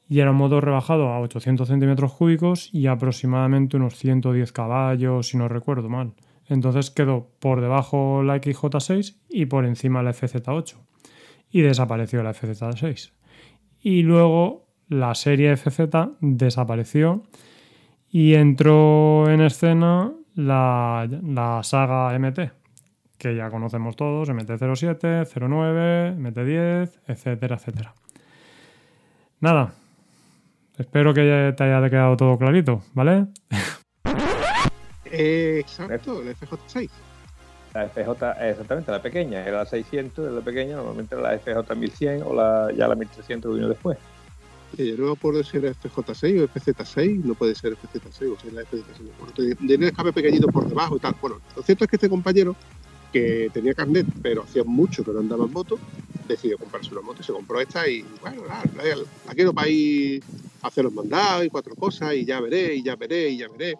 y 0.09 0.21
era 0.21 0.31
un 0.31 0.37
motor 0.37 0.65
rebajado 0.65 1.09
a 1.09 1.21
800 1.21 1.67
centímetros 1.67 2.13
cúbicos 2.13 2.71
y 2.73 2.87
aproximadamente 2.87 3.77
unos 3.77 3.97
110 3.97 4.53
caballos, 4.53 5.29
si 5.29 5.37
no 5.37 5.49
recuerdo 5.49 5.89
mal. 5.89 6.13
Entonces 6.47 6.91
quedó 6.91 7.31
por 7.41 7.61
debajo 7.61 8.23
la 8.23 8.37
XJ6 8.37 9.17
y 9.31 9.47
por 9.47 9.65
encima 9.65 10.03
la 10.03 10.13
FZ8. 10.13 10.77
Y 11.51 11.63
desapareció 11.63 12.23
la 12.23 12.35
FZ6. 12.35 13.13
Y 13.81 14.03
luego 14.03 14.67
la 14.89 15.15
serie 15.15 15.57
FZ 15.57 15.81
desapareció 16.21 17.23
y 18.11 18.35
entró 18.35 19.31
en 19.31 19.41
escena 19.41 20.13
la, 20.35 21.09
la 21.23 21.63
saga 21.63 22.17
MT, 22.19 22.51
que 23.19 23.35
ya 23.35 23.51
conocemos 23.51 23.97
todos, 23.97 24.29
MT-07, 24.29 25.27
09, 25.27 26.17
MT-10, 26.19 27.01
etcétera, 27.07 27.57
etcétera. 27.57 27.95
Nada, 29.41 29.75
espero 30.79 31.13
que 31.15 31.55
te 31.57 31.65
haya 31.65 31.91
quedado 31.91 32.17
todo 32.17 32.39
clarito, 32.39 32.83
¿vale? 32.95 33.27
Eh, 35.17 35.61
exacto, 35.61 36.23
el 36.23 36.35
FJ6. 36.35 36.91
La 37.73 37.89
FJ, 37.89 38.51
exactamente, 38.51 38.91
la 38.91 39.01
pequeña, 39.01 39.47
era 39.47 39.59
la 39.59 39.67
600, 39.67 40.25
era 40.25 40.35
la 40.35 40.41
pequeña, 40.41 40.75
normalmente 40.75 41.15
era 41.15 41.23
la 41.31 41.39
FJ 41.39 41.73
1100 41.73 42.23
o 42.25 42.35
la, 42.35 42.73
ya 42.73 42.89
la 42.89 42.97
1300 42.97 43.49
que 43.49 43.55
vino 43.55 43.69
después. 43.69 43.97
Eh, 44.77 44.87
yo 44.89 44.97
no 44.97 45.07
me 45.07 45.13
acuerdo 45.13 45.45
si 45.45 45.57
era 45.57 45.73
FJ6 45.73 46.43
o 46.43 46.49
FZ6, 46.49 47.23
no 47.25 47.35
puede 47.35 47.55
ser 47.55 47.77
FZ6 47.77 48.33
o 48.33 48.41
sea, 48.41 48.53
la 48.53 48.63
FZ6. 48.63 48.83
Bueno, 49.19 49.33
tenía 49.33 49.77
el 49.77 49.83
escape 49.85 50.13
pequeñito 50.13 50.49
por 50.49 50.69
debajo 50.69 50.97
y 50.97 51.01
tal. 51.01 51.15
Bueno, 51.21 51.41
lo 51.55 51.63
cierto 51.63 51.85
es 51.85 51.91
que 51.91 51.97
este 51.97 52.09
compañero, 52.09 52.57
que 53.13 53.51
tenía 53.53 53.75
carnet, 53.75 54.07
pero 54.23 54.43
hacía 54.43 54.65
mucho 54.65 55.05
que 55.05 55.13
no 55.13 55.21
andaba 55.21 55.45
en 55.45 55.53
moto, 55.53 55.79
decidió 56.27 56.59
comprarse 56.59 56.91
una 56.91 57.03
moto 57.03 57.21
y 57.21 57.25
se 57.25 57.33
compró 57.33 57.61
esta 57.61 57.89
y, 57.89 58.05
bueno, 58.21 58.43
la, 58.47 58.65
la, 58.77 58.97
la 59.27 59.35
quiero 59.35 59.53
para 59.53 59.69
ir 59.69 60.25
a 60.63 60.67
hacer 60.67 60.85
los 60.85 60.93
mandados 60.93 61.45
y 61.45 61.51
cuatro 61.51 61.77
cosas 61.77 62.15
y 62.15 62.25
ya 62.25 62.41
veré, 62.41 62.75
y 62.75 62.83
ya 62.83 62.97
veré, 62.97 63.29
y 63.29 63.39
ya 63.39 63.49
veré. 63.49 63.75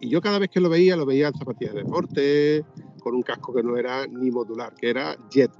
Y 0.00 0.08
yo 0.08 0.20
cada 0.20 0.38
vez 0.38 0.48
que 0.50 0.60
lo 0.60 0.70
veía, 0.70 0.96
lo 0.96 1.04
veía 1.04 1.28
en 1.28 1.34
zapatillas 1.34 1.74
de 1.74 1.82
deporte, 1.82 2.64
con 3.00 3.14
un 3.14 3.22
casco 3.22 3.54
que 3.54 3.62
no 3.62 3.76
era 3.76 4.06
ni 4.06 4.30
modular, 4.30 4.74
que 4.74 4.88
era 4.88 5.16
jet. 5.30 5.50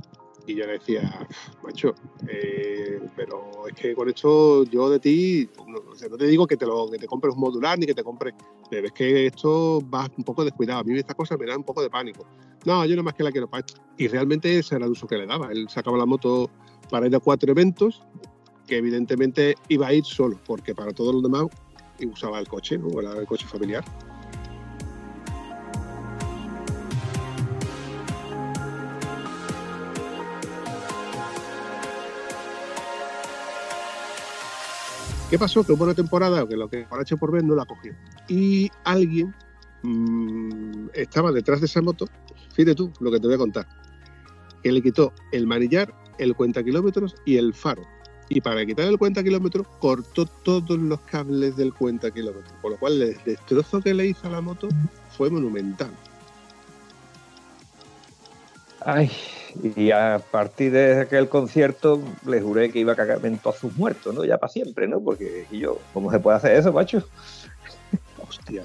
Y 0.46 0.54
yo 0.54 0.66
le 0.66 0.74
decía, 0.74 1.26
macho, 1.62 1.94
eh, 2.28 3.00
pero 3.16 3.66
es 3.66 3.74
que 3.74 3.94
con 3.94 4.08
esto 4.08 4.64
yo 4.64 4.90
de 4.90 4.98
ti, 5.00 5.48
no, 5.66 6.16
te 6.18 6.26
digo 6.26 6.46
que 6.46 6.56
te, 6.56 6.66
lo, 6.66 6.90
que 6.90 6.98
te 6.98 7.06
compres 7.06 7.34
un 7.34 7.40
modular 7.40 7.78
ni 7.78 7.86
que 7.86 7.94
te 7.94 8.04
compres, 8.04 8.34
pero 8.70 8.86
es 8.86 8.92
que 8.92 9.26
esto 9.26 9.82
va 9.88 10.06
un 10.16 10.24
poco 10.24 10.44
descuidado. 10.44 10.80
A 10.80 10.84
mí 10.84 10.98
estas 10.98 11.16
cosas 11.16 11.38
me 11.38 11.46
dan 11.46 11.58
un 11.58 11.64
poco 11.64 11.82
de 11.82 11.88
pánico. 11.88 12.26
No, 12.66 12.84
yo 12.84 12.94
no 12.94 13.02
más 13.02 13.14
que 13.14 13.22
la 13.22 13.32
quiero 13.32 13.48
para 13.48 13.64
esto. 13.66 13.80
Y 13.96 14.08
realmente 14.08 14.58
ese 14.58 14.76
era 14.76 14.84
el 14.84 14.92
uso 14.92 15.06
que 15.06 15.16
le 15.16 15.26
daba. 15.26 15.50
Él 15.50 15.66
sacaba 15.70 15.96
la 15.96 16.06
moto 16.06 16.50
para 16.90 17.06
ir 17.06 17.16
a 17.16 17.20
cuatro 17.20 17.50
eventos, 17.50 18.02
que 18.66 18.76
evidentemente 18.76 19.54
iba 19.68 19.86
a 19.86 19.94
ir 19.94 20.04
solo, 20.04 20.38
porque 20.46 20.74
para 20.74 20.92
todos 20.92 21.14
los 21.14 21.22
demás 21.22 21.46
usaba 22.10 22.38
el 22.38 22.48
coche, 22.48 22.76
¿no? 22.78 23.00
Era 23.00 23.18
el 23.18 23.26
coche 23.26 23.46
familiar. 23.46 23.84
¿Qué 35.34 35.38
pasó? 35.40 35.64
Que 35.64 35.72
hubo 35.72 35.82
una 35.82 35.94
temporada 35.94 36.46
que 36.46 36.56
lo 36.56 36.68
que 36.68 36.84
por 36.84 37.00
H 37.00 37.16
por 37.16 37.32
B 37.32 37.42
no 37.42 37.56
la 37.56 37.64
cogió. 37.64 37.92
Y 38.28 38.70
alguien 38.84 39.34
mmm, 39.82 40.86
estaba 40.94 41.32
detrás 41.32 41.58
de 41.58 41.66
esa 41.66 41.82
moto, 41.82 42.06
fíjate 42.52 42.76
tú 42.76 42.92
lo 43.00 43.10
que 43.10 43.18
te 43.18 43.26
voy 43.26 43.34
a 43.34 43.38
contar, 43.38 43.66
que 44.62 44.70
le 44.70 44.80
quitó 44.80 45.12
el 45.32 45.48
manillar, 45.48 45.92
el 46.18 46.36
cuenta 46.36 46.62
kilómetros 46.62 47.16
y 47.24 47.36
el 47.36 47.52
faro. 47.52 47.82
Y 48.28 48.42
para 48.42 48.64
quitar 48.64 48.86
el 48.86 48.96
cuenta 48.96 49.24
kilómetros 49.24 49.66
cortó 49.80 50.24
todos 50.24 50.78
los 50.78 51.00
cables 51.00 51.56
del 51.56 51.74
cuenta 51.74 52.12
kilómetros, 52.12 52.54
por 52.62 52.70
lo 52.70 52.78
cual 52.78 53.02
el 53.02 53.16
destrozo 53.24 53.80
que 53.80 53.92
le 53.92 54.06
hizo 54.06 54.28
a 54.28 54.30
la 54.30 54.40
moto 54.40 54.68
fue 55.16 55.30
monumental. 55.30 55.90
Ay, 58.84 59.10
y 59.76 59.90
a 59.92 60.20
partir 60.30 60.72
de 60.72 61.00
aquel 61.00 61.28
concierto 61.28 62.02
le 62.26 62.40
juré 62.40 62.70
que 62.70 62.80
iba 62.80 62.92
a 62.92 62.96
cagarme 62.96 63.28
en 63.28 63.38
todos 63.38 63.56
sus 63.56 63.74
muertos, 63.76 64.14
¿no? 64.14 64.24
Ya 64.24 64.36
para 64.36 64.52
siempre, 64.52 64.86
¿no? 64.86 65.00
Porque 65.00 65.46
y 65.50 65.60
yo, 65.60 65.78
¿cómo 65.94 66.10
se 66.10 66.18
puede 66.18 66.36
hacer 66.36 66.56
eso, 66.56 66.72
macho? 66.72 67.02
Hostia. 68.28 68.64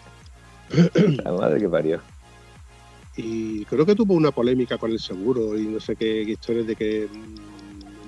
La 1.24 1.32
madre 1.32 1.60
que 1.60 1.70
parió. 1.70 2.02
Y 3.16 3.66
creo 3.66 3.86
que 3.86 3.96
tuvo 3.96 4.14
una 4.14 4.32
polémica 4.32 4.78
con 4.78 4.92
el 4.92 5.00
seguro 5.00 5.58
y 5.58 5.68
no 5.68 5.80
sé 5.80 5.96
qué, 5.96 6.24
qué 6.26 6.32
historias 6.32 6.68
de 6.68 6.76
que 6.76 7.08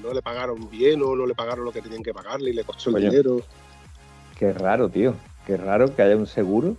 no 0.03 0.13
le 0.13 0.21
pagaron 0.21 0.69
bien 0.69 1.01
o 1.03 1.15
no 1.15 1.25
le 1.25 1.33
pagaron 1.33 1.63
lo 1.63 1.71
que 1.71 1.81
tenían 1.81 2.03
que 2.03 2.13
pagarle 2.13 2.49
y 2.49 2.53
le 2.53 2.63
costó 2.63 2.89
el 2.89 3.03
dinero. 3.03 3.41
Qué 4.37 4.51
raro, 4.51 4.89
tío. 4.89 5.15
Qué 5.45 5.55
raro 5.57 5.95
que 5.95 6.01
haya 6.01 6.17
un 6.17 6.27
seguro 6.27 6.75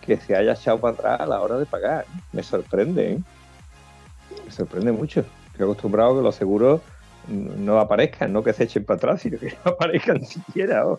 que 0.00 0.16
se 0.16 0.34
haya 0.34 0.54
echado 0.54 0.80
para 0.80 0.94
atrás 0.94 1.20
a 1.20 1.26
la 1.26 1.40
hora 1.40 1.58
de 1.58 1.66
pagar. 1.66 2.06
Me 2.32 2.42
sorprende, 2.42 3.12
¿eh? 3.12 3.18
Me 4.44 4.50
sorprende 4.50 4.92
mucho. 4.92 5.24
Estoy 5.52 5.64
acostumbrado 5.64 6.12
a 6.12 6.16
que 6.16 6.22
los 6.22 6.34
seguros 6.34 6.80
no 7.28 7.78
aparezcan, 7.78 8.32
no 8.32 8.42
que 8.42 8.52
se 8.52 8.64
echen 8.64 8.84
para 8.84 8.96
atrás, 8.96 9.22
sino 9.22 9.38
que 9.38 9.56
no 9.64 9.72
aparezcan 9.72 10.24
siquiera. 10.26 10.86
¿o? 10.86 10.98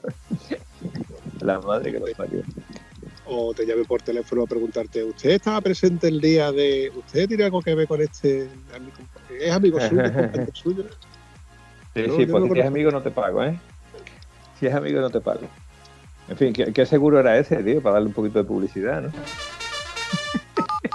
La 1.42 1.60
madre 1.60 1.92
que 1.92 2.00
los 2.00 2.12
parió. 2.12 2.42
O 3.26 3.54
te 3.54 3.66
llame 3.66 3.84
por 3.86 4.02
teléfono 4.02 4.44
a 4.44 4.48
preguntarte, 4.48 5.04
¿usted 5.04 5.32
estaba 5.32 5.62
presente 5.62 6.08
el 6.08 6.20
día 6.20 6.52
de... 6.52 6.92
¿Usted 6.94 7.28
tiene 7.28 7.46
algo 7.46 7.62
que 7.62 7.74
ver 7.74 7.88
con 7.88 8.02
este... 8.02 8.50
¿Es 9.40 9.52
amigo 9.52 9.80
suyo? 9.80 10.04
compañero 10.04 10.52
suyo? 10.54 10.84
Sí, 11.94 12.02
No, 12.08 12.16
sí, 12.16 12.26
no 12.26 12.54
si 12.54 12.60
es 12.60 12.66
amigo 12.66 12.92
no 12.92 13.02
te 13.02 13.12
pago, 13.12 13.44
¿eh? 13.44 13.58
Si 14.60 14.68
es 14.68 14.74
amigo 14.74 15.00
no 15.00 15.10
te 15.10 15.22
pago. 15.22 15.42
En 16.28 16.38
fin, 16.38 16.54
¿qué, 16.54 16.74
qué 16.74 16.86
seguro 16.86 17.20
era 17.20 17.38
ese, 17.38 17.58
tío? 17.64 17.82
Para 17.82 17.94
darle 17.96 18.10
un 18.10 18.14
poquito 18.14 18.40
de 18.40 18.46
publicidad, 18.46 19.02
¿no? 19.02 19.12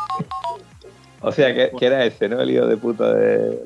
o 1.20 1.32
sea, 1.32 1.54
que, 1.54 1.70
que 1.76 1.86
era 1.86 2.04
ese, 2.04 2.28
¿no? 2.28 2.40
El 2.40 2.50
hijo 2.50 2.66
de 2.66 2.76
puta 2.76 3.14
de 3.14 3.58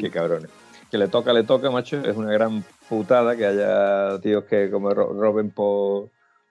Qué 0.00 0.10
cabrones. 0.10 0.50
Que 0.90 0.98
le 0.98 1.08
toca, 1.08 1.32
le 1.32 1.44
toca, 1.44 1.70
macho. 1.70 1.98
Es 2.04 2.16
una 2.16 2.32
gran 2.32 2.64
putada 2.88 3.36
que 3.36 3.46
haya 3.46 4.18
tíos 4.20 4.44
que 4.44 4.70
como 4.70 4.90
ro- 4.90 5.12
roben 5.12 5.50
por, 5.50 6.08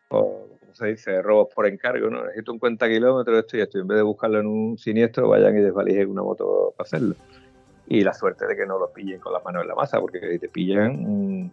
por 0.07 0.24
¿cómo 0.60 0.74
se 0.74 0.88
dice? 0.88 1.22
Robos 1.22 1.49
por 1.53 1.68
encargo, 1.68 2.10
¿no? 2.10 2.24
Necesito 2.24 2.53
un 2.53 2.60
cuenta 2.60 2.88
kilómetros, 2.88 3.39
esto 3.39 3.57
y 3.57 3.62
esto. 3.62 3.78
Y 3.78 3.82
en 3.82 3.88
vez 3.88 3.97
de 3.97 4.03
buscarlo 4.03 4.39
en 4.39 4.47
un 4.47 4.78
siniestro, 4.78 5.28
vayan 5.28 5.57
y 5.57 5.62
desvalijen 5.62 6.10
una 6.10 6.24
moto 6.24 6.74
para 6.78 6.88
hacerlo. 6.88 7.16
Y 7.88 8.01
la 8.01 8.14
suerte 8.14 8.45
de 8.47 8.55
que 8.55 8.66
no 8.66 8.80
los 8.80 8.91
pillen 8.91 9.20
con 9.20 9.34
las 9.34 9.43
manos 9.43 9.64
en 9.64 9.68
la 9.68 9.76
masa, 9.76 9.99
porque 9.99 10.20
si 10.32 10.39
te 10.39 10.47
pillan, 10.47 11.41
mm, 11.41 11.51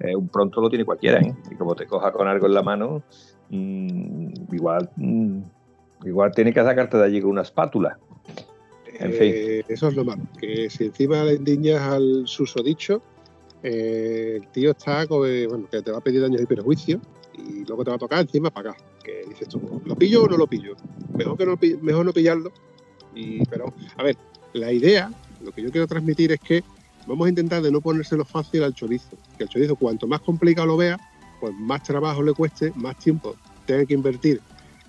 eh, 0.00 0.16
un 0.16 0.28
pronto 0.28 0.60
lo 0.60 0.70
tiene 0.70 0.84
cualquiera, 0.84 1.20
¿eh? 1.20 1.34
Y 1.50 1.56
como 1.56 1.74
te 1.74 1.86
coja 1.86 2.12
con 2.12 2.28
algo 2.28 2.46
en 2.46 2.54
la 2.54 2.62
mano, 2.62 3.02
mm, 3.50 4.54
igual, 4.54 4.88
mm, 4.96 5.40
igual 6.04 6.32
tiene 6.34 6.52
que 6.52 6.62
sacarte 6.62 6.96
de 6.96 7.04
allí 7.04 7.20
con 7.20 7.30
una 7.30 7.42
espátula. 7.42 7.98
En 8.98 9.12
Eh, 9.18 9.64
Eso 9.68 9.88
es 9.88 9.96
lo 9.96 10.04
malo, 10.04 10.22
que 10.38 10.68
si 10.70 10.84
encima 10.84 11.24
le 11.24 11.34
indiñas 11.34 11.80
al 11.80 12.22
susodicho, 12.26 13.02
eh, 13.62 14.38
el 14.40 14.48
tío 14.48 14.72
está, 14.72 15.06
con, 15.06 15.28
eh, 15.28 15.46
bueno, 15.46 15.68
que 15.70 15.82
te 15.82 15.90
va 15.90 15.98
a 15.98 16.00
pedir 16.00 16.20
daños 16.20 16.40
y 16.40 16.46
perjuicios 16.46 17.00
y 17.34 17.64
luego 17.64 17.84
te 17.84 17.90
va 17.90 17.96
a 17.96 17.98
tocar 17.98 18.20
encima 18.20 18.50
pagar. 18.50 18.76
Que 19.02 19.24
dices 19.28 19.48
tú, 19.48 19.80
¿lo 19.84 19.96
pillo 19.96 20.24
o 20.24 20.28
no 20.28 20.36
lo 20.36 20.46
pillo? 20.46 20.76
Mejor, 21.16 21.36
que 21.38 21.46
no, 21.46 21.58
mejor 21.80 22.04
no 22.04 22.12
pillarlo. 22.12 22.52
Y, 23.14 23.44
pero, 23.46 23.72
a 23.96 24.02
ver, 24.02 24.16
la 24.52 24.72
idea, 24.72 25.10
lo 25.42 25.52
que 25.52 25.62
yo 25.62 25.70
quiero 25.70 25.86
transmitir 25.86 26.32
es 26.32 26.40
que 26.40 26.62
vamos 27.06 27.26
a 27.26 27.28
intentar 27.28 27.62
de 27.62 27.70
no 27.70 27.80
ponérselo 27.80 28.24
fácil 28.24 28.62
al 28.62 28.74
chorizo. 28.74 29.16
Que 29.36 29.44
el 29.44 29.48
chorizo, 29.48 29.76
cuanto 29.76 30.06
más 30.06 30.20
complicado 30.20 30.66
lo 30.66 30.76
vea, 30.76 30.98
pues 31.40 31.52
más 31.54 31.82
trabajo 31.82 32.22
le 32.22 32.32
cueste, 32.32 32.72
más 32.76 32.96
tiempo 32.98 33.34
tenga 33.66 33.84
que 33.84 33.94
invertir 33.94 34.40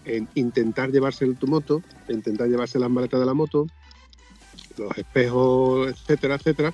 en 0.06 0.28
intentar 0.36 0.92
llevarse 0.92 1.26
tu 1.34 1.48
moto, 1.48 1.82
intentar 2.10 2.48
llevarse 2.48 2.80
las 2.80 2.90
maletas 2.90 3.20
de 3.20 3.26
la 3.26 3.34
moto, 3.34 3.68
los 4.78 4.98
espejos, 4.98 5.90
etcétera, 5.90 6.36
etcétera. 6.36 6.74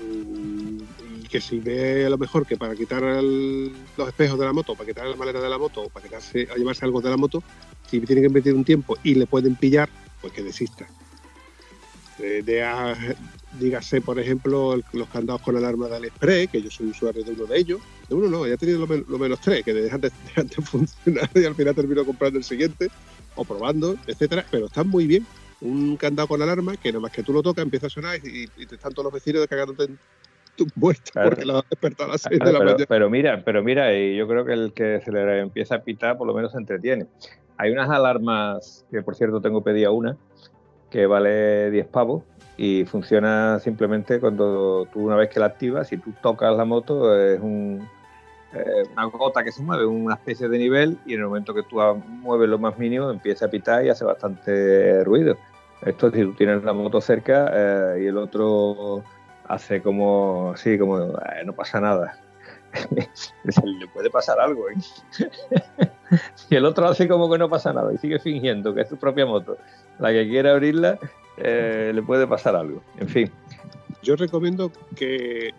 Y 0.00 1.26
que 1.28 1.40
si 1.40 1.58
ve 1.58 2.06
a 2.06 2.10
lo 2.10 2.18
mejor 2.18 2.46
que 2.46 2.56
para 2.56 2.74
quitar 2.74 3.02
los 3.02 4.08
espejos 4.08 4.38
de 4.38 4.44
la 4.44 4.52
moto, 4.52 4.74
para 4.74 4.86
quitar 4.86 5.06
la 5.06 5.16
maleta 5.16 5.40
de 5.40 5.48
la 5.48 5.58
moto, 5.58 5.82
o 5.82 5.88
para 5.88 6.06
llevarse 6.08 6.84
algo 6.84 7.00
de 7.00 7.10
la 7.10 7.16
moto, 7.16 7.42
si 7.90 8.00
tiene 8.00 8.22
que 8.22 8.28
invertir 8.28 8.54
un 8.54 8.64
tiempo 8.64 8.96
y 9.02 9.14
le 9.14 9.26
pueden 9.26 9.56
pillar, 9.56 9.88
pues 10.20 10.32
que 10.32 10.42
desista. 10.42 10.86
Eh, 12.18 12.42
de 12.44 12.62
a- 12.62 12.96
dígase, 13.52 14.00
por 14.00 14.18
ejemplo, 14.18 14.74
el- 14.74 14.84
los 14.92 15.08
candados 15.08 15.42
con 15.42 15.56
alarma 15.56 15.88
de 15.88 15.96
AliExpress, 15.96 16.48
que 16.48 16.62
yo 16.62 16.70
soy 16.70 16.86
usuario 16.88 17.24
de 17.24 17.32
uno 17.32 17.46
de 17.46 17.58
ellos. 17.58 17.80
De 18.08 18.14
uno 18.14 18.28
no, 18.28 18.46
ya 18.46 18.54
he 18.54 18.56
tenido 18.56 18.78
lo, 18.80 18.86
men- 18.86 19.04
lo 19.08 19.18
menos 19.18 19.40
tres, 19.40 19.62
que 19.64 19.72
dejan 19.72 20.00
de, 20.00 20.10
dejan 20.24 20.46
de 20.46 20.54
funcionar 20.62 21.28
y 21.34 21.44
al 21.44 21.54
final 21.54 21.74
termino 21.74 22.04
comprando 22.04 22.38
el 22.38 22.44
siguiente, 22.44 22.88
o 23.34 23.44
probando, 23.44 23.96
etcétera, 24.06 24.44
pero 24.50 24.66
están 24.66 24.88
muy 24.88 25.06
bien. 25.06 25.26
Un 25.60 25.96
candado 25.96 26.28
con 26.28 26.42
alarma 26.42 26.76
que 26.76 26.90
nada 26.92 27.00
más 27.00 27.10
que 27.10 27.22
tú 27.22 27.32
lo 27.32 27.42
tocas 27.42 27.64
empieza 27.64 27.86
a 27.86 27.90
sonar 27.90 28.18
y, 28.22 28.44
y 28.56 28.66
te 28.66 28.74
están 28.74 28.92
todos 28.92 29.04
los 29.04 29.12
vecinos 29.14 29.46
cagándote 29.46 29.84
en 29.84 29.98
tu 30.56 30.66
puerta 30.68 31.10
Claro. 31.12 31.30
porque 31.30 31.44
lo 31.46 31.58
has 31.58 31.68
despertado 31.68 32.10
a 32.10 32.12
las 32.12 32.22
6 32.22 32.38
Claro, 32.38 32.46
de 32.46 32.52
la 32.52 32.58
pero, 32.58 32.70
mañana. 32.70 32.86
pero 32.88 33.10
mira, 33.10 33.42
pero 33.44 33.62
mira, 33.64 33.98
y 33.98 34.16
yo 34.16 34.28
creo 34.28 34.44
que 34.44 34.52
el 34.52 34.72
que 34.72 35.00
se 35.04 35.10
le 35.10 35.40
empieza 35.40 35.76
a 35.76 35.82
pitar 35.82 36.16
por 36.18 36.26
lo 36.26 36.34
menos 36.34 36.52
se 36.52 36.58
entretiene. 36.58 37.06
Hay 37.56 37.70
unas 37.72 37.88
alarmas, 37.88 38.84
que 38.90 39.02
por 39.02 39.14
cierto 39.16 39.40
tengo 39.40 39.62
pedida 39.64 39.90
una, 39.90 40.16
que 40.94 41.06
vale 41.08 41.72
10 41.72 41.88
pavos 41.88 42.22
y 42.56 42.84
funciona 42.84 43.58
simplemente 43.58 44.20
cuando 44.20 44.86
tú 44.92 45.00
una 45.04 45.16
vez 45.16 45.28
que 45.28 45.40
la 45.40 45.46
activas, 45.46 45.88
si 45.88 45.96
tú 45.96 46.12
tocas 46.22 46.56
la 46.56 46.64
moto, 46.64 47.20
es 47.20 47.40
un, 47.40 47.84
eh, 48.52 48.84
una 48.92 49.06
gota 49.06 49.42
que 49.42 49.50
se 49.50 49.60
mueve, 49.60 49.84
una 49.86 50.14
especie 50.14 50.48
de 50.48 50.56
nivel, 50.56 50.96
y 51.04 51.14
en 51.14 51.22
el 51.22 51.26
momento 51.26 51.52
que 51.52 51.64
tú 51.64 51.80
mueves 52.06 52.48
lo 52.48 52.60
más 52.60 52.78
mínimo 52.78 53.10
empieza 53.10 53.46
a 53.46 53.48
pitar 53.50 53.84
y 53.84 53.88
hace 53.88 54.04
bastante 54.04 55.02
ruido. 55.02 55.36
Esto 55.84 56.12
si 56.12 56.22
tú 56.22 56.32
tienes 56.34 56.62
la 56.62 56.72
moto 56.72 57.00
cerca 57.00 57.50
eh, 57.52 58.02
y 58.04 58.06
el 58.06 58.16
otro 58.16 59.02
hace 59.48 59.82
como, 59.82 60.52
así, 60.54 60.78
como, 60.78 61.00
"Eh, 61.02 61.42
no 61.44 61.54
pasa 61.54 61.80
nada. 61.80 62.16
Le 63.64 63.86
puede 63.88 64.10
pasar 64.10 64.40
algo, 64.40 64.68
¿eh? 64.68 64.74
si 66.34 66.54
el 66.56 66.64
otro 66.64 66.86
hace 66.86 67.06
como 67.08 67.30
que 67.30 67.38
no 67.38 67.48
pasa 67.48 67.72
nada 67.72 67.92
y 67.92 67.98
sigue 67.98 68.18
fingiendo 68.18 68.74
que 68.74 68.82
es 68.82 68.88
su 68.88 68.96
propia 68.96 69.26
moto 69.26 69.56
la 69.98 70.10
que 70.10 70.28
quiere 70.28 70.50
abrirla, 70.50 70.98
eh, 71.36 71.92
le 71.94 72.02
puede 72.02 72.26
pasar 72.26 72.56
algo. 72.56 72.82
En 72.98 73.08
fin, 73.08 73.30
Yo 74.02 74.16
recomiendo 74.16 74.70
que 74.96 75.50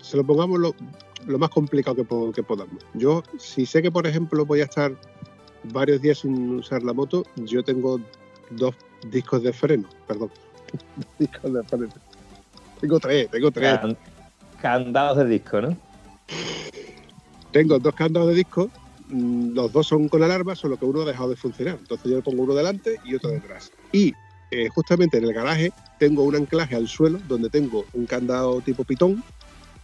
se 0.00 0.16
lo 0.16 0.24
pongamos 0.24 0.58
lo, 0.58 0.74
lo 1.26 1.38
más 1.38 1.50
complicado 1.50 1.96
que, 1.96 2.04
po- 2.04 2.32
que 2.32 2.42
podamos. 2.42 2.84
Yo, 2.94 3.22
si 3.38 3.64
sé 3.64 3.80
que, 3.80 3.90
por 3.90 4.06
ejemplo, 4.06 4.44
voy 4.44 4.60
a 4.60 4.64
estar 4.64 4.92
varios 5.72 6.02
días 6.02 6.18
sin 6.18 6.56
usar 6.56 6.82
la 6.82 6.92
moto, 6.92 7.24
yo 7.36 7.62
tengo 7.62 8.00
dos 8.50 8.74
discos 9.08 9.42
de 9.42 9.52
freno, 9.52 9.88
perdón. 10.06 10.30
discos 11.18 11.52
de 11.54 11.62
freno. 11.62 11.88
Tengo 12.80 12.98
tres, 13.00 13.30
tengo 13.30 13.50
tres. 13.50 13.78
can- 13.78 13.96
candados 14.60 15.16
de 15.18 15.24
disco, 15.26 15.60
¿no? 15.60 15.76
Tengo 17.52 17.78
dos 17.78 17.94
candados 17.94 18.28
de 18.30 18.34
disco, 18.34 18.70
mm, 19.08 19.54
los 19.54 19.72
dos 19.72 19.86
son 19.86 20.08
con 20.08 20.22
alarma, 20.22 20.56
solo 20.56 20.76
que 20.76 20.84
uno 20.84 21.02
ha 21.02 21.04
dejado 21.04 21.30
de 21.30 21.36
funcionar. 21.36 21.76
Entonces 21.80 22.10
yo 22.10 22.16
le 22.16 22.22
pongo 22.22 22.42
uno 22.42 22.54
delante 22.54 22.98
y 23.04 23.14
otro 23.14 23.30
detrás. 23.30 23.70
Y 23.92 24.12
eh, 24.50 24.68
justamente 24.68 25.18
en 25.18 25.24
el 25.24 25.32
garaje 25.32 25.72
tengo 25.98 26.24
un 26.24 26.34
anclaje 26.36 26.74
al 26.74 26.88
suelo 26.88 27.20
donde 27.28 27.50
tengo 27.50 27.84
un 27.92 28.06
candado 28.06 28.60
tipo 28.60 28.84
pitón, 28.84 29.22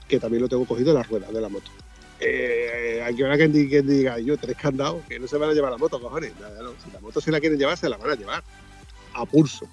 que 0.09 0.19
también 0.19 0.43
lo 0.43 0.49
tengo 0.49 0.67
cogido 0.67 0.91
en 0.91 0.97
las 0.97 1.09
ruedas 1.09 1.33
de 1.33 1.41
la 1.41 1.49
moto. 1.49 1.71
Eh, 2.19 3.01
hay 3.05 3.15
que 3.15 3.23
ver 3.23 3.33
a 3.33 3.37
quien, 3.37 3.53
di- 3.53 3.69
quien 3.69 3.87
diga, 3.87 4.19
yo 4.19 4.37
tres 4.37 4.57
candados, 4.57 5.03
que 5.09 5.19
no 5.19 5.27
se 5.29 5.39
van 5.39 5.51
a 5.51 5.53
llevar 5.55 5.71
la 5.71 5.79
moto, 5.79 6.01
cojones. 6.01 6.33
Si 6.85 6.91
la 6.91 7.01
moto 7.01 7.21
se 7.21 7.31
la 7.31 7.41
quieren 7.41 7.59
llevar, 7.59 7.79
se 7.79 7.89
la 7.89 7.97
van 7.97 8.11
a 8.11 8.15
llevar 8.15 8.43
a 9.15 9.25
pulso. 9.25 9.67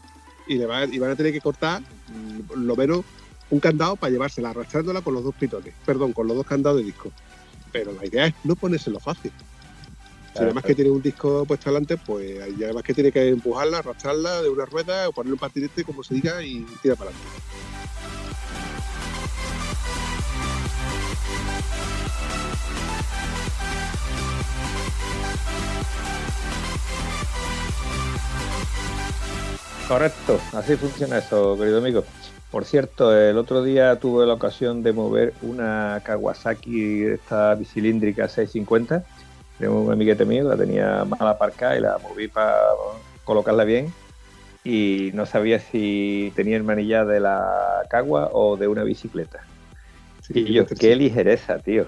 Y 0.47 0.57
van 0.59 1.11
a 1.11 1.15
tener 1.15 1.33
que 1.33 1.41
cortar 1.41 1.81
mm, 1.81 2.61
lo 2.63 2.75
menos 2.75 3.01
un 3.49 3.59
candado 3.59 3.95
para 3.95 4.11
llevársela 4.11 4.49
arrastrándola 4.49 5.01
con 5.01 5.13
los 5.13 5.23
dos 5.23 5.35
pitones, 5.35 5.73
perdón, 5.85 6.13
con 6.13 6.27
los 6.27 6.35
dos 6.35 6.45
candados 6.45 6.79
de 6.79 6.85
disco. 6.85 7.11
Pero 7.71 7.93
la 7.93 8.05
idea 8.05 8.27
es 8.27 8.33
no 8.43 8.55
ponérselo 8.55 8.99
fácil. 8.99 9.31
Si 10.33 10.43
además 10.43 10.63
que 10.63 10.75
tiene 10.75 10.91
un 10.91 11.01
disco 11.01 11.45
puesto 11.45 11.69
adelante, 11.69 11.97
pues 11.97 12.39
y 12.57 12.63
además 12.63 12.83
que 12.83 12.93
tiene 12.93 13.11
que 13.11 13.27
empujarla, 13.29 13.79
arrastrarla 13.79 14.41
de 14.43 14.49
una 14.49 14.65
rueda 14.65 15.09
o 15.09 15.11
ponerle 15.11 15.33
un 15.33 15.39
patinete, 15.39 15.83
como 15.83 16.03
se 16.03 16.13
diga, 16.13 16.43
y 16.43 16.65
tira 16.81 16.95
para 16.95 17.09
adelante. 17.09 17.27
Correcto, 29.87 30.39
así 30.51 30.75
funciona 30.75 31.17
eso, 31.19 31.57
querido 31.57 31.77
amigo. 31.77 32.03
Por 32.51 32.63
cierto, 32.63 33.15
el 33.15 33.37
otro 33.37 33.61
día 33.61 33.99
tuve 33.99 34.25
la 34.25 34.33
ocasión 34.33 34.81
de 34.81 34.93
mover 34.93 35.33
una 35.41 36.01
Kawasaki, 36.03 37.03
esta 37.03 37.55
bicilíndrica 37.55 38.29
650, 38.29 39.03
de 39.59 39.67
un 39.67 39.91
amiguete 39.91 40.23
mío, 40.23 40.47
la 40.47 40.55
tenía 40.55 41.03
mal 41.03 41.27
aparcada 41.27 41.77
y 41.77 41.81
la 41.81 41.97
moví 41.97 42.27
para 42.29 42.55
colocarla 43.25 43.65
bien. 43.65 43.93
Y 44.63 45.11
no 45.13 45.25
sabía 45.25 45.59
si 45.59 46.31
tenía 46.35 46.57
el 46.57 46.63
manillar 46.63 47.05
de 47.07 47.19
la 47.19 47.83
Cagua 47.89 48.29
o 48.31 48.55
de 48.55 48.67
una 48.67 48.83
bicicleta. 48.83 49.39
Y 50.29 50.53
yo, 50.53 50.65
qué 50.65 50.95
ligereza, 50.95 51.59
tío, 51.59 51.85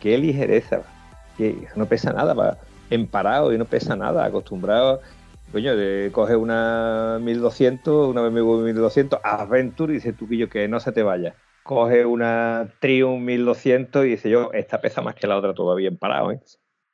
qué 0.00 0.16
ligereza, 0.18 0.82
que 1.36 1.68
no 1.74 1.86
pesa 1.86 2.12
nada, 2.12 2.34
va. 2.34 2.58
En 2.90 3.06
parado 3.06 3.52
y 3.52 3.58
no 3.58 3.64
pesa 3.64 3.96
nada, 3.96 4.24
acostumbrado 4.24 5.00
Coño, 5.52 5.72
coge 6.12 6.34
una 6.34 7.18
1200, 7.20 8.08
una 8.08 8.22
BMW 8.22 8.64
1200, 8.64 9.20
Adventure 9.22 9.92
y 9.92 9.96
dice 9.96 10.14
tú, 10.14 10.26
Quillo, 10.26 10.48
que 10.48 10.66
no 10.66 10.80
se 10.80 10.92
te 10.92 11.02
vaya. 11.02 11.34
Coge 11.62 12.06
una 12.06 12.72
Triumph 12.80 13.20
1200 13.20 14.06
y 14.06 14.08
dice 14.10 14.30
yo, 14.30 14.50
esta 14.52 14.80
pesa 14.80 15.02
más 15.02 15.14
que 15.14 15.26
la 15.26 15.36
otra 15.36 15.52
todavía 15.52 15.88
en 15.88 15.98
parado, 15.98 16.32
¿eh? 16.32 16.40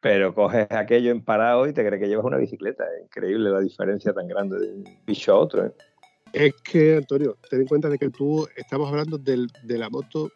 Pero 0.01 0.35
coges 0.35 0.67
aquello 0.71 1.11
en 1.13 1.25
parado 1.25 1.67
y 1.69 1.73
te 1.73 1.87
crees 1.87 2.03
que 2.03 2.09
llevas 2.09 2.25
una 2.25 2.37
bicicleta. 2.37 2.85
Es 2.97 3.05
increíble 3.05 3.51
la 3.51 3.61
diferencia 3.61 4.13
tan 4.13 4.27
grande 4.27 4.59
de 4.59 4.73
un 4.73 4.85
bicho 5.07 5.33
a 5.33 5.39
otro, 5.39 5.67
¿eh? 5.67 5.73
Es 6.33 6.53
que, 6.63 6.97
Antonio, 6.97 7.37
ten 7.49 7.61
en 7.63 7.67
cuenta 7.67 7.89
de 7.89 7.97
que 7.99 8.11
tú 8.11 8.47
estamos 8.57 8.89
hablando 8.91 9.19
del- 9.19 9.49
de 9.63 9.79
la 9.79 9.89
moto 9.89 10.31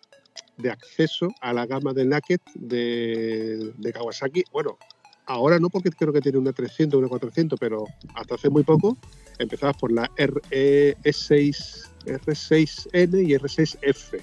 de 0.56 0.70
acceso 0.70 1.28
a 1.40 1.52
la 1.52 1.66
gama 1.66 1.92
de 1.92 2.04
Naked 2.04 2.38
de, 2.54 3.72
de 3.76 3.92
Kawasaki. 3.92 4.44
Bueno, 4.52 4.78
ahora 5.26 5.58
no 5.58 5.70
porque 5.70 5.90
creo 5.90 6.12
que 6.12 6.20
tiene 6.20 6.38
una 6.38 6.52
300, 6.52 6.98
una 6.98 7.08
400, 7.08 7.58
pero 7.58 7.84
hasta 8.14 8.34
hace 8.34 8.50
muy 8.50 8.62
poco 8.62 8.96
empezabas 9.38 9.76
por 9.76 9.92
la 9.92 10.10
R, 10.16 10.96
6 11.04 11.90
R6N 12.06 13.26
y 13.26 13.34
R6F. 13.34 14.20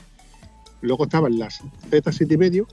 Luego 0.82 1.04
estaban 1.06 1.38
las 1.38 1.62
Z7 1.90 2.34
y 2.34 2.38
medio, 2.38 2.68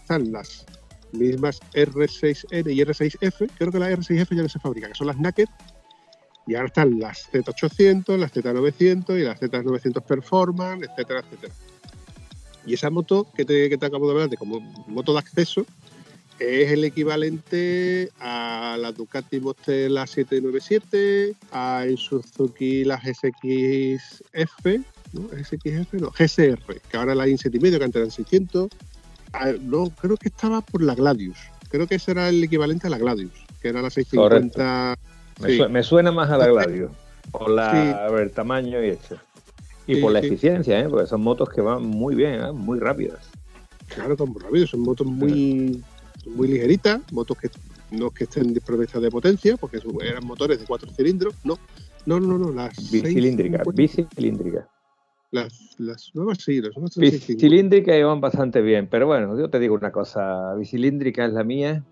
están 0.00 0.32
las 0.32 0.64
mismas 1.12 1.60
R6N 1.74 2.72
y 2.72 2.80
R6F. 2.80 3.50
Creo 3.56 3.72
que 3.72 3.78
la 3.78 3.90
R6F 3.90 4.36
ya 4.36 4.42
no 4.42 4.48
se 4.48 4.58
fabrica, 4.58 4.88
que 4.88 4.94
son 4.94 5.06
las 5.06 5.18
Naked. 5.18 5.48
Y 6.46 6.56
ahora 6.56 6.66
están 6.66 6.98
las 6.98 7.30
Z800, 7.32 8.16
las 8.16 8.32
Z900 8.32 9.18
y 9.18 9.22
las 9.22 9.40
Z900 9.40 10.02
Performance, 10.02 10.88
etcétera, 10.90 11.20
etcétera. 11.20 11.54
Y 12.66 12.74
esa 12.74 12.90
moto 12.90 13.28
que 13.34 13.44
te, 13.44 13.68
que 13.68 13.78
te 13.78 13.86
acabo 13.86 14.06
de 14.06 14.12
hablar 14.12 14.28
de 14.28 14.36
como 14.36 14.60
moto 14.88 15.12
de 15.12 15.20
acceso 15.20 15.64
es 16.38 16.70
el 16.72 16.84
equivalente 16.84 18.10
a 18.20 18.76
la 18.80 18.92
Ducati 18.92 19.40
Monster 19.40 19.90
la 19.90 20.06
797, 20.06 21.34
a 21.52 21.84
en 21.86 21.96
Suzuki 21.96 22.84
la 22.84 22.98
GSX-F, 23.00 24.80
¿no? 25.12 25.28
GSX-F, 25.28 25.98
no, 25.98 26.10
GSR, 26.10 26.80
que 26.90 26.96
ahora 26.96 27.14
la 27.14 27.26
IN7 27.26 27.54
y 27.54 27.58
medio, 27.60 27.78
que 27.78 27.84
antes 27.84 28.00
eran 28.00 28.10
600. 28.10 28.68
Ah, 29.32 29.52
no, 29.60 29.90
creo 29.90 30.16
que 30.16 30.28
estaba 30.28 30.60
por 30.60 30.82
la 30.82 30.94
Gladius. 30.94 31.38
Creo 31.70 31.86
que 31.86 31.94
ese 31.96 32.10
era 32.10 32.28
el 32.28 32.42
equivalente 32.44 32.86
a 32.86 32.90
la 32.90 32.98
Gladius, 32.98 33.32
que 33.60 33.68
era 33.68 33.80
la 33.82 33.90
650. 33.90 34.94
Me, 35.40 35.48
Sí. 35.48 35.56
su- 35.58 35.68
me 35.70 35.82
suena 35.82 36.12
más 36.12 36.30
a 36.30 36.36
la 36.38 36.48
Gladio, 36.48 36.90
por 37.30 37.50
la, 37.50 37.70
Sí. 37.70 37.76
a 37.98 38.10
ver, 38.10 38.24
el 38.24 38.30
tamaño 38.32 38.84
y 38.84 38.88
esto. 38.90 39.16
Y 39.86 39.94
Sí, 39.96 40.00
por 40.00 40.12
la 40.12 40.20
eficiencia, 40.20 40.78
¿eh? 40.78 40.88
porque 40.88 41.06
son 41.06 41.22
motos 41.22 41.48
que 41.48 41.60
van 41.60 41.82
muy 41.82 42.14
bien, 42.14 42.34
¿eh? 42.42 42.52
muy 42.52 42.78
rápidas. 42.78 43.28
Claro, 43.88 44.16
con 44.16 44.34
rápido, 44.38 44.66
son 44.66 44.80
motos 44.80 45.06
muy, 45.06 45.82
muy 46.26 46.48
ligeritas, 46.48 47.00
motos 47.12 47.36
que 47.36 47.50
no 47.90 48.10
que 48.10 48.24
estén 48.24 48.54
desprovistas 48.54 49.02
de 49.02 49.10
potencia, 49.10 49.56
porque 49.56 49.80
eran 50.02 50.24
motores 50.24 50.58
de 50.58 50.66
cuatro 50.66 50.90
cilindros, 50.90 51.34
no, 51.44 51.58
no, 52.06 52.20
no, 52.20 52.38
no, 52.38 52.50
las 52.50 52.76
Bicilíndricas, 52.90 53.62
650, 53.64 53.72
bicilíndricas. 53.72 54.66
las, 55.30 55.76
las 55.78 56.10
nuevas 56.14 56.38
sí, 56.38 56.60
las 56.60 56.74
nuevas 56.74 56.94
son 56.94 57.02
650. 57.02 57.34
Bicilíndricas 57.34 57.96
iban 57.96 58.20
bastante 58.20 58.62
bien, 58.62 58.88
pero 58.90 59.06
bueno, 59.06 59.38
yo 59.38 59.50
te 59.50 59.58
digo 59.58 59.74
una 59.74 59.92
cosa, 59.92 60.54
bicilíndrica 60.54 61.26
es 61.26 61.32
la 61.32 61.44
mía 61.44 61.84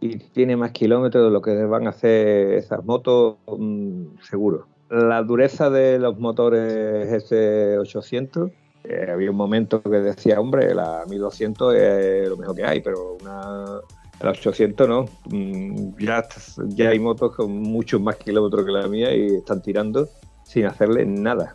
y 0.00 0.18
tiene 0.18 0.56
más 0.56 0.72
kilómetros 0.72 1.24
de 1.24 1.30
lo 1.30 1.40
que 1.42 1.64
van 1.64 1.86
a 1.86 1.90
hacer 1.90 2.54
esas 2.54 2.84
motos, 2.84 3.36
mm, 3.46 4.18
seguro. 4.22 4.66
La 4.90 5.22
dureza 5.22 5.70
de 5.70 5.98
los 5.98 6.18
motores 6.18 7.10
S800, 7.10 8.52
eh, 8.84 9.10
había 9.10 9.30
un 9.30 9.36
momento 9.36 9.82
que 9.82 10.00
decía, 10.00 10.40
hombre, 10.40 10.74
la 10.74 11.04
1200 11.08 11.74
es 11.74 12.28
lo 12.28 12.36
mejor 12.36 12.54
que 12.54 12.64
hay, 12.64 12.80
pero 12.80 13.16
una, 13.20 13.80
la 14.20 14.30
800 14.30 14.88
no. 14.88 15.06
Mm, 15.26 15.96
Ya, 15.98 16.26
ya 16.68 16.90
hay 16.90 16.98
motos 16.98 17.34
con 17.34 17.52
muchos 17.52 18.00
más 18.00 18.16
kilómetros 18.16 18.64
que 18.64 18.72
la 18.72 18.88
mía 18.88 19.14
y 19.14 19.36
están 19.36 19.62
tirando 19.62 20.08
sin 20.44 20.66
hacerle 20.66 21.04
nada. 21.06 21.54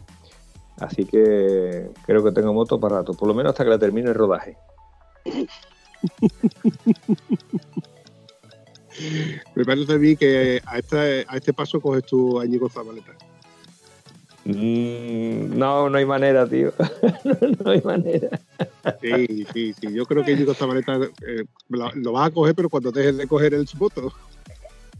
Así 0.77 1.05
que 1.05 1.89
creo 2.05 2.23
que 2.23 2.31
tengo 2.31 2.53
moto 2.53 2.79
para 2.79 2.97
rato, 2.97 3.13
por 3.13 3.27
lo 3.27 3.33
menos 3.33 3.51
hasta 3.51 3.63
que 3.63 3.69
la 3.69 3.79
termine 3.79 4.09
el 4.09 4.15
rodaje. 4.15 4.57
Me 9.55 9.65
parece 9.65 9.93
a 9.93 9.97
mí 9.97 10.15
que 10.15 10.61
a, 10.65 10.79
este 10.79 11.53
paso 11.53 11.79
coges 11.79 12.05
tu 12.05 12.39
Añigo 12.39 12.69
Zabaleta. 12.69 13.13
Mm, 14.55 15.57
no, 15.57 15.89
no 15.89 15.97
hay 15.97 16.05
manera, 16.05 16.47
tío. 16.47 16.73
no 17.63 17.71
hay 17.71 17.81
manera. 17.81 18.39
Sí, 19.01 19.45
sí, 19.53 19.73
sí, 19.73 19.93
yo 19.93 20.05
creo 20.05 20.23
que 20.23 20.33
Añigo 20.33 20.53
Zabaleta 20.53 20.95
eh, 20.95 21.45
lo, 21.69 21.91
lo 21.93 22.11
vas 22.13 22.27
a 22.27 22.33
coger, 22.33 22.55
pero 22.55 22.69
cuando 22.69 22.91
dejes 22.91 23.17
de 23.17 23.27
coger 23.27 23.53
el 23.53 23.67
moto. 23.77 24.11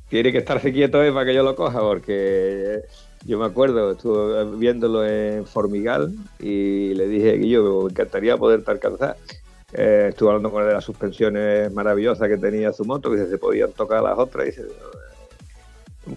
Tiene 0.10 0.32
que 0.32 0.40
estarse 0.40 0.72
quieto 0.72 1.04
eh, 1.04 1.12
para 1.12 1.26
que 1.26 1.34
yo 1.34 1.44
lo 1.44 1.56
coja, 1.56 1.80
porque 1.80 2.82
yo 3.26 3.40
me 3.40 3.46
acuerdo, 3.46 3.92
estuve 3.92 4.58
viéndolo 4.58 5.06
en 5.06 5.46
Formigal 5.46 6.14
y 6.40 6.94
le 6.94 7.08
dije 7.08 7.40
que 7.40 7.50
yo 7.50 7.84
me 7.84 7.92
encantaría 7.92 8.38
poderte 8.38 8.72
alcanzar. 8.72 9.18
Eh, 9.74 10.08
estuve 10.10 10.30
hablando 10.30 10.52
con 10.52 10.62
él 10.64 10.70
de 10.70 10.74
las 10.74 10.84
suspensiones 10.84 11.72
maravillosas 11.72 12.28
que 12.28 12.38
tenía 12.38 12.74
su 12.74 12.86
moto, 12.86 13.12
que 13.12 13.26
se 13.26 13.38
podían 13.38 13.72
tocar 13.72 14.02
las 14.02 14.18
otras, 14.18 14.48
y 14.48 14.50
dice, 14.50 14.64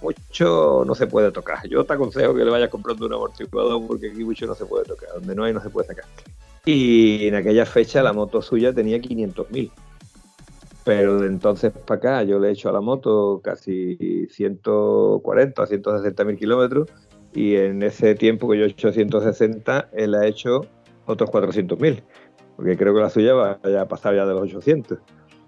mucho 0.00 0.84
no 0.86 0.94
se 0.94 1.06
puede 1.06 1.30
tocar. 1.30 1.66
Yo 1.68 1.84
te 1.84 1.94
aconsejo 1.94 2.34
que 2.34 2.44
le 2.44 2.50
vayas 2.50 2.70
comprando 2.70 3.06
un 3.06 3.14
amortiguador 3.14 3.86
porque 3.86 4.10
aquí 4.10 4.24
mucho 4.24 4.46
no 4.46 4.54
se 4.54 4.64
puede 4.64 4.84
tocar. 4.84 5.10
Donde 5.14 5.34
no 5.34 5.44
hay, 5.44 5.52
no 5.52 5.60
se 5.60 5.70
puede 5.70 5.88
sacar. 5.88 6.04
Y 6.64 7.26
en 7.26 7.34
aquella 7.34 7.66
fecha 7.66 8.02
la 8.02 8.12
moto 8.12 8.42
suya 8.42 8.72
tenía 8.72 8.98
500.000. 8.98 9.70
Pero 10.84 11.20
de 11.20 11.28
entonces 11.28 11.72
para 11.72 11.98
acá 11.98 12.22
yo 12.24 12.38
le 12.38 12.48
he 12.48 12.52
hecho 12.52 12.68
a 12.68 12.72
la 12.72 12.80
moto 12.80 13.40
casi 13.42 14.26
140 14.30 15.62
o 15.62 15.66
160 15.66 16.24
mil 16.24 16.36
kilómetros 16.36 16.88
y 17.34 17.56
en 17.56 17.82
ese 17.82 18.14
tiempo 18.14 18.48
que 18.50 18.58
yo 18.58 18.64
he 18.64 18.68
hecho 18.68 18.92
160, 18.92 19.90
él 19.92 20.14
ha 20.14 20.26
hecho 20.26 20.66
otros 21.06 21.30
400 21.30 21.80
mil, 21.80 22.02
porque 22.56 22.76
creo 22.76 22.94
que 22.94 23.00
la 23.00 23.10
suya 23.10 23.34
va 23.34 23.58
a 23.80 23.88
pasar 23.88 24.14
ya 24.14 24.26
de 24.26 24.34
los 24.34 24.42
800. 24.42 24.98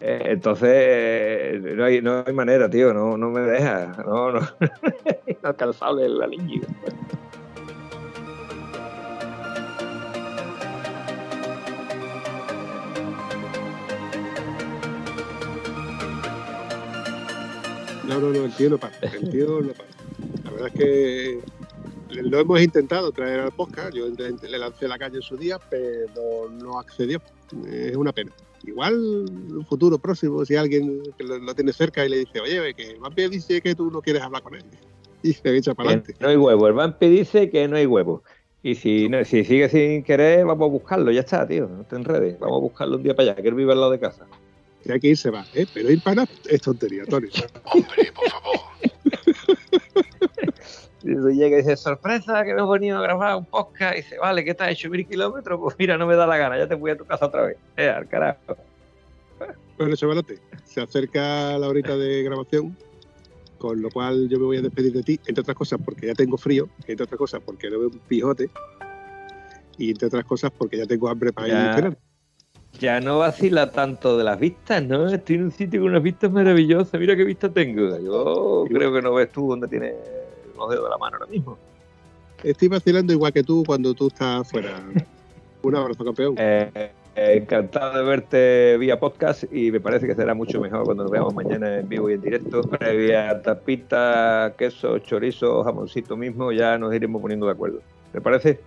Eh, 0.01 0.23
entonces, 0.27 1.63
no 1.63 1.85
hay, 1.85 2.03
no 2.03 2.25
hay 2.27 2.33
manera, 2.33 2.69
tío, 2.69 2.93
no, 2.93 3.17
no 3.17 3.31
me 3.31 3.41
deja, 3.41 3.93
no, 4.05 4.33
no, 4.33 4.41
inalcanzable 5.27 6.09
la 6.09 6.27
línea. 6.27 6.61
No, 18.07 18.21
no, 18.21 18.31
no, 18.31 18.45
el 18.45 18.53
tío 18.53 18.71
no 18.71 18.79
para. 18.79 18.95
El 18.99 19.31
tío 19.31 19.63
no 19.63 19.73
para. 19.73 19.89
La 20.45 20.51
verdad 20.51 20.69
es 20.69 20.75
que 20.75 21.41
lo 22.23 22.39
hemos 22.39 22.61
intentado 22.61 23.11
traer 23.13 23.41
al 23.41 23.53
podcast. 23.53 23.95
Yo 23.95 24.07
le 24.09 24.59
lancé 24.59 24.87
la 24.89 24.99
calle 24.99 25.17
en 25.17 25.23
su 25.23 25.37
día, 25.37 25.59
pero 25.71 26.49
no 26.51 26.79
accedió. 26.79 27.21
Es 27.67 27.97
una 27.97 28.13
pena. 28.13 28.33
Igual 28.67 28.95
en 29.29 29.57
un 29.57 29.67
futuro 29.67 29.99
próximo, 29.99 30.45
si 30.45 30.57
alguien 30.57 31.03
que 31.17 31.25
lo, 31.25 31.39
lo 31.39 31.55
tiene 31.55 31.73
cerca 31.73 32.05
y 32.05 32.09
le 32.09 32.19
dice, 32.19 32.41
oye, 32.41 32.75
que 32.75 32.91
el 32.91 32.99
Vampi 32.99 33.29
dice 33.29 33.61
que 33.61 33.75
tú 33.75 33.91
no 33.91 34.01
quieres 34.01 34.23
hablar 34.23 34.43
con 34.43 34.55
él. 34.55 34.65
Y 35.23 35.33
se 35.33 35.57
echa 35.57 35.73
para 35.73 35.89
adelante. 35.89 36.15
No 36.21 36.29
hay 36.29 36.37
huevo. 36.37 36.69
El 36.69 36.75
Vampi 36.75 37.09
dice 37.09 37.49
que 37.49 37.67
no 37.67 37.77
hay 37.77 37.87
huevo. 37.87 38.23
Y 38.62 38.75
si, 38.75 39.09
no, 39.09 39.25
si 39.25 39.43
sigue 39.45 39.71
sin 39.71 40.03
querer, 40.03 40.45
vamos 40.45 40.69
a 40.69 40.71
buscarlo. 40.71 41.11
Ya 41.11 41.21
está, 41.21 41.47
tío. 41.49 41.67
No 41.67 41.85
te 41.85 41.97
enredes. 41.97 42.39
Vamos 42.39 42.59
a 42.59 42.61
buscarlo 42.61 42.97
un 42.97 43.03
día 43.03 43.15
para 43.15 43.33
allá, 43.33 43.43
que 43.43 43.49
él 43.49 43.55
vive 43.55 43.73
al 43.73 43.81
lado 43.81 43.93
de 43.93 44.01
casa. 44.01 44.27
Si 44.83 44.93
hay 44.93 45.01
que 45.01 45.09
ir, 45.09 45.17
se 45.17 45.31
va. 45.31 45.47
¿eh? 45.55 45.67
Pero 45.73 45.91
ir 45.91 46.03
para 46.03 46.27
es 46.49 46.61
tontería, 46.61 47.05
Tony. 47.07 47.29
Hombre, 47.65 48.12
por 48.15 48.29
favor. 48.29 48.74
Llega 51.05 51.59
y 51.59 51.63
dice, 51.63 51.77
sorpresa, 51.77 52.43
que 52.45 52.55
me 52.55 52.63
he 52.63 52.67
venido 52.67 52.99
a 52.99 53.03
grabar 53.03 53.37
un 53.37 53.45
podcast. 53.45 53.93
Y 53.95 53.97
dice, 53.99 54.19
vale, 54.19 54.43
¿qué 54.45 54.55
te 54.55 54.65
has 54.65 54.71
hecho 54.71 54.89
mil 54.89 55.07
kilómetros? 55.07 55.61
Pues 55.61 55.77
mira, 55.79 55.99
no 55.99 56.07
me 56.07 56.17
da 56.17 56.27
la 56.27 56.37
gana, 56.39 56.57
ya 56.57 56.67
te 56.67 56.75
voy 56.75 56.93
a 56.93 56.97
tu 56.97 57.05
casa 57.05 57.27
otra 57.27 57.43
vez. 57.43 57.57
Eh, 57.77 57.89
al 57.89 58.09
carajo. 58.09 58.57
Bueno, 59.77 59.97
chavalote, 59.97 60.39
se 60.65 60.81
acerca 60.81 61.59
la 61.59 61.69
horita 61.69 61.97
de 61.97 62.23
grabación, 62.23 62.77
con 63.59 63.83
lo 63.83 63.91
cual 63.91 64.29
yo 64.29 64.39
me 64.39 64.45
voy 64.47 64.57
a 64.59 64.63
despedir 64.63 64.93
de 64.93 65.03
ti, 65.03 65.21
entre 65.27 65.43
otras 65.43 65.57
cosas 65.57 65.81
porque 65.85 66.07
ya 66.07 66.15
tengo 66.15 66.37
frío, 66.39 66.69
entre 66.87 67.05
otras 67.05 67.19
cosas 67.19 67.41
porque 67.45 67.69
no 67.71 67.81
veo 67.81 67.89
un 67.89 67.99
pijote, 67.99 68.49
y 69.77 69.91
entre 69.91 70.07
otras 70.07 70.25
cosas 70.25 70.53
porque 70.57 70.77
ya 70.79 70.87
tengo 70.87 71.09
hambre 71.09 71.33
para 71.33 71.49
ir 71.49 71.55
Ya. 71.55 71.71
a 71.73 71.75
cenar. 71.75 71.99
Ya 72.81 73.01
no 73.01 73.19
vacila 73.19 73.71
tanto 73.71 74.17
de 74.17 74.25
las 74.25 74.39
vistas, 74.39 74.83
¿no? 74.85 75.07
Estoy 75.09 75.37
en 75.37 75.45
un 75.45 75.51
sitio 75.53 75.81
con 75.81 75.91
unas 75.91 76.03
vistas 76.03 76.31
maravillosas. 76.33 76.99
Mira 77.01 77.15
qué 77.15 77.23
vista 77.25 77.49
tengo. 77.53 77.99
Yo 78.01 78.65
creo 78.69 78.93
que 78.93 79.01
no 79.03 79.15
ves 79.15 79.31
tú 79.31 79.49
dónde 79.49 79.69
tienes 79.69 79.95
los 80.67 80.75
dedos 80.75 80.85
de 80.85 80.91
la 80.91 80.99
mano 80.99 81.17
ahora 81.17 81.31
mismo. 81.31 81.59
Estoy 82.43 82.69
vacilando 82.69 83.12
igual 83.12 83.33
que 83.33 83.43
tú 83.43 83.65
cuando 83.67 83.95
tú 83.95 84.09
estás 84.09 84.51
fuera. 84.51 84.83
Un 85.62 85.77
abrazo, 85.77 86.05
campeón. 86.05 86.35
Eh, 86.37 86.71
eh, 87.17 87.37
encantado 87.37 87.97
de 87.97 88.03
verte 88.03 88.77
vía 88.77 88.99
podcast 88.99 89.45
y 89.53 89.71
me 89.71 89.81
parece 89.81 90.07
que 90.07 90.15
será 90.15 90.35
mucho 90.35 90.61
mejor 90.61 90.85
cuando 90.85 91.05
nos 91.05 91.12
veamos 91.12 91.33
mañana 91.33 91.79
en 91.79 91.89
vivo 91.89 92.11
y 92.11 92.15
en 92.15 92.21
directo. 92.21 92.62
Previa 92.62 93.41
tapita, 93.41 94.53
queso, 94.59 94.99
chorizo, 94.99 95.62
jamoncito 95.65 96.17
mismo, 96.17 96.53
ya 96.53 96.77
nos 96.77 96.95
iremos 96.95 97.23
poniendo 97.23 97.47
de 97.47 97.53
acuerdo. 97.53 97.81
¿Te 98.12 98.21
parece? 98.21 98.61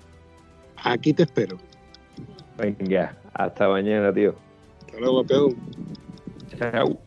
Aquí 0.84 1.14
te 1.14 1.24
espero. 1.24 1.58
Venga, 2.58 3.16
hasta 3.34 3.68
mañana, 3.68 4.12
tío. 4.14 4.34
Hasta 4.88 5.00
luego, 5.00 5.20
campeón. 5.20 5.56
Chao. 6.58 7.07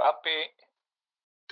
Papi, 0.00 0.56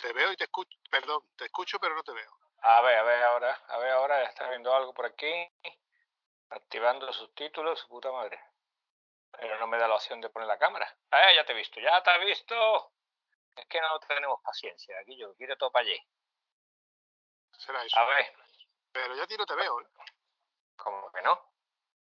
Te 0.00 0.10
veo 0.14 0.32
y 0.32 0.36
te 0.36 0.44
escucho. 0.44 0.78
Perdón, 0.90 1.20
te 1.36 1.44
escucho, 1.44 1.78
pero 1.78 1.94
no 1.94 2.02
te 2.02 2.12
veo. 2.12 2.32
a 2.62 2.80
ver, 2.80 2.96
a 2.96 3.02
ver 3.02 3.22
ahora, 3.24 3.52
a 3.68 3.76
ver 3.76 3.90
ahora, 3.90 4.22
ya 4.22 4.28
está 4.30 4.48
viendo 4.48 4.74
algo 4.74 4.94
por 4.94 5.04
aquí, 5.04 5.30
activando 6.48 7.04
los 7.04 7.16
subtítulos, 7.16 7.78
su 7.78 7.88
puta 7.88 8.10
madre. 8.10 8.42
Pero 9.32 9.58
no 9.58 9.66
me 9.66 9.76
da 9.76 9.86
la 9.86 9.96
opción 9.96 10.22
de 10.22 10.30
poner 10.30 10.48
la 10.48 10.56
cámara. 10.58 10.96
Eh, 11.12 11.34
ya 11.36 11.44
te 11.44 11.52
he 11.52 11.56
visto, 11.56 11.78
ya 11.78 12.02
te 12.02 12.10
he 12.10 12.24
visto. 12.24 12.90
Es 13.54 13.66
que 13.66 13.82
no 13.82 14.00
tenemos 14.00 14.40
paciencia, 14.42 14.98
aquí 14.98 15.14
yo 15.18 15.34
quiero 15.34 15.54
todo 15.58 15.70
para 15.70 15.84
allí. 15.84 16.00
Será 17.58 17.84
eso. 17.84 17.98
A 17.98 18.06
ver, 18.06 18.32
Pero 18.92 19.14
yo 19.14 19.24
a 19.24 19.26
ti 19.26 19.36
no 19.36 19.44
te 19.44 19.56
veo, 19.56 19.78
¿eh? 19.82 19.86
como 20.74 21.12
que 21.12 21.20
no. 21.20 21.52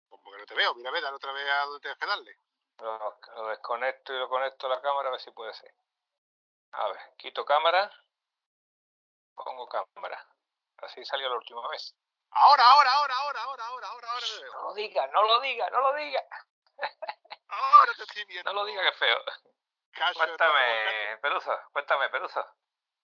Como 0.08 0.32
que 0.32 0.38
no 0.38 0.46
te 0.46 0.54
veo. 0.54 0.74
Mira, 0.76 0.90
ve, 0.92 1.02
dale 1.02 1.16
otra 1.16 1.32
vez 1.32 1.46
a 1.46 1.64
donde 1.66 1.80
tienes 1.80 1.98
que 1.98 2.06
darle. 2.06 2.38
Lo, 2.78 3.18
lo 3.36 3.48
desconecto 3.48 4.14
y 4.14 4.18
lo 4.18 4.30
conecto 4.30 4.66
a 4.66 4.70
la 4.70 4.80
cámara 4.80 5.08
a 5.10 5.12
ver 5.12 5.20
si 5.20 5.30
puede 5.32 5.52
ser. 5.52 5.74
A 6.72 6.88
ver, 6.88 7.00
quito 7.18 7.44
cámara, 7.44 7.90
pongo 9.34 9.68
cámara. 9.68 10.26
Así 10.78 11.04
salió 11.04 11.28
la 11.28 11.36
última 11.36 11.66
vez. 11.68 11.94
Ahora, 12.30 12.64
ahora, 12.70 12.92
ahora, 12.92 13.14
ahora, 13.14 13.42
ahora, 13.42 13.66
ahora, 13.66 13.86
ahora, 13.88 14.10
ahora 14.10 14.26
te 14.26 14.44
No 14.46 14.62
lo 14.62 14.74
diga, 14.74 15.06
no 15.08 15.22
lo 15.22 15.40
diga, 15.40 15.70
no 15.70 15.80
lo 15.80 15.94
diga. 15.94 16.22
Ahora 17.48 17.92
te 17.94 18.02
estoy 18.02 18.24
viendo. 18.24 18.52
No 18.52 18.60
lo 18.60 18.64
diga 18.64 18.82
que 18.82 18.88
es 18.88 18.96
feo. 18.96 19.18
Cacho, 19.92 20.18
Cuéntame, 20.18 21.18
Peluso, 21.20 21.52
cuéntame, 21.72 22.08
Peluso. 22.08 22.42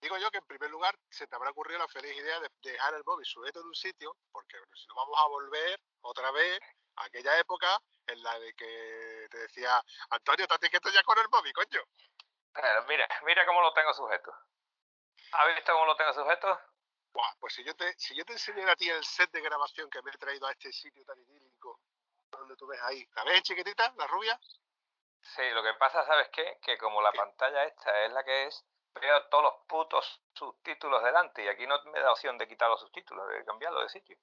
Digo 0.01 0.17
yo 0.17 0.31
que 0.31 0.39
en 0.39 0.47
primer 0.47 0.71
lugar 0.71 0.97
se 1.11 1.27
te 1.27 1.37
habrá 1.37 1.51
ocurrido 1.51 1.81
la 1.81 1.89
feliz 1.89 2.17
idea 2.17 2.41
de 2.41 2.49
dejar 2.63 2.95
el 2.95 3.05
móvil 3.05 3.27
sujeto 3.27 3.61
en 3.61 3.67
un 3.67 3.75
sitio, 3.75 4.17
porque 4.33 4.57
si 4.75 4.87
no 4.87 4.95
vamos 4.95 5.19
a 5.19 5.27
volver 5.27 5.81
otra 6.01 6.31
vez 6.31 6.59
a 6.97 7.05
aquella 7.05 7.39
época 7.39 7.79
en 8.07 8.23
la 8.23 8.39
de 8.39 8.55
que 8.55 9.27
te 9.31 9.39
decía, 9.39 9.83
Antonio, 10.11 10.45
estate 10.45 10.71
quieto 10.71 10.89
ya 10.91 11.03
con 11.03 11.19
el 11.19 11.29
móvil, 11.29 11.53
coño. 11.53 11.83
Mira, 12.89 13.09
mira 13.25 13.47
cómo 13.47 13.61
lo 13.63 13.73
tengo 13.73 13.93
sujeto. 13.95 14.33
¿Has 15.33 15.55
visto 15.55 15.73
cómo 15.73 15.87
lo 15.87 15.97
tengo 15.97 16.13
sujeto? 16.13 16.61
Buah, 17.13 17.35
pues 17.39 17.55
si 17.55 17.65
yo 17.65 17.75
te, 17.77 17.93
si 17.99 18.17
yo 18.17 18.25
te 18.25 18.33
enseñara 18.33 18.73
a 18.73 18.77
ti 18.77 18.89
el 18.89 19.05
set 19.05 19.31
de 19.31 19.41
grabación 19.41 19.89
que 19.91 20.03
me 20.03 20.11
he 20.11 20.19
traído 20.19 20.47
a 20.47 20.53
este 20.53 20.73
sitio 20.73 21.05
tan 21.05 21.19
idílico, 21.19 21.81
donde 22.31 22.57
tú 22.57 22.67
ves 22.67 22.81
ahí, 22.83 23.07
¿la 23.15 23.25
ves 23.25 23.43
chiquitita, 23.43 23.93
la 23.97 24.07
rubia? 24.07 24.39
Sí, 25.21 25.43
lo 25.51 25.63
que 25.63 25.75
pasa, 25.75 26.05
¿sabes 26.07 26.29
qué? 26.31 26.59
Que 26.63 26.79
como 26.79 27.03
la 27.03 27.13
¿Qué? 27.13 27.19
pantalla 27.19 27.65
esta 27.65 28.05
es 28.05 28.13
la 28.13 28.25
que 28.25 28.47
es, 28.47 28.65
veo 28.95 29.29
todos 29.29 29.45
los 29.45 29.55
putos 29.67 30.23
subtítulos 30.35 31.03
delante 31.03 31.45
y 31.45 31.49
aquí 31.49 31.67
no 31.67 31.83
me 31.85 32.01
da 32.01 32.13
opción 32.13 32.39
de 32.39 32.49
quitar 32.49 32.69
los 32.69 32.81
subtítulos, 32.81 33.29
de 33.29 33.45
cambiarlo 33.45 33.83
de 33.83 33.89
sitio. 33.89 34.19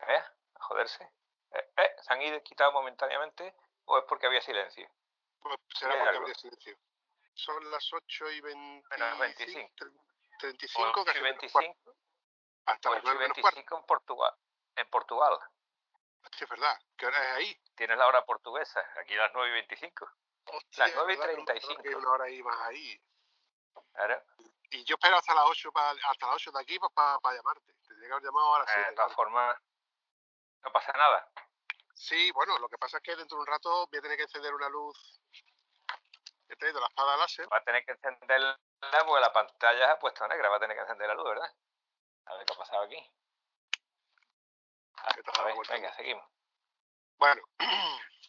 ¿Eh? 0.00 0.22
A 0.54 0.62
joderse. 0.64 1.04
Eh, 1.52 1.72
eh, 1.76 1.96
¿Se 2.02 2.12
han 2.12 2.22
ido 2.22 2.42
quitado 2.42 2.72
momentáneamente 2.72 3.54
o 3.84 3.98
es 3.98 4.04
porque 4.04 4.26
había 4.26 4.40
silencio? 4.40 4.88
Pues 5.40 5.56
será 5.74 5.94
porque 5.94 6.08
algo. 6.08 6.20
habría 6.22 6.34
silencio. 6.34 6.76
Son 7.44 7.70
las 7.70 7.92
8 7.92 8.30
y 8.32 8.40
20, 8.40 8.88
Menos 8.98 9.18
25. 9.18 9.70
35, 10.38 10.90
8 11.00 11.04
casi 11.04 11.18
y 11.18 11.22
menos 11.22 11.38
cuarto. 11.52 11.58
25, 11.60 11.96
Hasta 12.66 12.90
las 12.90 12.98
8 12.98 13.02
y 13.02 13.04
9 13.14 13.20
menos 13.20 13.38
cuarto. 13.40 13.56
25 13.56 13.76
en 13.78 13.86
Portugal. 13.86 14.34
En 14.76 14.90
Portugal. 14.90 15.38
Hostia, 16.22 16.44
es 16.44 16.50
verdad. 16.50 16.78
¿Qué 16.96 17.06
hora 17.06 17.24
es 17.24 17.36
ahí? 17.36 17.60
Tienes 17.76 17.96
la 17.96 18.06
hora 18.06 18.24
portuguesa. 18.24 18.80
Aquí 19.00 19.14
las 19.14 19.30
9 19.34 19.48
y 19.48 19.52
25. 19.52 20.06
Hostia, 20.46 20.86
Las 20.86 20.94
9 20.96 21.12
y 21.12 21.14
es 21.14 21.18
verdad 21.20 21.34
que 21.34 21.38
no- 21.40 21.44
35. 21.46 21.82
que 21.82 21.88
hay 21.88 21.94
una 21.94 22.10
hora 22.10 22.24
ahí 22.24 22.42
más 22.42 22.60
ahí. 22.68 23.02
Claro. 23.94 24.22
Y 24.72 24.84
yo 24.84 24.94
espero 24.96 25.16
hasta 25.16 25.34
las 25.34 25.44
8, 25.46 25.72
pa- 25.72 25.90
hasta 25.90 26.26
las 26.26 26.36
8 26.36 26.52
de 26.52 26.60
aquí 26.60 26.78
para 26.78 27.36
llamarte. 27.36 27.72
Te 27.88 27.94
que 27.98 28.06
haber 28.12 28.22
llamado 28.22 28.54
a 28.54 28.58
las 28.60 28.68
Eh, 28.68 28.72
7. 28.74 28.90
de 28.90 28.96
todas 28.96 29.14
formas, 29.14 29.56
no 30.62 30.72
pasa 30.72 30.92
nada. 30.92 31.28
Sí, 31.94 32.30
bueno, 32.32 32.58
lo 32.58 32.68
que 32.68 32.78
pasa 32.78 32.98
es 32.98 33.02
que 33.02 33.16
dentro 33.16 33.36
de 33.36 33.40
un 33.42 33.46
rato 33.46 33.86
voy 33.86 33.98
a 33.98 34.02
tener 34.02 34.16
que 34.16 34.22
encender 34.24 34.54
una 34.54 34.68
luz. 34.68 35.20
He 36.50 36.56
traído 36.56 36.80
la 36.80 36.86
espada 36.88 37.16
láser. 37.16 37.46
Va 37.52 37.58
a 37.58 37.62
tener 37.62 37.84
que 37.84 37.92
encenderla 37.92 38.58
porque 39.06 39.20
la 39.20 39.32
pantalla 39.32 39.86
se 39.86 39.92
ha 39.92 39.98
puesto 40.00 40.26
negra. 40.26 40.48
Va 40.48 40.56
a 40.56 40.60
tener 40.60 40.76
que 40.76 40.82
encender 40.82 41.06
la 41.06 41.14
luz, 41.14 41.28
¿verdad? 41.28 41.54
A 42.26 42.34
ver 42.34 42.44
qué 42.44 42.52
ha 42.52 42.56
pasado 42.56 42.82
aquí. 42.82 43.10
Ah, 44.96 45.14
a 45.38 45.44
ver, 45.44 45.54
venga, 45.70 45.94
seguimos. 45.94 46.24
Bueno, 47.18 47.40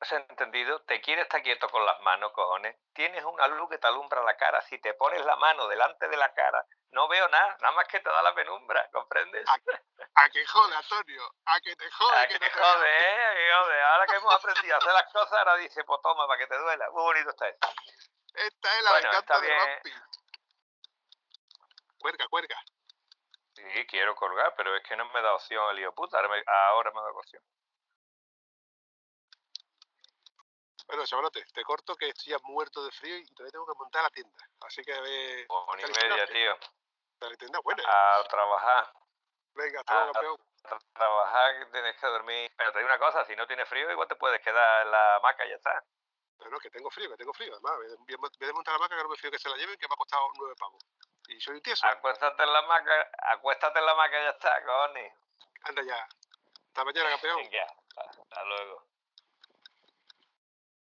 ¿Has 0.00 0.12
entendido? 0.12 0.80
Te 0.80 1.00
quieres 1.00 1.24
estar 1.24 1.42
quieto 1.42 1.68
con 1.68 1.84
las 1.84 2.00
manos, 2.00 2.32
cojones. 2.32 2.76
Tienes 2.92 3.24
una 3.24 3.46
luz 3.48 3.68
que 3.70 3.78
te 3.78 3.86
alumbra 3.86 4.22
la 4.22 4.36
cara. 4.36 4.60
Si 4.62 4.78
te 4.78 4.94
pones 4.94 5.24
la 5.24 5.36
mano 5.36 5.68
delante 5.68 6.08
de 6.08 6.16
la 6.16 6.32
cara, 6.34 6.64
no 6.90 7.06
veo 7.08 7.28
nada, 7.28 7.56
nada 7.60 7.74
más 7.74 7.86
que 7.86 8.00
te 8.00 8.08
da 8.08 8.22
la 8.22 8.34
penumbra, 8.34 8.88
¿comprendes? 8.92 9.46
a 9.48 10.28
que 10.30 10.46
jode, 10.46 10.74
Antonio. 10.74 11.22
A 11.44 11.60
que 11.60 11.76
te 11.76 11.90
jode. 11.90 12.16
Ah, 12.16 12.26
que 12.26 12.38
que 12.38 12.44
no 12.46 12.46
te 12.46 12.60
jode, 12.60 12.98
¿eh? 12.98 13.34
Que 13.36 13.52
jode. 13.52 13.82
Ahora 13.82 14.06
que 14.06 14.16
hemos 14.16 14.34
aprendido 14.34 14.74
a 14.74 14.78
hacer 14.78 14.92
las 14.92 15.12
cosas, 15.12 15.32
ahora 15.32 15.56
dice, 15.56 15.84
pues 15.84 16.00
toma, 16.02 16.26
para 16.26 16.38
que 16.38 16.46
te 16.46 16.58
duela. 16.58 16.90
Muy 16.90 17.02
bonito 17.02 17.30
está 17.30 17.48
esto. 17.48 17.68
Esta 18.34 18.78
es 18.78 18.84
la 18.84 18.90
Bueno, 18.90 19.08
venganza 19.08 19.40
de. 19.40 19.54
Vampi. 19.54 19.92
Cuerga, 21.98 22.28
cuerga. 22.28 22.62
Sí, 23.54 23.86
quiero 23.86 24.14
colgar, 24.14 24.54
pero 24.56 24.74
es 24.76 24.82
que 24.84 24.96
no 24.96 25.04
me 25.06 25.20
da 25.20 25.34
opción 25.34 25.70
el 25.70 25.80
hijo 25.80 25.92
puta. 25.92 26.16
Ahora 26.16 26.28
me, 26.28 26.42
ahora 26.46 26.90
me 26.92 27.00
da 27.00 27.10
opción. 27.10 27.42
Bueno, 30.88 31.04
chavalote, 31.04 31.44
te 31.52 31.62
corto 31.64 31.94
que 31.96 32.08
estoy 32.08 32.32
ya 32.32 32.38
muerto 32.44 32.82
de 32.82 32.90
frío 32.90 33.16
y 33.18 33.26
todavía 33.34 33.52
tengo 33.52 33.66
que 33.66 33.78
montar 33.78 34.02
la 34.02 34.10
tienda. 34.10 34.38
Así 34.62 34.82
que 34.82 34.94
a 34.94 35.00
ver. 35.00 35.46
Una 35.48 35.82
y 35.82 35.92
media, 35.92 36.26
tío. 36.26 36.58
La 37.20 37.36
tienda 37.36 37.60
buena. 37.62 37.82
A 37.86 38.24
trabajar. 38.24 38.92
Venga, 39.54 39.80
hasta 39.80 39.94
luego, 39.94 40.12
campeón. 40.12 40.40
A 40.64 40.78
trabajar, 40.98 41.70
tienes 41.72 41.96
que 41.96 42.06
dormir. 42.06 42.52
Pero 42.56 42.72
te 42.72 42.78
digo 42.78 42.88
una 42.88 42.98
cosa, 42.98 43.24
si 43.26 43.36
no 43.36 43.46
tienes 43.46 43.68
frío, 43.68 43.90
igual 43.90 44.08
te 44.08 44.16
puedes 44.16 44.40
quedar 44.40 44.86
en 44.86 44.90
la 44.90 45.16
hamaca 45.16 45.44
y 45.46 45.50
ya 45.50 45.56
está. 45.56 45.84
No, 46.50 46.58
que 46.58 46.70
tengo 46.70 46.90
frío, 46.90 47.10
que 47.10 47.16
tengo 47.16 47.32
frío. 47.34 47.52
Además, 47.52 47.76
voy 47.76 47.86
a- 47.92 48.16
voy 48.16 48.30
a 48.40 48.46
desmontar 48.46 48.72
la 48.74 48.78
maca 48.78 48.96
que 48.96 49.02
no 49.02 49.08
me 49.08 49.16
fío 49.16 49.30
que 49.30 49.38
se 49.38 49.48
la 49.50 49.56
lleven, 49.56 49.76
que 49.76 49.88
me 49.88 49.92
ha 49.94 49.96
costado 49.96 50.30
nueve 50.38 50.54
pavos. 50.58 50.82
Y 51.28 51.40
soy 51.40 51.56
un 51.56 51.62
tieso. 51.62 51.86
Acuéstate 51.86 52.42
en 52.44 52.52
la 52.52 52.60
hamaca, 52.60 53.10
acuéstate 53.34 53.78
en 53.78 53.84
la 53.86 53.92
hamaca 53.92 54.20
y 54.20 54.24
ya 54.24 54.30
está, 54.30 54.64
cojones. 54.64 55.12
Anda 55.64 55.82
ya. 55.82 56.08
Hasta 56.68 56.84
mañana, 56.84 57.10
campeón. 57.10 57.36
Venga, 57.36 57.66
hasta 57.96 58.44
luego. 58.44 58.84